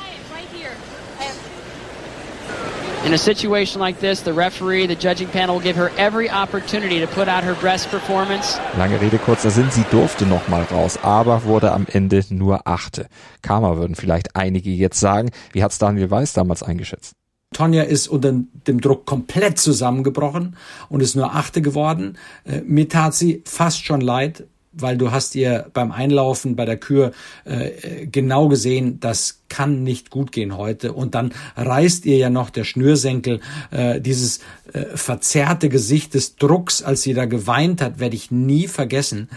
In 3.04 3.14
a 3.14 3.18
situation 3.18 3.82
like 3.82 4.00
this, 4.00 4.22
the 4.22 4.32
referee, 4.32 4.86
the 4.86 4.96
judging 4.96 5.28
panel 5.28 5.56
will 5.56 5.64
give 5.64 5.76
her 5.76 5.92
every 5.98 6.30
opportunity 6.30 7.00
to 7.00 7.08
put 7.08 7.28
out 7.28 7.44
her 7.44 7.56
best 7.56 7.90
performance. 7.90 8.60
Lange 8.78 9.02
Rede, 9.02 9.18
kurzer 9.18 9.50
Sinn, 9.50 9.72
sie 9.72 9.84
durfte 9.90 10.28
noch 10.28 10.48
mal 10.50 10.64
raus, 10.64 11.00
aber 11.02 11.44
wurde 11.44 11.72
am 11.72 11.88
Ende 11.92 12.24
nur 12.30 12.68
Achte. 12.68 13.08
Karma 13.42 13.76
würden 13.78 13.96
vielleicht 13.96 14.36
einige 14.36 14.70
jetzt 14.70 15.00
sagen. 15.00 15.32
Wie 15.52 15.64
hat's 15.64 15.80
Daniel 15.80 16.12
Weiß 16.12 16.34
damals 16.34 16.62
eingeschätzt? 16.62 17.16
Tonja 17.54 17.84
ist 17.84 18.08
unter 18.08 18.34
dem 18.68 18.80
Druck 18.80 19.06
komplett 19.06 19.60
zusammengebrochen 19.60 20.56
und 20.88 21.02
ist 21.02 21.16
nur 21.16 21.36
Achte 21.36 21.62
geworden. 21.62 22.18
Äh, 22.46 22.62
mir 22.62 22.88
tat 22.88 23.14
sie 23.14 23.44
fast 23.46 23.84
schon 23.84 24.00
leid, 24.00 24.46
weil 24.72 24.98
du 24.98 25.12
hast 25.12 25.36
ihr 25.36 25.70
beim 25.74 25.92
Einlaufen 25.92 26.56
bei 26.56 26.64
der 26.64 26.78
Kür 26.78 27.12
äh, 27.44 28.08
genau 28.08 28.48
gesehen, 28.48 29.02
das 29.02 29.42
kann 29.50 29.84
nicht 29.84 30.12
gut 30.12 30.32
gehen 30.32 30.56
heute. 30.56 30.94
Und 30.94 31.14
dann 31.14 31.34
reißt 31.58 32.06
ihr 32.06 32.16
ja 32.16 32.30
noch 32.30 32.52
der 32.52 32.64
Schnürsenkel, 32.64 33.42
äh, 33.72 34.00
dieses 34.00 34.40
äh, 34.72 34.86
verzerrte 34.96 35.68
Gesicht 35.68 36.14
des 36.14 36.38
Drucks, 36.38 36.82
als 36.82 37.02
sie 37.02 37.14
da 37.14 37.26
geweint 37.26 37.82
hat, 37.82 38.00
werde 38.00 38.16
ich 38.16 38.32
nie 38.32 38.68
vergessen. 38.68 39.30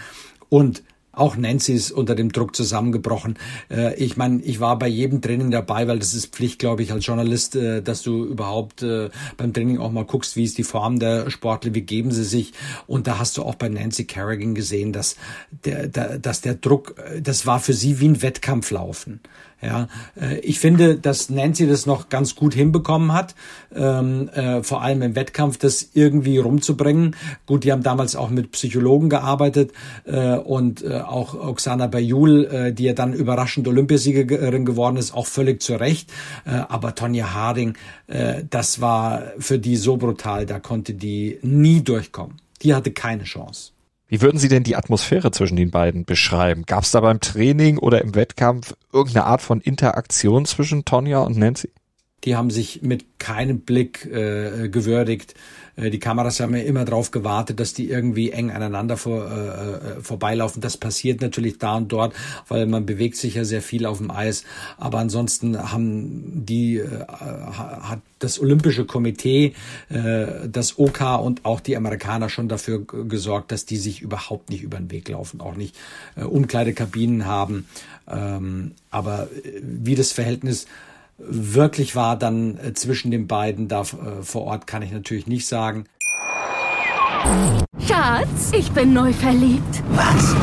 Und 0.47 0.83
auch 1.15 1.35
Nancy 1.37 1.73
ist 1.73 1.91
unter 1.91 2.15
dem 2.15 2.31
Druck 2.31 2.55
zusammengebrochen. 2.55 3.37
Äh, 3.69 3.95
ich 3.95 4.17
meine, 4.17 4.41
ich 4.41 4.59
war 4.59 4.77
bei 4.77 4.87
jedem 4.87 5.21
Training 5.21 5.51
dabei, 5.51 5.87
weil 5.87 5.99
das 5.99 6.13
ist 6.13 6.35
Pflicht, 6.35 6.59
glaube 6.59 6.83
ich, 6.83 6.91
als 6.91 7.05
Journalist, 7.05 7.55
äh, 7.55 7.81
dass 7.81 8.01
du 8.01 8.25
überhaupt 8.25 8.83
äh, 8.83 9.09
beim 9.37 9.53
Training 9.53 9.79
auch 9.79 9.91
mal 9.91 10.05
guckst, 10.05 10.35
wie 10.35 10.43
ist 10.43 10.57
die 10.57 10.63
Form 10.63 10.99
der 10.99 11.29
Sportler, 11.29 11.73
wie 11.73 11.81
geben 11.81 12.11
sie 12.11 12.23
sich. 12.23 12.53
Und 12.87 13.07
da 13.07 13.19
hast 13.19 13.37
du 13.37 13.43
auch 13.43 13.55
bei 13.55 13.69
Nancy 13.69 14.05
Kerrigan 14.05 14.55
gesehen, 14.55 14.93
dass 14.93 15.15
der, 15.65 15.87
der, 15.87 16.19
dass 16.19 16.41
der 16.41 16.55
Druck, 16.55 16.95
das 17.21 17.45
war 17.45 17.59
für 17.59 17.73
sie 17.73 17.99
wie 17.99 18.07
ein 18.07 18.21
Wettkampflaufen. 18.21 19.21
Ja, 19.65 19.87
äh, 20.19 20.39
ich 20.39 20.59
finde, 20.59 20.95
dass 20.95 21.29
Nancy 21.29 21.67
das 21.67 21.85
noch 21.85 22.09
ganz 22.09 22.35
gut 22.35 22.53
hinbekommen 22.53 23.13
hat, 23.13 23.33
ähm, 23.75 24.29
äh, 24.29 24.61
vor 24.61 24.81
allem 24.83 25.01
im 25.01 25.15
Wettkampf 25.15 25.57
das 25.57 25.89
irgendwie 25.93 26.37
rumzubringen. 26.37 27.15
Gut, 27.47 27.63
die 27.63 27.71
haben 27.71 27.81
damals 27.81 28.15
auch 28.15 28.29
mit 28.29 28.51
Psychologen 28.51 29.09
gearbeitet 29.09 29.71
äh, 30.05 30.35
und 30.35 30.83
äh, 30.83 30.99
auch 30.99 31.33
Oksana 31.33 31.87
Bayul, 31.87 32.45
äh, 32.45 32.73
die 32.73 32.83
ja 32.83 32.93
dann 32.93 33.13
überraschend 33.13 33.67
Olympiasiegerin 33.67 34.65
geworden 34.65 34.97
ist, 34.97 35.13
auch 35.13 35.27
völlig 35.27 35.61
zu 35.61 35.79
Recht. 35.79 36.11
Äh, 36.45 36.51
aber 36.51 36.93
Tonja 36.93 37.33
Harding, 37.33 37.75
äh, 38.07 38.43
das 38.49 38.81
war 38.81 39.23
für 39.39 39.57
die 39.57 39.77
so 39.77 39.97
brutal, 39.97 40.45
da 40.45 40.59
konnte 40.59 40.93
die 40.93 41.39
nie 41.41 41.81
durchkommen. 41.81 42.37
Die 42.61 42.73
hatte 42.73 42.91
keine 42.91 43.23
Chance. 43.23 43.74
Wie 44.07 44.21
würden 44.21 44.37
Sie 44.37 44.49
denn 44.49 44.63
die 44.63 44.75
Atmosphäre 44.75 45.31
zwischen 45.31 45.55
den 45.55 45.71
beiden 45.71 46.05
beschreiben? 46.05 46.65
Gab 46.65 46.83
es 46.83 46.91
da 46.91 46.99
beim 46.99 47.19
Training 47.19 47.79
oder 47.79 48.01
im 48.01 48.13
Wettkampf 48.13 48.75
irgendeine 48.93 49.25
Art 49.25 49.41
von 49.41 49.61
Interaktion 49.61 50.45
zwischen 50.45 50.85
Tonja 50.85 51.19
und 51.19 51.37
Nancy? 51.37 51.71
Die 52.25 52.35
haben 52.35 52.49
sich 52.49 52.81
mit 52.81 53.19
keinem 53.19 53.59
Blick 53.59 54.05
äh, 54.05 54.67
gewürdigt. 54.69 55.35
Äh, 55.75 55.89
die 55.89 55.99
Kameras 55.99 56.39
haben 56.39 56.55
ja 56.55 56.63
immer 56.63 56.85
darauf 56.85 57.11
gewartet, 57.11 57.59
dass 57.59 57.73
die 57.73 57.89
irgendwie 57.89 58.31
eng 58.31 58.51
aneinander 58.51 58.97
vor, 58.97 59.29
äh, 59.29 59.97
äh, 59.97 60.01
vorbeilaufen. 60.01 60.61
Das 60.61 60.77
passiert 60.77 61.21
natürlich 61.21 61.57
da 61.59 61.75
und 61.75 61.91
dort, 61.91 62.13
weil 62.47 62.65
man 62.65 62.85
bewegt 62.85 63.17
sich 63.17 63.35
ja 63.35 63.45
sehr 63.45 63.61
viel 63.61 63.85
auf 63.85 63.99
dem 63.99 64.11
Eis. 64.11 64.43
Aber 64.77 64.99
ansonsten 64.99 65.71
haben 65.71 66.45
die, 66.45 66.77
äh, 66.77 67.05
hat 67.07 68.01
das 68.19 68.39
Olympische 68.39 68.85
Komitee, 68.85 69.53
äh, 69.89 70.47
das 70.47 70.79
OK 70.79 71.19
und 71.21 71.45
auch 71.45 71.59
die 71.59 71.77
Amerikaner 71.77 72.29
schon 72.29 72.47
dafür 72.47 72.85
gesorgt, 72.85 73.51
dass 73.51 73.65
die 73.65 73.77
sich 73.77 74.01
überhaupt 74.01 74.49
nicht 74.49 74.63
über 74.63 74.77
den 74.77 74.91
Weg 74.91 75.09
laufen, 75.09 75.41
auch 75.41 75.55
nicht 75.55 75.75
äh, 76.15 76.23
Umkleidekabinen 76.23 77.25
haben. 77.25 77.67
Ähm, 78.07 78.71
aber 78.89 79.27
äh, 79.43 79.61
wie 79.61 79.95
das 79.95 80.11
Verhältnis 80.11 80.65
wirklich 81.17 81.95
war 81.95 82.17
dann 82.17 82.57
äh, 82.57 82.73
zwischen 82.73 83.11
den 83.11 83.27
beiden 83.27 83.67
da 83.67 83.81
äh, 83.81 84.21
vor 84.21 84.43
Ort, 84.43 84.67
kann 84.67 84.81
ich 84.81 84.91
natürlich 84.91 85.27
nicht 85.27 85.47
sagen. 85.47 85.85
Schatz, 87.87 88.51
ich 88.53 88.71
bin 88.71 88.93
neu 88.93 89.11
verliebt. 89.13 89.83
Was? 89.89 90.35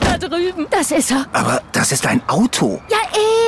Da 0.00 0.18
drüben. 0.18 0.66
Das 0.70 0.90
ist 0.90 1.10
er. 1.10 1.26
Aber 1.32 1.62
das 1.72 1.92
ist 1.92 2.06
ein 2.06 2.22
Auto. 2.28 2.80
Ja, 2.90 2.98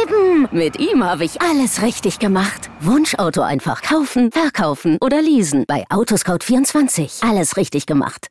eben. 0.02 0.48
Mit 0.52 0.78
ihm 0.78 1.02
habe 1.04 1.24
ich 1.24 1.40
alles 1.42 1.82
richtig 1.82 2.18
gemacht. 2.18 2.70
Wunschauto 2.80 3.42
einfach 3.42 3.82
kaufen, 3.82 4.30
verkaufen 4.30 4.98
oder 5.00 5.20
leasen. 5.20 5.64
Bei 5.66 5.84
Autoscout24. 5.88 7.28
Alles 7.28 7.56
richtig 7.56 7.86
gemacht. 7.86 8.28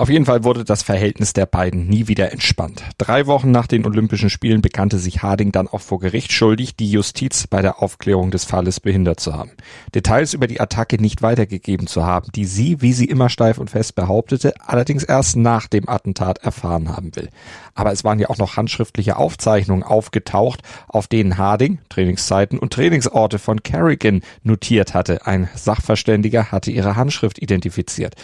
Auf 0.00 0.08
jeden 0.08 0.24
Fall 0.24 0.44
wurde 0.44 0.64
das 0.64 0.82
Verhältnis 0.82 1.34
der 1.34 1.44
beiden 1.44 1.86
nie 1.86 2.08
wieder 2.08 2.32
entspannt. 2.32 2.82
Drei 2.96 3.26
Wochen 3.26 3.50
nach 3.50 3.66
den 3.66 3.84
Olympischen 3.84 4.30
Spielen 4.30 4.62
bekannte 4.62 4.98
sich 4.98 5.22
Harding 5.22 5.52
dann 5.52 5.68
auch 5.68 5.82
vor 5.82 6.00
Gericht 6.00 6.32
schuldig, 6.32 6.74
die 6.74 6.90
Justiz 6.90 7.46
bei 7.46 7.60
der 7.60 7.82
Aufklärung 7.82 8.30
des 8.30 8.46
Falles 8.46 8.80
behindert 8.80 9.20
zu 9.20 9.34
haben. 9.34 9.50
Details 9.94 10.32
über 10.32 10.46
die 10.46 10.58
Attacke 10.58 10.96
nicht 10.96 11.20
weitergegeben 11.20 11.86
zu 11.86 12.06
haben, 12.06 12.32
die 12.34 12.46
sie, 12.46 12.80
wie 12.80 12.94
sie 12.94 13.04
immer 13.04 13.28
steif 13.28 13.58
und 13.58 13.68
fest 13.68 13.94
behauptete, 13.94 14.54
allerdings 14.66 15.04
erst 15.04 15.36
nach 15.36 15.66
dem 15.66 15.86
Attentat 15.86 16.38
erfahren 16.38 16.88
haben 16.88 17.14
will. 17.14 17.28
Aber 17.74 17.92
es 17.92 18.02
waren 18.02 18.18
ja 18.18 18.30
auch 18.30 18.38
noch 18.38 18.56
handschriftliche 18.56 19.18
Aufzeichnungen 19.18 19.82
aufgetaucht, 19.82 20.62
auf 20.88 21.08
denen 21.08 21.36
Harding 21.36 21.78
Trainingszeiten 21.90 22.58
und 22.58 22.72
Trainingsorte 22.72 23.38
von 23.38 23.62
Kerrigan 23.62 24.22
notiert 24.44 24.94
hatte. 24.94 25.26
Ein 25.26 25.50
Sachverständiger 25.54 26.50
hatte 26.50 26.70
ihre 26.70 26.96
Handschrift 26.96 27.38
identifiziert 27.38 28.14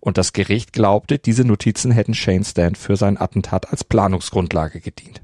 und 0.00 0.18
das 0.18 0.32
Gericht 0.32 0.72
glaubte, 0.72 1.18
diese 1.18 1.44
Notizen 1.44 1.92
hätten 1.92 2.14
Shane 2.14 2.44
Stand 2.44 2.78
für 2.78 2.96
sein 2.96 3.20
Attentat 3.20 3.70
als 3.70 3.84
Planungsgrundlage 3.84 4.80
gedient. 4.80 5.22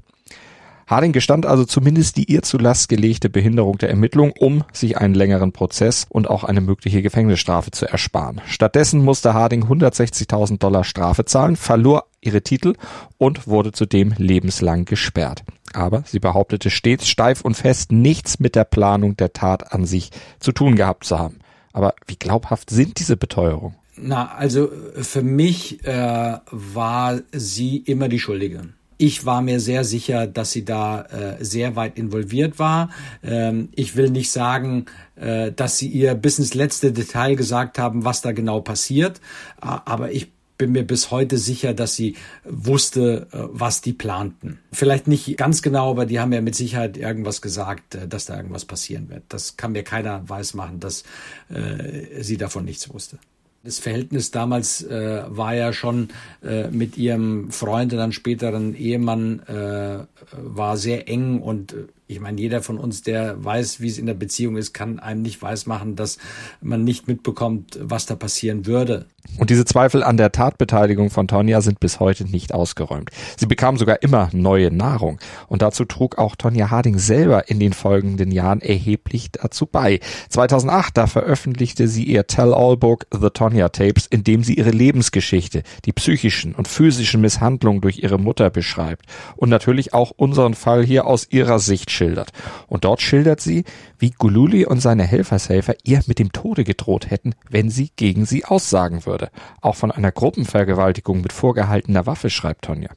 Harding 0.87 1.11
gestand 1.11 1.45
also 1.45 1.65
zumindest 1.65 2.15
die 2.15 2.31
ihr 2.31 2.43
zu 2.43 2.57
Last 2.57 2.87
gelegte 2.87 3.29
Behinderung 3.29 3.77
der 3.77 3.89
Ermittlung, 3.89 4.31
um 4.31 4.63
sich 4.71 4.97
einen 4.97 5.15
längeren 5.15 5.51
Prozess 5.51 6.05
und 6.07 6.29
auch 6.29 6.45
eine 6.45 6.61
mögliche 6.61 7.01
Gefängnisstrafe 7.01 7.71
zu 7.71 7.85
ersparen. 7.85 8.39
Stattdessen 8.45 9.03
musste 9.03 9.33
Harding 9.33 9.65
160.000 9.65 10.59
Dollar 10.59 10.85
Strafe 10.85 11.25
zahlen, 11.25 11.57
verlor 11.57 12.05
ihre 12.21 12.41
Titel 12.41 12.75
und 13.17 13.47
wurde 13.47 13.73
zudem 13.73 14.13
lebenslang 14.17 14.85
gesperrt. 14.85 15.43
Aber 15.73 16.03
sie 16.05 16.19
behauptete 16.19 16.69
stets 16.69 17.09
steif 17.09 17.41
und 17.41 17.55
fest, 17.55 17.91
nichts 17.91 18.39
mit 18.39 18.55
der 18.55 18.63
Planung 18.63 19.17
der 19.17 19.33
Tat 19.33 19.73
an 19.73 19.85
sich 19.85 20.11
zu 20.39 20.53
tun 20.53 20.77
gehabt 20.77 21.03
zu 21.03 21.19
haben. 21.19 21.39
Aber 21.73 21.95
wie 22.07 22.15
glaubhaft 22.15 22.69
sind 22.69 22.97
diese 22.99 23.17
Beteuerungen? 23.17 23.75
Na, 23.99 24.31
also 24.35 24.69
für 24.95 25.23
mich 25.23 25.83
äh, 25.85 26.37
war 26.51 27.21
sie 27.31 27.77
immer 27.77 28.09
die 28.09 28.19
Schuldige. 28.19 28.69
Ich 28.99 29.25
war 29.25 29.41
mir 29.41 29.59
sehr 29.59 29.83
sicher, 29.83 30.25
dass 30.25 30.51
sie 30.51 30.65
da 30.65 31.01
äh, 31.03 31.43
sehr 31.43 31.75
weit 31.75 31.97
involviert 31.97 32.57
war. 32.57 32.89
Ähm, 33.23 33.69
ich 33.75 33.95
will 33.95 34.09
nicht 34.09 34.31
sagen, 34.31 34.85
äh, 35.15 35.51
dass 35.51 35.77
sie 35.77 35.87
ihr 35.87 36.15
bis 36.15 36.39
ins 36.39 36.55
letzte 36.55 36.91
Detail 36.91 37.35
gesagt 37.35 37.77
haben, 37.77 38.05
was 38.05 38.21
da 38.21 38.31
genau 38.31 38.61
passiert, 38.61 39.21
aber 39.59 40.11
ich 40.11 40.31
bin 40.57 40.71
mir 40.71 40.83
bis 40.83 41.11
heute 41.11 41.37
sicher, 41.37 41.73
dass 41.73 41.95
sie 41.95 42.15
wusste, 42.43 43.27
äh, 43.31 43.37
was 43.51 43.81
die 43.81 43.93
planten. 43.93 44.59
Vielleicht 44.71 45.07
nicht 45.07 45.37
ganz 45.37 45.61
genau, 45.61 45.91
aber 45.91 46.05
die 46.05 46.19
haben 46.19 46.33
ja 46.33 46.41
mit 46.41 46.55
Sicherheit 46.55 46.97
irgendwas 46.97 47.41
gesagt, 47.41 47.95
äh, 47.95 48.07
dass 48.07 48.25
da 48.25 48.37
irgendwas 48.37 48.65
passieren 48.65 49.09
wird. 49.09 49.23
Das 49.29 49.57
kann 49.57 49.73
mir 49.73 49.83
keiner 49.83 50.27
weismachen, 50.27 50.79
dass 50.79 51.03
äh, 51.49 52.23
sie 52.23 52.37
davon 52.37 52.65
nichts 52.65 52.91
wusste. 52.91 53.19
Das 53.67 53.79
Verhältnis 53.79 54.31
damals 54.31 54.81
äh, 54.81 55.23
war 55.27 55.53
ja 55.53 55.73
schon 55.73 56.07
äh, 56.41 56.69
mit 56.69 56.95
ihrem 56.95 57.51
Freund 57.51 57.91
und 57.91 57.99
dann 57.99 58.13
späteren 58.13 58.73
Ehemann 58.73 59.41
äh, 59.41 60.05
war 60.31 60.77
sehr 60.77 61.09
eng 61.09 61.41
und 61.41 61.73
äh, 61.73 61.87
ich 62.07 62.21
meine, 62.21 62.39
jeder 62.39 62.61
von 62.61 62.77
uns, 62.77 63.01
der 63.01 63.43
weiß, 63.43 63.81
wie 63.81 63.87
es 63.87 63.97
in 63.97 64.05
der 64.05 64.13
Beziehung 64.13 64.55
ist, 64.55 64.73
kann 64.73 64.99
einem 64.99 65.21
nicht 65.21 65.41
weismachen, 65.41 65.95
dass 65.95 66.17
man 66.61 66.83
nicht 66.83 67.07
mitbekommt, 67.07 67.77
was 67.81 68.05
da 68.05 68.15
passieren 68.15 68.65
würde. 68.65 69.07
Und 69.37 69.49
diese 69.49 69.65
Zweifel 69.65 70.03
an 70.03 70.17
der 70.17 70.31
Tatbeteiligung 70.31 71.09
von 71.09 71.27
Tonja 71.27 71.61
sind 71.61 71.79
bis 71.79 71.99
heute 71.99 72.23
nicht 72.23 72.53
ausgeräumt. 72.53 73.11
Sie 73.37 73.45
bekam 73.45 73.77
sogar 73.77 74.01
immer 74.01 74.29
neue 74.31 74.71
Nahrung. 74.71 75.19
Und 75.47 75.61
dazu 75.61 75.85
trug 75.85 76.17
auch 76.17 76.35
Tonja 76.35 76.71
Harding 76.71 76.97
selber 76.97 77.49
in 77.49 77.59
den 77.59 77.73
folgenden 77.73 78.31
Jahren 78.31 78.61
erheblich 78.61 79.31
dazu 79.31 79.65
bei. 79.65 79.99
2008, 80.29 80.97
da 80.97 81.07
veröffentlichte 81.07 81.87
sie 81.87 82.03
ihr 82.03 82.25
Tell-All-Book 82.25 83.05
The 83.11 83.29
Tonja 83.29 83.69
Tapes, 83.69 84.07
in 84.07 84.23
dem 84.23 84.43
sie 84.43 84.55
ihre 84.55 84.71
Lebensgeschichte, 84.71 85.63
die 85.85 85.93
psychischen 85.93 86.55
und 86.55 86.67
physischen 86.67 87.21
Misshandlungen 87.21 87.81
durch 87.81 87.99
ihre 87.99 88.17
Mutter 88.17 88.49
beschreibt. 88.49 89.05
Und 89.35 89.49
natürlich 89.49 89.93
auch 89.93 90.11
unseren 90.15 90.53
Fall 90.53 90.83
hier 90.83 91.05
aus 91.05 91.27
ihrer 91.29 91.59
Sicht 91.59 91.91
schildert. 91.97 92.31
Und 92.67 92.85
dort 92.85 93.01
schildert 93.01 93.41
sie, 93.41 93.65
wie 93.99 94.11
Gululi 94.11 94.65
und 94.65 94.79
seine 94.79 95.03
Helfershelfer 95.03 95.75
ihr 95.83 96.01
mit 96.07 96.19
dem 96.19 96.31
Tode 96.31 96.63
gedroht 96.63 97.09
hätten, 97.09 97.33
wenn 97.49 97.69
sie 97.69 97.89
gegen 97.95 98.25
sie 98.25 98.45
aussagen 98.45 99.05
würde. 99.05 99.29
Auch 99.61 99.75
von 99.75 99.91
einer 99.91 100.11
Gruppenvergewaltigung 100.11 101.21
mit 101.21 101.33
vorgehaltener 101.33 102.05
Waffe 102.05 102.29
schreibt 102.29 102.65
Tonja. 102.65 102.89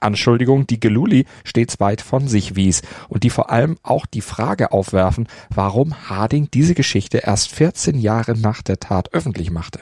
Anschuldigungen, 0.00 0.66
die 0.66 0.80
Geluli 0.80 1.26
stets 1.44 1.80
weit 1.80 2.00
von 2.00 2.28
sich 2.28 2.56
wies 2.56 2.82
und 3.08 3.22
die 3.22 3.30
vor 3.30 3.50
allem 3.50 3.76
auch 3.82 4.06
die 4.06 4.20
Frage 4.20 4.72
aufwerfen, 4.72 5.28
warum 5.54 6.08
Harding 6.08 6.48
diese 6.52 6.74
Geschichte 6.74 7.18
erst 7.18 7.50
14 7.52 7.98
Jahre 7.98 8.36
nach 8.36 8.62
der 8.62 8.80
Tat 8.80 9.12
öffentlich 9.12 9.50
machte. 9.50 9.80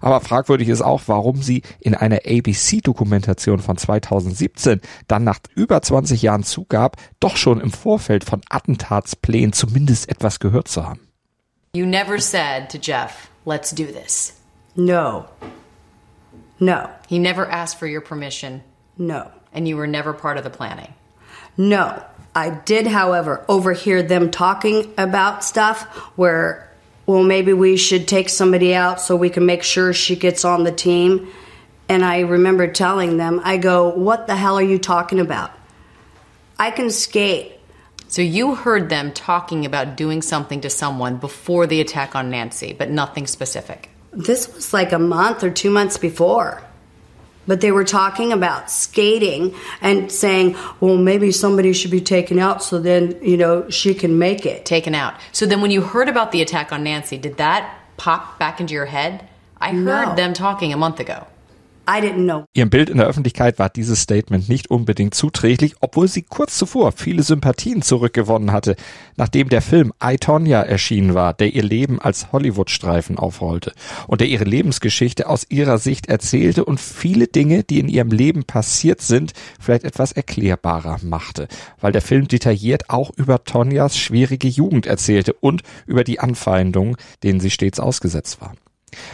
Aber 0.00 0.20
fragwürdig 0.20 0.68
ist 0.68 0.82
auch, 0.82 1.02
warum 1.06 1.42
sie 1.42 1.62
in 1.80 1.94
einer 1.94 2.20
ABC-Dokumentation 2.26 3.60
von 3.60 3.76
2017 3.76 4.80
dann 5.08 5.24
nach 5.24 5.38
über 5.54 5.80
20 5.80 6.22
Jahren 6.22 6.42
zugab, 6.42 6.96
doch 7.20 7.36
schon 7.36 7.60
im 7.60 7.70
Vorfeld 7.70 8.24
von 8.24 8.40
Attentatsplänen 8.48 9.52
zumindest 9.52 10.08
etwas 10.08 10.40
gehört 10.40 10.68
zu 10.68 10.86
haben. 10.86 11.00
You 11.74 11.86
never 11.86 12.20
said 12.20 12.70
to 12.70 12.78
Jeff, 12.78 13.28
let's 13.44 13.74
do 13.74 13.84
this. 13.84 14.34
No. 14.76 15.24
No. 16.60 16.88
He 17.08 17.18
never 17.18 17.50
asked 17.50 17.78
for 17.78 17.88
your 17.88 18.00
permission. 18.00 18.62
No. 18.96 19.24
And 19.54 19.66
you 19.66 19.76
were 19.76 19.86
never 19.86 20.12
part 20.12 20.36
of 20.36 20.44
the 20.44 20.50
planning. 20.50 20.92
No. 21.56 22.04
I 22.34 22.50
did, 22.50 22.88
however, 22.88 23.44
overhear 23.48 24.02
them 24.02 24.32
talking 24.32 24.92
about 24.98 25.44
stuff 25.44 25.84
where, 26.16 26.68
well, 27.06 27.22
maybe 27.22 27.52
we 27.52 27.76
should 27.76 28.08
take 28.08 28.28
somebody 28.28 28.74
out 28.74 29.00
so 29.00 29.14
we 29.14 29.30
can 29.30 29.46
make 29.46 29.62
sure 29.62 29.92
she 29.92 30.16
gets 30.16 30.44
on 30.44 30.64
the 30.64 30.72
team. 30.72 31.32
And 31.88 32.04
I 32.04 32.20
remember 32.20 32.66
telling 32.66 33.18
them, 33.18 33.40
I 33.44 33.58
go, 33.58 33.88
what 33.90 34.26
the 34.26 34.34
hell 34.34 34.58
are 34.58 34.62
you 34.62 34.78
talking 34.80 35.20
about? 35.20 35.52
I 36.58 36.72
can 36.72 36.90
skate. 36.90 37.52
So 38.08 38.20
you 38.22 38.54
heard 38.56 38.88
them 38.88 39.12
talking 39.12 39.64
about 39.64 39.96
doing 39.96 40.20
something 40.20 40.60
to 40.62 40.70
someone 40.70 41.18
before 41.18 41.66
the 41.66 41.80
attack 41.80 42.16
on 42.16 42.30
Nancy, 42.30 42.72
but 42.72 42.90
nothing 42.90 43.26
specific. 43.28 43.90
This 44.12 44.52
was 44.52 44.72
like 44.72 44.92
a 44.92 44.98
month 44.98 45.44
or 45.44 45.50
two 45.50 45.70
months 45.70 45.98
before. 45.98 46.62
But 47.46 47.60
they 47.60 47.70
were 47.72 47.84
talking 47.84 48.32
about 48.32 48.70
skating 48.70 49.54
and 49.80 50.10
saying, 50.10 50.56
well, 50.80 50.96
maybe 50.96 51.30
somebody 51.30 51.72
should 51.72 51.90
be 51.90 52.00
taken 52.00 52.38
out 52.38 52.62
so 52.62 52.78
then, 52.78 53.18
you 53.22 53.36
know, 53.36 53.68
she 53.70 53.94
can 53.94 54.18
make 54.18 54.46
it. 54.46 54.64
Taken 54.64 54.94
out. 54.94 55.14
So 55.32 55.44
then 55.46 55.60
when 55.60 55.70
you 55.70 55.82
heard 55.82 56.08
about 56.08 56.32
the 56.32 56.40
attack 56.42 56.72
on 56.72 56.82
Nancy, 56.84 57.18
did 57.18 57.36
that 57.36 57.78
pop 57.96 58.38
back 58.38 58.60
into 58.60 58.72
your 58.74 58.86
head? 58.86 59.28
I 59.60 59.72
heard 59.72 60.08
No. 60.08 60.14
them 60.14 60.32
talking 60.34 60.72
a 60.72 60.76
month 60.76 61.00
ago. 61.00 61.26
I 61.86 62.00
didn't 62.00 62.24
know. 62.24 62.44
Ihrem 62.54 62.70
Bild 62.70 62.88
in 62.88 62.96
der 62.96 63.06
Öffentlichkeit 63.06 63.58
war 63.58 63.68
dieses 63.68 64.00
Statement 64.00 64.48
nicht 64.48 64.70
unbedingt 64.70 65.14
zuträglich, 65.14 65.74
obwohl 65.80 66.08
sie 66.08 66.22
kurz 66.22 66.56
zuvor 66.56 66.92
viele 66.92 67.22
Sympathien 67.22 67.82
zurückgewonnen 67.82 68.52
hatte, 68.52 68.76
nachdem 69.16 69.50
der 69.50 69.60
Film 69.60 69.92
I, 70.02 70.16
Tonya 70.16 70.62
erschienen 70.62 71.14
war, 71.14 71.34
der 71.34 71.54
ihr 71.54 71.62
Leben 71.62 72.00
als 72.00 72.32
Hollywood-Streifen 72.32 73.18
aufrollte 73.18 73.72
und 74.06 74.20
der 74.20 74.28
ihre 74.28 74.44
Lebensgeschichte 74.44 75.28
aus 75.28 75.46
ihrer 75.50 75.78
Sicht 75.78 76.08
erzählte 76.08 76.64
und 76.64 76.80
viele 76.80 77.26
Dinge, 77.26 77.64
die 77.64 77.80
in 77.80 77.88
ihrem 77.88 78.10
Leben 78.10 78.44
passiert 78.44 79.02
sind, 79.02 79.32
vielleicht 79.60 79.84
etwas 79.84 80.12
erklärbarer 80.12 81.00
machte, 81.02 81.48
weil 81.80 81.92
der 81.92 82.02
Film 82.02 82.28
detailliert 82.28 82.88
auch 82.88 83.10
über 83.16 83.44
Tonyas 83.44 83.98
schwierige 83.98 84.48
Jugend 84.48 84.86
erzählte 84.86 85.34
und 85.34 85.62
über 85.86 86.04
die 86.04 86.20
Anfeindungen, 86.20 86.96
denen 87.22 87.40
sie 87.40 87.50
stets 87.50 87.78
ausgesetzt 87.78 88.40
war. 88.40 88.54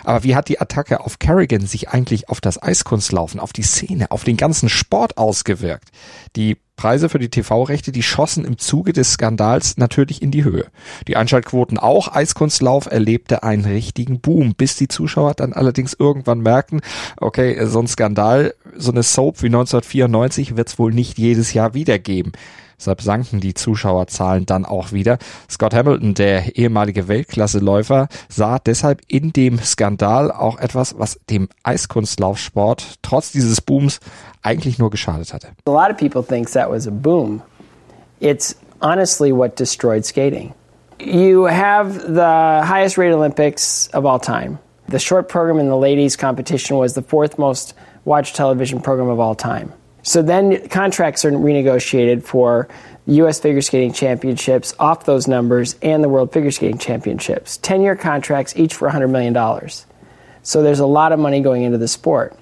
Aber 0.05 0.25
wie 0.25 0.35
hat 0.35 0.49
die 0.49 0.61
Attacke 0.61 1.01
auf 1.01 1.19
Kerrigan 1.19 1.67
sich 1.67 1.89
eigentlich 1.89 2.29
auf 2.29 2.41
das 2.41 2.63
Eiskunstlaufen, 2.63 3.41
auf 3.41 3.53
die 3.53 3.63
Szene, 3.63 4.11
auf 4.11 4.25
den 4.25 4.37
ganzen 4.37 4.69
Sport 4.69 5.19
ausgewirkt? 5.19 5.91
Die 6.37 6.57
Preise 6.81 7.11
für 7.11 7.19
die 7.19 7.29
TV-Rechte, 7.29 7.93
die 7.93 8.03
schossen 8.03 8.47
im 8.47 8.57
Zuge 8.57 8.95
des 8.95 9.13
Skandals 9.13 9.77
natürlich 9.77 10.23
in 10.23 10.31
die 10.31 10.45
Höhe. 10.45 10.69
Die 11.09 11.17
Einschaltquoten 11.17 11.77
auch. 11.77 12.15
Eiskunstlauf 12.15 12.87
erlebte 12.87 13.43
einen 13.43 13.67
richtigen 13.67 14.21
Boom, 14.21 14.55
bis 14.55 14.77
die 14.77 14.89
Zuschauer 14.89 15.35
dann 15.35 15.53
allerdings 15.53 15.93
irgendwann 15.93 16.41
merkten, 16.41 16.81
okay, 17.19 17.67
so 17.67 17.81
ein 17.81 17.87
Skandal, 17.87 18.55
so 18.75 18.93
eine 18.93 19.03
Soap 19.03 19.43
wie 19.43 19.49
1994 19.49 20.57
wird 20.57 20.69
es 20.69 20.79
wohl 20.79 20.95
nicht 20.95 21.19
jedes 21.19 21.53
Jahr 21.53 21.75
wieder 21.75 21.99
geben. 21.99 22.33
Deshalb 22.81 23.03
sanken 23.03 23.41
die 23.41 23.53
Zuschauerzahlen 23.53 24.47
dann 24.47 24.65
auch 24.65 24.93
wieder. 24.93 25.19
Scott 25.51 25.75
Hamilton, 25.75 26.15
der 26.15 26.57
ehemalige 26.57 27.09
Weltklasseläufer, 27.09 28.09
sah 28.31 28.59
deshalb 28.59 29.03
in 29.07 29.35
dem 29.35 29.59
Skandal 29.59 30.33
auch 30.33 30.59
etwas, 30.59 30.99
was 30.99 31.21
dem 31.29 31.51
Eiskunstlaufsport 31.63 32.95
trotz 33.03 33.33
dieses 33.33 33.61
Booms 33.61 34.01
eigentlich 34.43 34.79
nur 34.79 34.89
geschadet 34.89 35.35
hatte. 35.35 35.49
A 35.67 35.71
lot 35.71 35.91
of 35.91 35.99
people 35.99 36.23
think 36.23 36.51
that 36.53 36.71
was 36.71 36.87
a 36.87 36.91
boom. 36.91 37.43
It's 38.19 38.57
honestly 38.81 39.31
what 39.31 39.61
destroyed 39.61 40.07
skating. 40.07 40.55
You 40.99 41.49
have 41.49 41.99
the 42.07 42.67
highest 42.67 42.97
rated 42.97 43.15
Olympics 43.15 43.91
of 43.93 44.07
all 44.07 44.19
time. 44.19 44.59
The 44.89 44.99
short 44.99 45.29
program 45.29 45.59
in 45.59 45.69
the 45.69 45.77
ladies 45.77 46.17
competition 46.17 46.79
was 46.79 46.95
the 46.95 47.03
fourth 47.03 47.39
most 47.39 47.75
watched 48.07 48.37
television 48.37 48.81
program 48.81 49.11
of 49.11 49.21
all 49.21 49.35
time. 49.35 49.75
So 50.03 50.23
then 50.23 50.69
contracts 50.69 51.25
are 51.25 51.31
renegotiated 51.31 52.25
for 52.25 52.69
US 53.07 53.41
Figure 53.41 53.61
Skating 53.61 53.93
Championships 53.93 54.75
off 54.79 55.05
those 55.05 55.27
numbers 55.29 55.77
and 55.83 56.03
the 56.03 56.09
World 56.09 56.33
Figure 56.33 56.51
Skating 56.51 56.79
Championships. 56.79 57.59
10 57.59 57.83
year 57.83 57.97
contracts, 57.97 58.57
each 58.57 58.75
for 58.75 58.89
$100 58.89 59.11
million. 59.11 59.35
So 60.43 60.63
there's 60.63 60.81
a 60.81 60.87
lot 60.87 61.13
of 61.13 61.19
money 61.19 61.41
going 61.41 61.63
into 61.63 61.79
the 61.79 61.89
sport. 61.89 62.37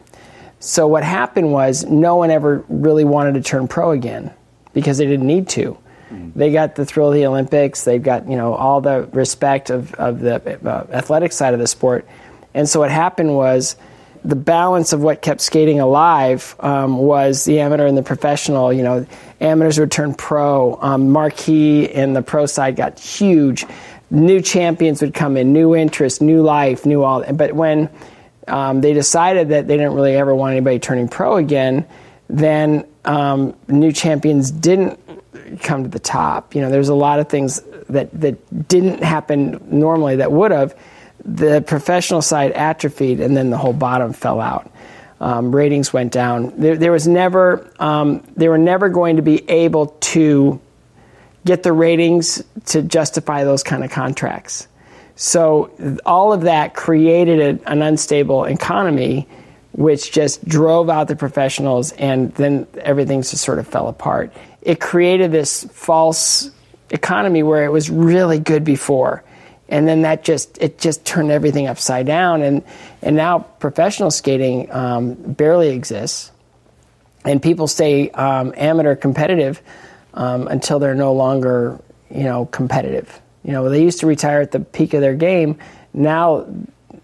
So 0.61 0.87
what 0.87 1.05
happened 1.05 1.53
was 1.53 1.85
no 1.85 2.17
one 2.17 2.31
ever 2.31 2.65
really 2.69 3.05
wanted 3.05 3.35
to 3.35 3.43
turn 3.43 3.69
pro 3.69 3.93
again 3.93 4.33
because 4.73 4.99
they 4.99 5.07
didn't 5.07 5.27
need 5.27 5.49
to. 5.51 5.79
They 6.11 6.53
got 6.53 6.75
the 6.75 6.87
thrill 6.87 7.09
of 7.09 7.15
the 7.15 7.27
Olympics. 7.27 7.85
They've 7.85 8.03
got 8.03 8.29
you 8.29 8.37
know 8.37 8.55
all 8.55 8.81
the 8.81 9.09
respect 9.13 9.71
of, 9.71 9.93
of 9.95 10.21
the 10.21 10.59
uh, 10.67 10.87
athletic 10.91 11.33
side 11.33 11.53
of 11.53 11.61
the 11.61 11.67
sport, 11.67 12.07
and 12.55 12.69
so 12.69 12.81
what 12.81 12.91
happened 12.91 13.35
was 13.35 13.77
the 14.25 14.37
balance 14.37 14.93
of 14.93 15.01
what 15.03 15.23
kept 15.23 15.41
skating 15.41 15.81
alive 15.81 16.55
um, 16.61 16.99
was 16.99 17.45
the 17.45 17.61
amateur 17.61 17.87
and 17.87 17.97
the 17.97 18.03
professional. 18.03 18.73
You 18.73 18.83
know, 18.83 19.07
amateurs 19.41 19.79
would 19.79 19.91
turn 19.91 20.15
pro. 20.15 20.79
Um, 20.81 21.11
marquee 21.11 21.91
and 21.91 22.15
the 22.15 22.23
pro 22.23 22.47
side 22.47 22.77
got 22.77 22.99
huge. 22.99 23.65
New 24.11 24.41
champions 24.41 25.03
would 25.03 25.15
come 25.15 25.37
in, 25.37 25.53
new 25.53 25.75
interest, 25.75 26.23
new 26.23 26.43
life, 26.43 26.87
new 26.87 27.03
all. 27.03 27.25
But 27.33 27.53
when 27.53 27.91
um, 28.47 28.81
they 28.81 28.95
decided 28.95 29.51
that 29.51 29.67
they 29.67 29.77
didn't 29.77 29.95
really 29.95 30.17
ever 30.17 30.35
want 30.35 30.53
anybody 30.53 30.79
turning 30.79 31.09
pro 31.09 31.37
again, 31.37 31.87
then 32.29 32.87
um, 33.05 33.55
new 33.69 33.93
champions 33.93 34.51
didn't 34.51 34.99
come 35.61 35.83
to 35.83 35.89
the 35.89 35.99
top. 35.99 36.55
You 36.55 36.63
know, 36.63 36.71
there's 36.71 36.89
a 36.89 36.95
lot 36.95 37.21
of 37.21 37.29
things 37.29 37.63
that, 37.89 38.09
that 38.21 38.69
didn't 38.69 39.03
happen 39.03 39.61
normally 39.71 40.17
that 40.17 40.33
would 40.33 40.51
have. 40.51 40.75
The 41.35 41.61
professional 41.61 42.23
side 42.23 42.53
atrophied, 42.53 43.21
and 43.21 43.37
then 43.37 43.51
the 43.51 43.59
whole 43.59 43.75
bottom 43.75 44.13
fell 44.13 44.41
out. 44.41 44.71
Um, 45.21 45.55
ratings 45.55 45.93
went 45.93 46.13
down. 46.13 46.55
There, 46.57 46.77
there 46.77 46.93
was 46.93 47.07
never, 47.07 47.71
um, 47.79 48.25
they 48.37 48.49
were 48.49 48.59
never 48.59 48.89
going 48.89 49.17
to 49.17 49.23
be 49.23 49.49
able 49.51 49.87
to 49.87 50.61
get 51.45 51.63
the 51.63 51.73
ratings 51.73 52.43
to 52.67 52.83
justify 52.83 53.45
those 53.45 53.63
kind 53.63 53.85
of 53.85 53.91
contracts. 53.91 54.69
So 55.17 55.71
all 56.07 56.33
of 56.33 56.43
that 56.43 56.75
created 56.75 57.61
a, 57.61 57.71
an 57.71 57.83
unstable 57.83 58.45
economy 58.45 59.27
which 59.73 60.11
just 60.11 60.45
drove 60.49 60.89
out 60.89 61.09
the 61.09 61.15
professionals, 61.15 61.93
and 61.93 62.35
then 62.35 62.67
everything 62.81 63.23
just 63.23 63.39
sort 63.39 63.59
of 63.59 63.67
fell 63.67 63.87
apart. 63.87 64.33
It 64.63 64.81
created 64.81 65.31
this 65.31 65.65
false 65.65 66.51
economy 66.91 67.43
where 67.43 67.65
it 67.65 67.71
was 67.71 67.91
really 67.91 68.41
good 68.41 68.65
before 68.65 69.23
and 69.69 69.87
then 69.87 70.03
that 70.03 70.25
just 70.25 70.59
it 70.61 70.79
just 70.79 71.05
turned 71.05 71.31
everything 71.31 71.67
upside 71.67 72.07
down. 72.07 72.43
And 72.43 72.63
and 73.03 73.17
now 73.17 73.41
professional 73.41 74.11
skating 74.11 74.71
um, 74.73 75.15
barely 75.15 75.69
exists. 75.69 76.33
And 77.25 77.43
people 77.43 77.67
stay 77.67 78.11
um, 78.11 78.55
amateur 78.57 78.97
competitive 78.97 79.61
um, 80.15 80.49
until 80.49 80.79
they're 80.79 80.95
no 80.95 81.13
longer 81.13 81.79
you 82.11 82.25
know 82.25 82.47
competitive. 82.47 83.21
You 83.45 83.53
know 83.53 83.69
they 83.69 83.83
used 83.83 84.01
to 84.01 84.07
retire 84.07 84.41
at 84.41 84.53
the 84.53 84.61
peak 84.61 84.95
of 84.95 85.01
their 85.01 85.15
game. 85.15 85.59
Now 85.93 86.47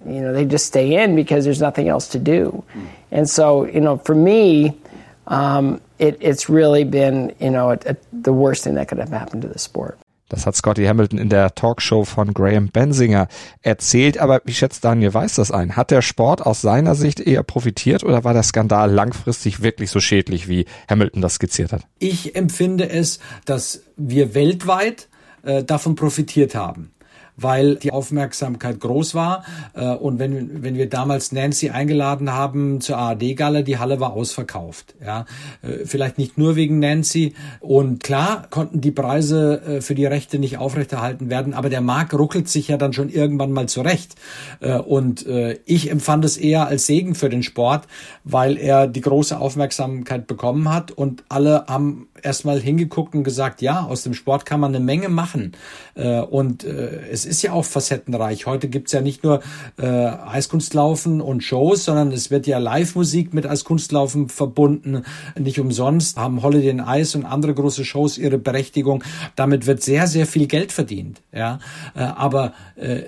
you 0.07 0.21
know 0.21 0.33
they 0.33 0.45
just 0.45 0.67
stay 0.67 1.03
in 1.03 1.17
because 1.17 1.45
there's 1.45 1.61
nothing 1.61 1.89
else 1.89 2.09
to 2.09 2.19
do. 2.19 2.65
Mm. 2.75 2.87
and 3.11 3.31
so 3.31 3.65
you 3.67 3.81
know 3.81 3.99
for 3.99 4.15
me 4.15 4.79
um, 5.27 5.81
it, 5.99 6.19
it's 6.21 6.49
really 6.49 6.85
been 6.85 7.35
you 7.41 7.51
know 7.51 7.71
a, 7.71 7.79
a, 7.87 7.97
the 8.12 8.33
worst 8.33 8.65
thing 8.65 8.75
that 8.75 8.89
could 8.89 8.99
have 8.99 9.09
happened 9.11 9.43
to 9.43 9.49
the 9.49 9.59
sport 9.59 9.99
Das 10.29 10.47
hat 10.47 10.57
Scotty 10.57 10.85
Hamilton 10.85 11.18
in 11.18 11.29
der 11.29 11.55
Talkshow 11.55 12.05
von 12.05 12.33
Graham 12.33 12.68
Bensinger 12.68 13.29
erzählt. 13.61 14.18
Aber 14.18 14.41
wie 14.45 14.55
schätzt 14.55 14.85
Daniel 14.85 15.12
Weiß 15.12 15.35
das 15.35 15.51
ein? 15.51 15.77
Hat 15.77 15.91
der 15.91 16.03
Sport 16.03 16.45
aus 16.45 16.62
seiner 16.62 16.95
Sicht 16.95 17.20
eher 17.20 17.43
profitiert 17.43 18.05
oder 18.05 18.25
war 18.25 18.33
der 18.33 18.43
Skandal 18.43 18.91
langfristig 18.91 19.62
wirklich 19.62 19.91
so 19.91 20.01
schädlich, 20.01 20.49
wie 20.49 20.64
Hamilton 20.89 21.20
das 21.20 21.35
skizziert 21.35 21.72
hat? 21.72 21.83
Ich 21.99 22.35
empfinde 22.37 22.89
es, 22.89 23.18
dass 23.45 23.83
wir 23.97 24.35
weltweit 24.35 25.09
äh, 25.43 25.62
davon 25.62 25.95
profitiert 25.95 26.55
haben 26.55 26.94
weil 27.37 27.76
die 27.76 27.91
Aufmerksamkeit 27.91 28.80
groß 28.80 29.14
war. 29.14 29.45
Äh, 29.74 29.95
und 29.95 30.18
wenn, 30.18 30.62
wenn 30.62 30.76
wir 30.76 30.89
damals 30.89 31.32
Nancy 31.32 31.70
eingeladen 31.70 32.32
haben 32.32 32.80
zur 32.80 32.97
ARD-Gala, 32.99 33.62
die 33.62 33.78
Halle 33.78 34.01
war 34.01 34.12
ausverkauft. 34.12 34.95
Ja, 35.05 35.26
äh, 35.62 35.85
vielleicht 35.85 36.18
nicht 36.18 36.39
nur 36.39 36.57
wegen 36.57 36.78
Nancy. 36.78 37.35
Und 37.61 38.03
klar 38.03 38.47
konnten 38.51 38.80
die 38.80 38.93
Preise 38.93 39.62
äh, 39.62 39.80
für 39.80 39.95
die 39.95 40.07
Rechte 40.07 40.39
nicht 40.39 40.59
aufrechterhalten 40.59 41.30
werden, 41.30 41.55
aber 41.55 41.68
der 41.68 41.80
Markt 41.80 42.14
ruckelt 42.14 42.49
sich 42.49 42.68
ja 42.68 42.76
dann 42.76 42.93
schon 42.93 43.09
irgendwann 43.09 43.53
mal 43.53 43.68
zurecht. 43.68 44.14
Und 44.87 45.26
ich 45.66 45.91
empfand 45.91 46.24
es 46.24 46.37
eher 46.37 46.66
als 46.66 46.87
Segen 46.87 47.14
für 47.14 47.28
den 47.28 47.43
Sport, 47.43 47.87
weil 48.24 48.57
er 48.57 48.87
die 48.87 49.01
große 49.01 49.39
Aufmerksamkeit 49.39 50.26
bekommen 50.26 50.72
hat 50.72 50.91
und 50.91 51.24
alle 51.28 51.66
haben 51.66 52.09
erstmal 52.25 52.61
hingeguckt 52.61 53.14
und 53.14 53.25
gesagt, 53.25 53.62
ja, 53.62 53.85
aus 53.85 54.03
dem 54.03 54.14
Sport 54.14 54.47
kann 54.47 54.61
man 54.61 54.75
eine 54.75 54.85
Menge 54.85 55.09
machen. 55.09 55.53
Und 55.95 56.64
es 56.64 57.25
ist 57.25 57.43
ja 57.43 57.53
auch 57.53 57.64
facettenreich. 57.64 58.47
Heute 58.47 58.68
gibt's 58.68 58.93
ja 58.93 59.01
nicht 59.01 59.25
nur 59.25 59.41
äh, 59.79 59.87
Eiskunstlaufen 59.87 61.20
und 61.20 61.43
Shows, 61.43 61.85
sondern 61.85 62.12
es 62.12 62.31
wird 62.31 62.47
ja 62.47 62.59
Live-Musik 62.59 63.35
mit 63.35 63.47
Eiskunstlaufen 63.47 64.29
verbunden. 64.29 65.05
Nicht 65.39 65.61
umsonst 65.61 66.16
haben 66.16 66.43
Holiday 66.43 66.70
in 66.70 66.83
Ice 66.87 67.16
und 67.16 67.25
andere 67.25 67.55
große 67.55 67.85
Shows 67.85 68.18
ihre 68.18 68.39
Berechtigung. 68.39 69.05
Damit 69.37 69.66
wird 69.66 69.83
sehr, 69.83 70.07
sehr 70.07 70.27
viel 70.27 70.47
Geld 70.47 70.72
verdient. 70.72 71.22
Ja, 71.33 71.59
äh, 71.95 72.01
aber 72.01 72.53
äh, 72.77 73.03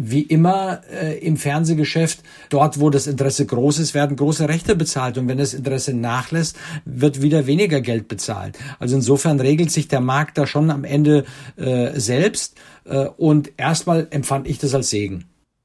wie 0.00 0.22
immer 0.22 0.82
äh, 0.92 1.18
im 1.18 1.36
Fernsehgeschäft, 1.36 2.20
dort 2.50 2.78
wo 2.78 2.88
das 2.88 3.08
Interesse 3.08 3.44
groß 3.44 3.80
ist, 3.80 3.94
werden 3.94 4.16
große 4.16 4.48
Rechte 4.48 4.76
bezahlt 4.76 5.18
und 5.18 5.26
wenn 5.26 5.38
das 5.38 5.54
Interesse 5.54 5.92
nachlässt, 5.92 6.56
wird 6.84 7.20
wieder 7.20 7.46
weniger 7.46 7.80
Geld 7.80 8.06
bezahlt. 8.06 8.56
Also 8.78 8.94
insofern 8.94 9.40
regelt 9.40 9.72
sich 9.72 9.88
der 9.88 10.00
Markt 10.00 10.38
da 10.38 10.46
schon 10.46 10.70
am 10.70 10.84
Ende 10.84 11.24
äh, 11.56 11.98
selbst 11.98 12.54
äh, 12.84 13.06
und 13.16 13.50
erstmal 13.56 14.06
empfand 14.10 14.46
ich 14.46 14.58
das 14.58 14.72
als 14.72 14.90
Segen. 14.90 15.24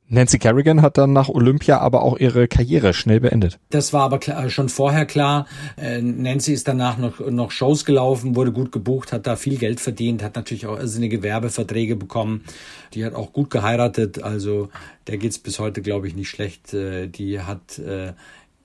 Nancy 0.10 0.38
Kerrigan 0.38 0.82
hat 0.82 0.98
dann 0.98 1.14
nach 1.14 1.30
Olympia 1.30 1.80
aber 1.80 2.04
auch 2.04 2.18
ihre 2.18 2.48
Karriere 2.48 2.94
schnell 2.94 3.20
beendet. 3.20 3.58
Das 3.70 3.94
war 3.94 4.04
aber 4.04 4.20
klar, 4.20 4.50
schon 4.50 4.70
vorher 4.70 5.06
klar. 5.06 5.48
Äh, 5.78 6.02
Nancy 6.02 6.54
ist 6.54 6.68
danach 6.68 6.98
noch, 6.98 7.20
noch 7.20 7.52
Shows 7.52 7.86
gelaufen, 7.86 8.36
wurde 8.36 8.52
gut 8.52 8.72
gebucht, 8.72 9.14
hat 9.14 9.26
da 9.26 9.36
viel 9.36 9.58
Geld 9.58 9.80
verdient, 9.80 10.22
hat 10.22 10.36
natürlich 10.36 10.68
auch 10.68 10.78
irrsinnige 10.78 11.24
Werbeverträge 11.24 11.96
bekommen. 11.96 12.44
Die 12.94 13.06
hat 13.06 13.16
auch 13.16 13.34
gut 13.34 13.50
geheiratet, 13.50 14.22
also 14.22 14.70
der 15.08 15.18
geht's 15.18 15.40
bis 15.40 15.60
heute, 15.60 15.82
glaube 15.82 16.08
ich, 16.08 16.16
nicht 16.16 16.30
schlecht. 16.30 16.74
Äh, 16.74 17.08
die 17.08 17.40
hat 17.40 17.80
äh, 17.80 18.14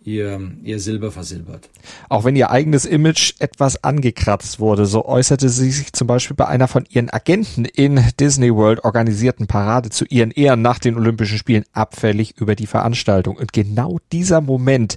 ihr, 0.09 0.41
ihr 0.63 0.81
Silber 0.81 1.13
versilbert. 1.13 1.69
Auch 2.09 2.25
wenn 2.25 2.37
ihr 2.37 2.51
eigenes 2.51 2.85
Image 2.85 3.35
etwas 3.39 3.85
angekratzt 3.85 4.59
wurde, 4.61 4.87
so 4.87 5.05
äußerte 5.05 5.49
sie 5.49 5.71
sich 5.71 5.93
zum 5.93 6.07
Beispiel 6.07 6.37
bei 6.37 6.47
einer 6.47 6.69
von 6.69 6.85
ihren 6.89 7.11
Agenten 7.11 7.65
in 7.65 8.01
Disney 8.19 8.55
World 8.55 8.85
organisierten 8.85 9.47
Parade 9.47 9.91
zu 9.91 10.05
ihren 10.07 10.31
Ehren 10.31 10.63
nach 10.63 10.79
den 10.79 10.97
Olympischen 10.97 11.39
Spielen 11.39 11.65
abfällig 11.73 12.35
über 12.39 12.55
die 12.55 12.67
Veranstaltung. 12.67 13.37
Und 13.37 13.53
genau 13.53 13.99
dieser 14.13 14.41
Moment 14.41 14.97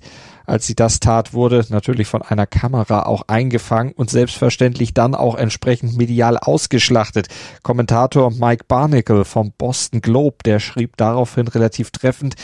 als 0.51 0.67
sie 0.67 0.75
das 0.75 0.99
tat, 0.99 1.33
wurde 1.33 1.65
natürlich 1.69 2.07
von 2.07 2.21
einer 2.21 2.45
Kamera 2.45 3.03
auch 3.03 3.23
eingefangen 3.27 3.93
und 3.93 4.09
selbstverständlich 4.09 4.93
dann 4.93 5.15
auch 5.15 5.35
entsprechend 5.35 5.97
medial 5.97 6.37
ausgeschlachtet. 6.37 7.27
Kommentator 7.63 8.31
Mike 8.31 8.65
Barnicle 8.67 9.23
vom 9.23 9.53
Boston 9.57 10.01
Globe, 10.01 10.37
der 10.43 10.59
schrieb 10.59 10.97
daraufhin 10.97 11.47
relativ 11.47 11.91
treffend, 11.91 12.35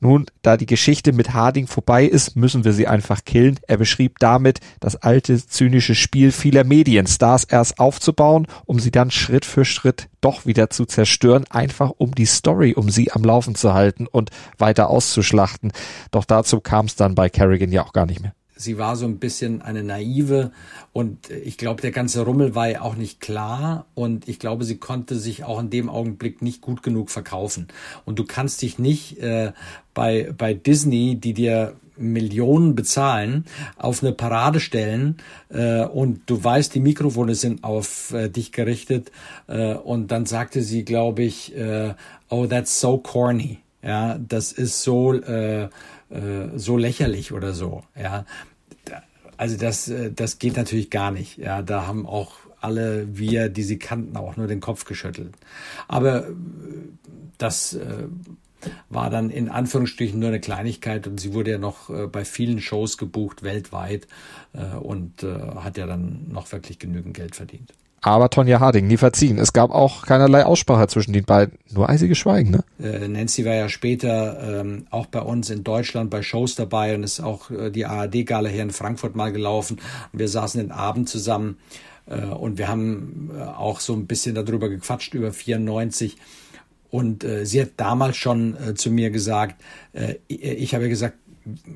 nun, 0.00 0.26
da 0.40 0.56
die 0.56 0.66
Geschichte 0.66 1.12
mit 1.12 1.34
Harding 1.34 1.66
vorbei 1.66 2.06
ist, 2.06 2.34
müssen 2.34 2.64
wir 2.64 2.72
sie 2.72 2.86
einfach 2.86 3.24
killen. 3.24 3.60
Er 3.68 3.76
beschrieb 3.76 4.18
damit 4.18 4.60
das 4.80 4.96
alte 4.96 5.46
zynische 5.46 5.94
Spiel 5.94 6.32
vieler 6.32 6.64
Medienstars 6.64 7.44
erst 7.44 7.78
aufzubauen, 7.78 8.46
um 8.64 8.80
sie 8.80 8.90
dann 8.90 9.10
Schritt 9.10 9.44
für 9.44 9.66
Schritt 9.66 10.08
doch 10.22 10.46
wieder 10.46 10.70
zu 10.70 10.86
zerstören, 10.86 11.44
einfach 11.50 11.90
um 11.98 12.14
die 12.14 12.26
Story 12.26 12.72
um 12.72 12.88
sie 12.88 13.12
am 13.12 13.22
Laufen 13.24 13.54
zu 13.54 13.74
halten 13.74 14.06
und 14.06 14.30
weiter 14.56 14.88
auszuschlachten. 14.88 15.72
Doch 16.10 16.24
dazu 16.24 16.60
kam 16.60 16.86
es 16.86 16.96
dann 16.96 17.14
bei 17.14 17.28
Kerrigan 17.28 17.70
ja 17.70 17.84
auch 17.84 17.92
gar 17.92 18.06
nicht 18.06 18.20
mehr. 18.20 18.32
Sie 18.60 18.78
war 18.78 18.96
so 18.96 19.06
ein 19.06 19.18
bisschen 19.18 19.62
eine 19.62 19.82
naive 19.82 20.52
und 20.92 21.30
ich 21.30 21.56
glaube, 21.56 21.82
der 21.82 21.92
ganze 21.92 22.22
Rummel 22.22 22.54
war 22.54 22.68
ja 22.68 22.82
auch 22.82 22.94
nicht 22.94 23.20
klar 23.20 23.86
und 23.94 24.28
ich 24.28 24.38
glaube, 24.38 24.64
sie 24.64 24.76
konnte 24.76 25.16
sich 25.16 25.44
auch 25.44 25.60
in 25.60 25.70
dem 25.70 25.88
Augenblick 25.88 26.42
nicht 26.42 26.60
gut 26.60 26.82
genug 26.82 27.10
verkaufen. 27.10 27.68
Und 28.04 28.18
du 28.18 28.24
kannst 28.24 28.62
dich 28.62 28.78
nicht 28.78 29.18
äh, 29.18 29.52
bei, 29.94 30.32
bei 30.36 30.52
Disney, 30.54 31.16
die 31.16 31.32
dir 31.32 31.74
Millionen 31.96 32.74
bezahlen, 32.74 33.44
auf 33.76 34.02
eine 34.02 34.12
Parade 34.12 34.60
stellen 34.60 35.18
äh, 35.50 35.84
und 35.84 36.22
du 36.26 36.42
weißt, 36.42 36.74
die 36.74 36.80
Mikrofone 36.80 37.34
sind 37.34 37.62
auf 37.62 38.12
äh, 38.12 38.28
dich 38.28 38.52
gerichtet 38.52 39.12
äh, 39.46 39.74
und 39.74 40.10
dann 40.10 40.26
sagte 40.26 40.62
sie, 40.62 40.84
glaube 40.84 41.22
ich, 41.22 41.54
äh, 41.56 41.94
oh, 42.28 42.46
that's 42.46 42.80
so 42.80 42.98
corny. 42.98 43.58
Ja, 43.82 44.18
das 44.18 44.52
ist 44.52 44.82
so 44.82 45.14
äh, 45.14 45.68
äh, 46.10 46.58
so 46.58 46.76
lächerlich 46.76 47.32
oder 47.32 47.52
so. 47.52 47.82
Ja, 48.00 48.24
also 49.40 49.56
das, 49.56 49.88
äh, 49.88 50.12
das 50.12 50.38
geht 50.38 50.58
natürlich 50.58 50.90
gar 50.90 51.10
nicht. 51.10 51.38
Ja, 51.38 51.62
da 51.62 51.86
haben 51.86 52.06
auch 52.06 52.34
alle 52.60 53.06
wir, 53.16 53.48
die 53.48 53.62
sie 53.62 53.78
kannten, 53.78 54.14
auch 54.18 54.36
nur 54.36 54.46
den 54.46 54.60
Kopf 54.60 54.84
geschüttelt. 54.84 55.34
Aber 55.88 56.28
äh, 56.28 56.32
das 57.38 57.72
äh, 57.72 58.04
war 58.90 59.08
dann 59.08 59.30
in 59.30 59.48
Anführungsstrichen 59.48 60.20
nur 60.20 60.28
eine 60.28 60.40
Kleinigkeit 60.40 61.06
und 61.06 61.18
sie 61.18 61.32
wurde 61.32 61.52
ja 61.52 61.58
noch 61.58 61.88
bei 62.12 62.26
vielen 62.26 62.60
Shows 62.60 62.98
gebucht 62.98 63.42
weltweit 63.42 64.06
und 64.82 65.22
hat 65.22 65.78
ja 65.78 65.86
dann 65.86 66.26
noch 66.28 66.52
wirklich 66.52 66.78
genügend 66.78 67.14
Geld 67.14 67.36
verdient. 67.36 67.72
Aber 68.02 68.30
Tonja 68.30 68.60
Harding, 68.60 68.86
nie 68.86 68.96
verziehen. 68.96 69.38
Es 69.38 69.52
gab 69.52 69.70
auch 69.70 70.06
keinerlei 70.06 70.44
Aussprache 70.46 70.86
zwischen 70.88 71.12
den 71.12 71.24
beiden. 71.24 71.58
Nur 71.70 71.88
eisiges 71.88 72.16
Schweigen, 72.16 72.50
ne? 72.50 72.64
Äh, 72.82 73.06
Nancy 73.08 73.44
war 73.44 73.54
ja 73.54 73.68
später 73.68 74.60
ähm, 74.60 74.86
auch 74.90 75.06
bei 75.06 75.20
uns 75.20 75.50
in 75.50 75.64
Deutschland 75.64 76.08
bei 76.08 76.22
Shows 76.22 76.54
dabei 76.54 76.94
und 76.94 77.02
ist 77.02 77.20
auch 77.20 77.50
äh, 77.50 77.70
die 77.70 77.84
ARD-Gala 77.84 78.48
hier 78.48 78.62
in 78.62 78.70
Frankfurt 78.70 79.16
mal 79.16 79.32
gelaufen. 79.32 79.80
Wir 80.12 80.28
saßen 80.28 80.60
den 80.60 80.72
Abend 80.72 81.10
zusammen 81.10 81.58
äh, 82.06 82.24
und 82.24 82.56
wir 82.56 82.68
haben 82.68 83.30
äh, 83.36 83.42
auch 83.42 83.80
so 83.80 83.92
ein 83.92 84.06
bisschen 84.06 84.34
darüber 84.34 84.70
gequatscht, 84.70 85.12
über 85.12 85.32
94. 85.32 86.16
Und 86.90 87.22
äh, 87.22 87.44
sie 87.44 87.60
hat 87.60 87.72
damals 87.76 88.16
schon 88.16 88.56
äh, 88.56 88.74
zu 88.74 88.90
mir 88.90 89.10
gesagt, 89.10 89.62
ich 90.28 90.74
habe 90.74 90.88
gesagt, 90.88 91.16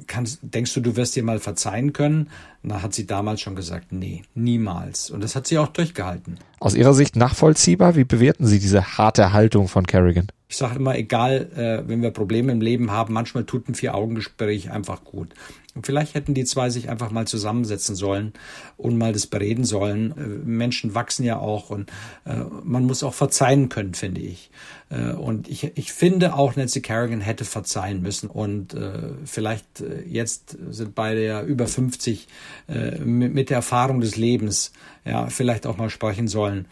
kannst, 0.06 0.40
denkst 0.42 0.74
du, 0.74 0.80
du 0.80 0.96
wirst 0.96 1.16
dir 1.16 1.22
mal 1.22 1.38
verzeihen 1.38 1.92
können? 1.92 2.30
Da 2.62 2.82
hat 2.82 2.94
sie 2.94 3.06
damals 3.06 3.40
schon 3.40 3.56
gesagt, 3.56 3.92
nee, 3.92 4.22
niemals. 4.34 5.10
Und 5.10 5.22
das 5.22 5.36
hat 5.36 5.46
sie 5.46 5.58
auch 5.58 5.68
durchgehalten. 5.68 6.38
Aus 6.60 6.74
Ihrer 6.74 6.94
Sicht 6.94 7.16
nachvollziehbar? 7.16 7.96
Wie 7.96 8.04
bewerten 8.04 8.46
Sie 8.46 8.58
diese 8.58 8.96
harte 8.98 9.32
Haltung 9.32 9.68
von 9.68 9.86
Kerrigan? 9.86 10.28
Ich 10.48 10.56
sage 10.56 10.76
immer, 10.76 10.96
egal, 10.96 11.50
äh, 11.56 11.88
wenn 11.88 12.00
wir 12.00 12.10
Probleme 12.10 12.52
im 12.52 12.60
Leben 12.60 12.90
haben, 12.90 13.12
manchmal 13.12 13.44
tut 13.44 13.68
ein 13.68 13.74
Vier-Augen-Gespräch 13.74 14.70
einfach 14.70 15.04
gut. 15.04 15.34
Und 15.74 15.86
vielleicht 15.86 16.14
hätten 16.14 16.34
die 16.34 16.44
zwei 16.44 16.70
sich 16.70 16.88
einfach 16.88 17.10
mal 17.10 17.26
zusammensetzen 17.26 17.96
sollen 17.96 18.32
und 18.76 18.96
mal 18.96 19.12
das 19.12 19.26
bereden 19.26 19.64
sollen. 19.64 20.12
Äh, 20.16 20.46
Menschen 20.46 20.94
wachsen 20.94 21.24
ja 21.24 21.38
auch 21.38 21.70
und 21.70 21.90
äh, 22.24 22.44
man 22.62 22.84
muss 22.84 23.02
auch 23.02 23.14
verzeihen 23.14 23.68
können, 23.68 23.94
finde 23.94 24.20
ich. 24.20 24.50
Äh, 24.88 25.12
und 25.12 25.48
ich, 25.48 25.76
ich 25.76 25.92
finde 25.92 26.34
auch, 26.34 26.54
Nancy 26.54 26.80
Kerrigan 26.80 27.20
hätte 27.20 27.44
verzeihen 27.44 28.02
müssen. 28.02 28.28
Und 28.30 28.76
vielleicht 29.24 29.82
jetzt 30.06 30.56
sind 30.70 30.94
beide 30.94 31.24
ja 31.24 31.42
über 31.42 31.66
50 31.66 32.28
äh, 32.68 32.98
mit, 32.98 33.34
mit 33.34 33.50
der 33.50 33.56
Erfahrung 33.56 34.00
des 34.00 34.16
Lebens, 34.16 34.72
ja, 35.04 35.26
vielleicht 35.28 35.66
auch 35.66 35.76
mal 35.76 35.90
sprechen 35.90 36.28
sollen. 36.28 36.66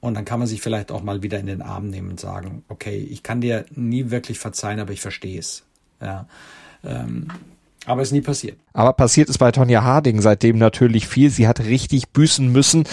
Und 0.00 0.14
dann 0.14 0.24
kann 0.24 0.38
man 0.38 0.48
sich 0.48 0.60
vielleicht 0.60 0.92
auch 0.92 1.02
mal 1.02 1.22
wieder 1.22 1.38
in 1.38 1.46
den 1.46 1.62
Arm 1.62 1.88
nehmen 1.88 2.10
und 2.10 2.20
sagen, 2.20 2.64
okay, 2.68 2.98
ich 2.98 3.22
kann 3.22 3.40
dir 3.40 3.64
nie 3.74 4.10
wirklich 4.10 4.38
verzeihen, 4.38 4.78
aber 4.80 4.92
ich 4.92 5.00
verstehe 5.00 5.38
es. 5.38 5.64
Ja. 6.00 6.28
Ähm, 6.84 7.28
Aber 7.86 8.02
ist 8.02 8.12
nie 8.12 8.20
passiert. 8.20 8.58
Aber 8.72 8.92
passiert 8.92 9.28
ist 9.28 9.38
bei 9.38 9.50
Tonja 9.50 9.82
Harding 9.82 10.20
seitdem 10.20 10.58
natürlich 10.58 11.08
viel. 11.08 11.30
Sie 11.30 11.48
hat 11.48 11.60
richtig 11.60 12.10
büßen 12.10 12.50
müssen. 12.50 12.84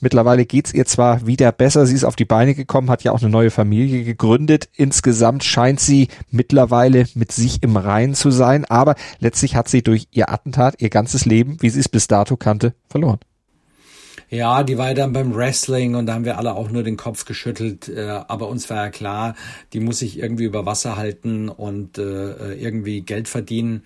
Mittlerweile 0.00 0.46
geht's 0.46 0.72
ihr 0.72 0.86
zwar 0.86 1.26
wieder 1.26 1.52
besser, 1.52 1.84
sie 1.84 1.94
ist 1.94 2.04
auf 2.04 2.16
die 2.16 2.24
Beine 2.24 2.54
gekommen, 2.54 2.88
hat 2.88 3.04
ja 3.04 3.12
auch 3.12 3.20
eine 3.20 3.30
neue 3.30 3.50
Familie 3.50 4.02
gegründet. 4.02 4.70
Insgesamt 4.74 5.44
scheint 5.44 5.78
sie 5.78 6.08
mittlerweile 6.30 7.04
mit 7.14 7.32
sich 7.32 7.62
im 7.62 7.76
Reinen 7.76 8.14
zu 8.14 8.30
sein, 8.30 8.64
aber 8.64 8.94
letztlich 9.18 9.56
hat 9.56 9.68
sie 9.68 9.82
durch 9.82 10.08
ihr 10.10 10.30
Attentat 10.32 10.80
ihr 10.80 10.88
ganzes 10.88 11.26
Leben, 11.26 11.58
wie 11.60 11.68
sie 11.68 11.80
es 11.80 11.90
bis 11.90 12.08
dato 12.08 12.38
kannte, 12.38 12.72
verloren. 12.88 13.18
Ja, 14.30 14.62
die 14.62 14.78
war 14.78 14.88
ja 14.88 14.94
dann 14.94 15.12
beim 15.12 15.34
Wrestling 15.34 15.96
und 15.96 16.06
da 16.06 16.14
haben 16.14 16.24
wir 16.24 16.38
alle 16.38 16.54
auch 16.54 16.70
nur 16.70 16.84
den 16.84 16.96
Kopf 16.96 17.24
geschüttelt. 17.24 17.88
Äh, 17.88 18.08
aber 18.28 18.48
uns 18.48 18.70
war 18.70 18.76
ja 18.76 18.90
klar, 18.90 19.34
die 19.72 19.80
muss 19.80 19.98
sich 19.98 20.18
irgendwie 20.18 20.44
über 20.44 20.64
Wasser 20.64 20.96
halten 20.96 21.48
und 21.48 21.98
äh, 21.98 22.54
irgendwie 22.54 23.02
Geld 23.02 23.28
verdienen. 23.28 23.82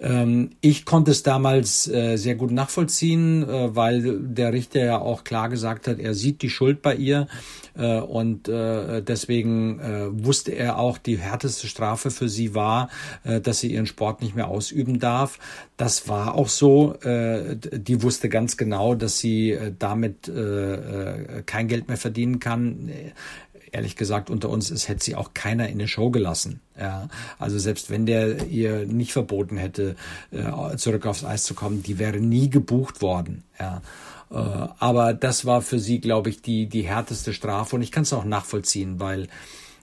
Ähm, 0.00 0.50
ich 0.60 0.84
konnte 0.84 1.10
es 1.10 1.22
damals 1.22 1.88
äh, 1.88 2.16
sehr 2.16 2.36
gut 2.36 2.52
nachvollziehen, 2.52 3.42
äh, 3.42 3.74
weil 3.74 4.20
der 4.20 4.52
Richter 4.52 4.84
ja 4.84 4.98
auch 4.98 5.24
klar 5.24 5.48
gesagt 5.48 5.88
hat, 5.88 5.98
er 5.98 6.14
sieht 6.14 6.42
die 6.42 6.50
Schuld 6.50 6.82
bei 6.82 6.94
ihr 6.94 7.26
äh, 7.76 7.98
und 7.98 8.48
deswegen 8.48 9.80
wusste 10.24 10.52
er 10.52 10.78
auch, 10.78 10.98
die 10.98 11.18
härteste 11.18 11.66
Strafe 11.66 12.10
für 12.10 12.28
sie 12.28 12.54
war, 12.54 12.88
dass 13.24 13.60
sie 13.60 13.72
ihren 13.72 13.86
Sport 13.86 14.22
nicht 14.22 14.34
mehr 14.34 14.48
ausüben 14.48 14.98
darf. 14.98 15.38
Das 15.76 16.08
war 16.08 16.34
auch 16.34 16.48
so. 16.48 16.94
Die 17.04 18.02
wusste 18.02 18.28
ganz 18.28 18.56
genau, 18.56 18.94
dass 18.94 19.18
sie 19.18 19.56
damit 19.78 20.30
kein 21.46 21.68
Geld 21.68 21.88
mehr 21.88 21.96
verdienen 21.96 22.40
kann 22.40 22.90
ehrlich 23.72 23.96
gesagt 23.96 24.30
unter 24.30 24.48
uns 24.48 24.70
ist, 24.70 24.88
hätte 24.88 25.04
sie 25.04 25.14
auch 25.14 25.34
keiner 25.34 25.66
in 25.68 25.74
eine 25.74 25.88
Show 25.88 26.10
gelassen. 26.10 26.60
Ja, 26.78 27.08
also 27.38 27.58
selbst 27.58 27.90
wenn 27.90 28.06
der 28.06 28.46
ihr 28.46 28.86
nicht 28.86 29.12
verboten 29.12 29.56
hätte, 29.56 29.96
äh, 30.30 30.76
zurück 30.76 31.06
aufs 31.06 31.24
Eis 31.24 31.44
zu 31.44 31.54
kommen, 31.54 31.82
die 31.82 31.98
wäre 31.98 32.18
nie 32.18 32.50
gebucht 32.50 33.02
worden. 33.02 33.44
Ja, 33.58 33.82
äh, 34.30 34.34
aber 34.78 35.14
das 35.14 35.44
war 35.44 35.62
für 35.62 35.78
sie, 35.78 36.00
glaube 36.00 36.30
ich, 36.30 36.42
die 36.42 36.66
die 36.66 36.82
härteste 36.82 37.32
Strafe 37.32 37.76
und 37.76 37.82
ich 37.82 37.92
kann 37.92 38.02
es 38.02 38.12
auch 38.12 38.24
nachvollziehen, 38.24 39.00
weil 39.00 39.28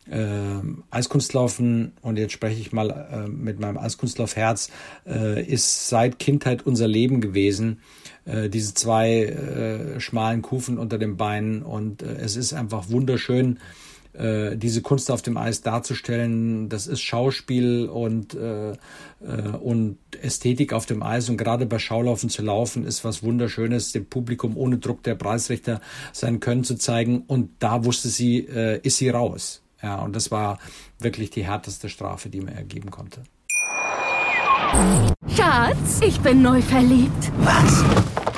äh, 0.10 0.62
Eiskunstlaufen, 0.92 1.94
und 2.02 2.18
jetzt 2.18 2.34
spreche 2.34 2.60
ich 2.60 2.72
mal 2.72 2.90
äh, 2.90 3.30
mit 3.30 3.60
meinem 3.60 3.78
Eiskunstlaufherz, 3.78 4.70
äh, 5.06 5.44
ist 5.44 5.90
seit 5.90 6.20
Kindheit 6.20 6.66
unser 6.66 6.88
Leben 6.88 7.22
gewesen. 7.22 7.80
Äh, 8.26 8.50
diese 8.50 8.74
zwei 8.74 9.24
äh, 9.24 10.00
schmalen 10.00 10.42
Kufen 10.42 10.78
unter 10.78 10.98
den 10.98 11.18
Beinen 11.18 11.62
und 11.62 12.02
äh, 12.02 12.16
es 12.16 12.36
ist 12.36 12.54
einfach 12.54 12.90
wunderschön, 12.90 13.60
äh, 14.18 14.56
diese 14.56 14.82
Kunst 14.82 15.12
auf 15.12 15.22
dem 15.22 15.38
Eis 15.38 15.62
darzustellen. 15.62 16.70
Das 16.70 16.88
ist 16.88 17.02
Schauspiel 17.02 17.88
und, 17.88 18.34
äh, 18.34 18.74
und 19.62 19.98
Ästhetik 20.22 20.74
auf 20.74 20.86
dem 20.86 21.04
Eis 21.04 21.30
und 21.30 21.38
gerade 21.38 21.66
bei 21.66 21.80
Schaulaufen 21.80 22.30
zu 22.30 22.42
laufen 22.42 22.86
ist 22.86 23.04
was 23.04 23.24
Wunderschönes, 23.24 23.92
dem 23.92 24.06
Publikum 24.06 24.56
ohne 24.58 24.78
Druck 24.78 25.04
der 25.04 25.16
Preisrichter 25.16 25.82
sein 26.14 26.40
Können 26.40 26.64
zu 26.64 26.76
zeigen 26.76 27.24
und 27.28 27.50
da 27.60 27.86
wusste 27.86 28.10
sie, 28.10 28.40
äh, 28.40 28.80
ist 28.84 28.98
sie 28.98 29.10
raus. 29.10 29.65
Ja, 29.86 29.98
und 29.98 30.16
das 30.16 30.32
war 30.32 30.58
wirklich 30.98 31.30
die 31.30 31.46
härteste 31.46 31.90
Strafe, 31.90 32.28
die 32.30 32.42
mir 32.42 32.54
ergeben 32.54 32.90
konnte. 32.90 33.22
Schatz, 35.38 36.02
ich 36.02 36.20
bin 36.22 36.42
neu 36.42 36.60
verliebt. 36.60 37.32
Was? 37.38 37.84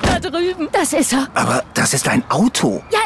Da 0.01 0.19
drüben. 0.19 0.67
Das 0.73 0.91
ist 0.91 1.13
er. 1.13 1.29
Aber 1.33 1.63
das 1.73 1.93
ist 1.93 2.05
ein 2.09 2.29
Auto. 2.29 2.83
Ja, 2.91 2.99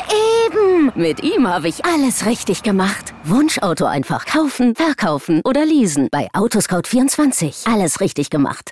eben. 0.48 0.92
Mit 0.96 1.22
ihm 1.22 1.48
habe 1.48 1.68
ich 1.68 1.86
alles 1.86 2.26
richtig 2.26 2.64
gemacht. 2.64 3.14
Wunschauto 3.26 3.86
einfach 3.86 4.26
kaufen, 4.26 4.74
verkaufen 4.74 5.42
oder 5.46 5.64
leasen. 5.64 6.08
Bei 6.12 6.28
Autoscout24. 6.34 7.72
Alles 7.72 8.02
richtig 8.02 8.32
gemacht. 8.32 8.72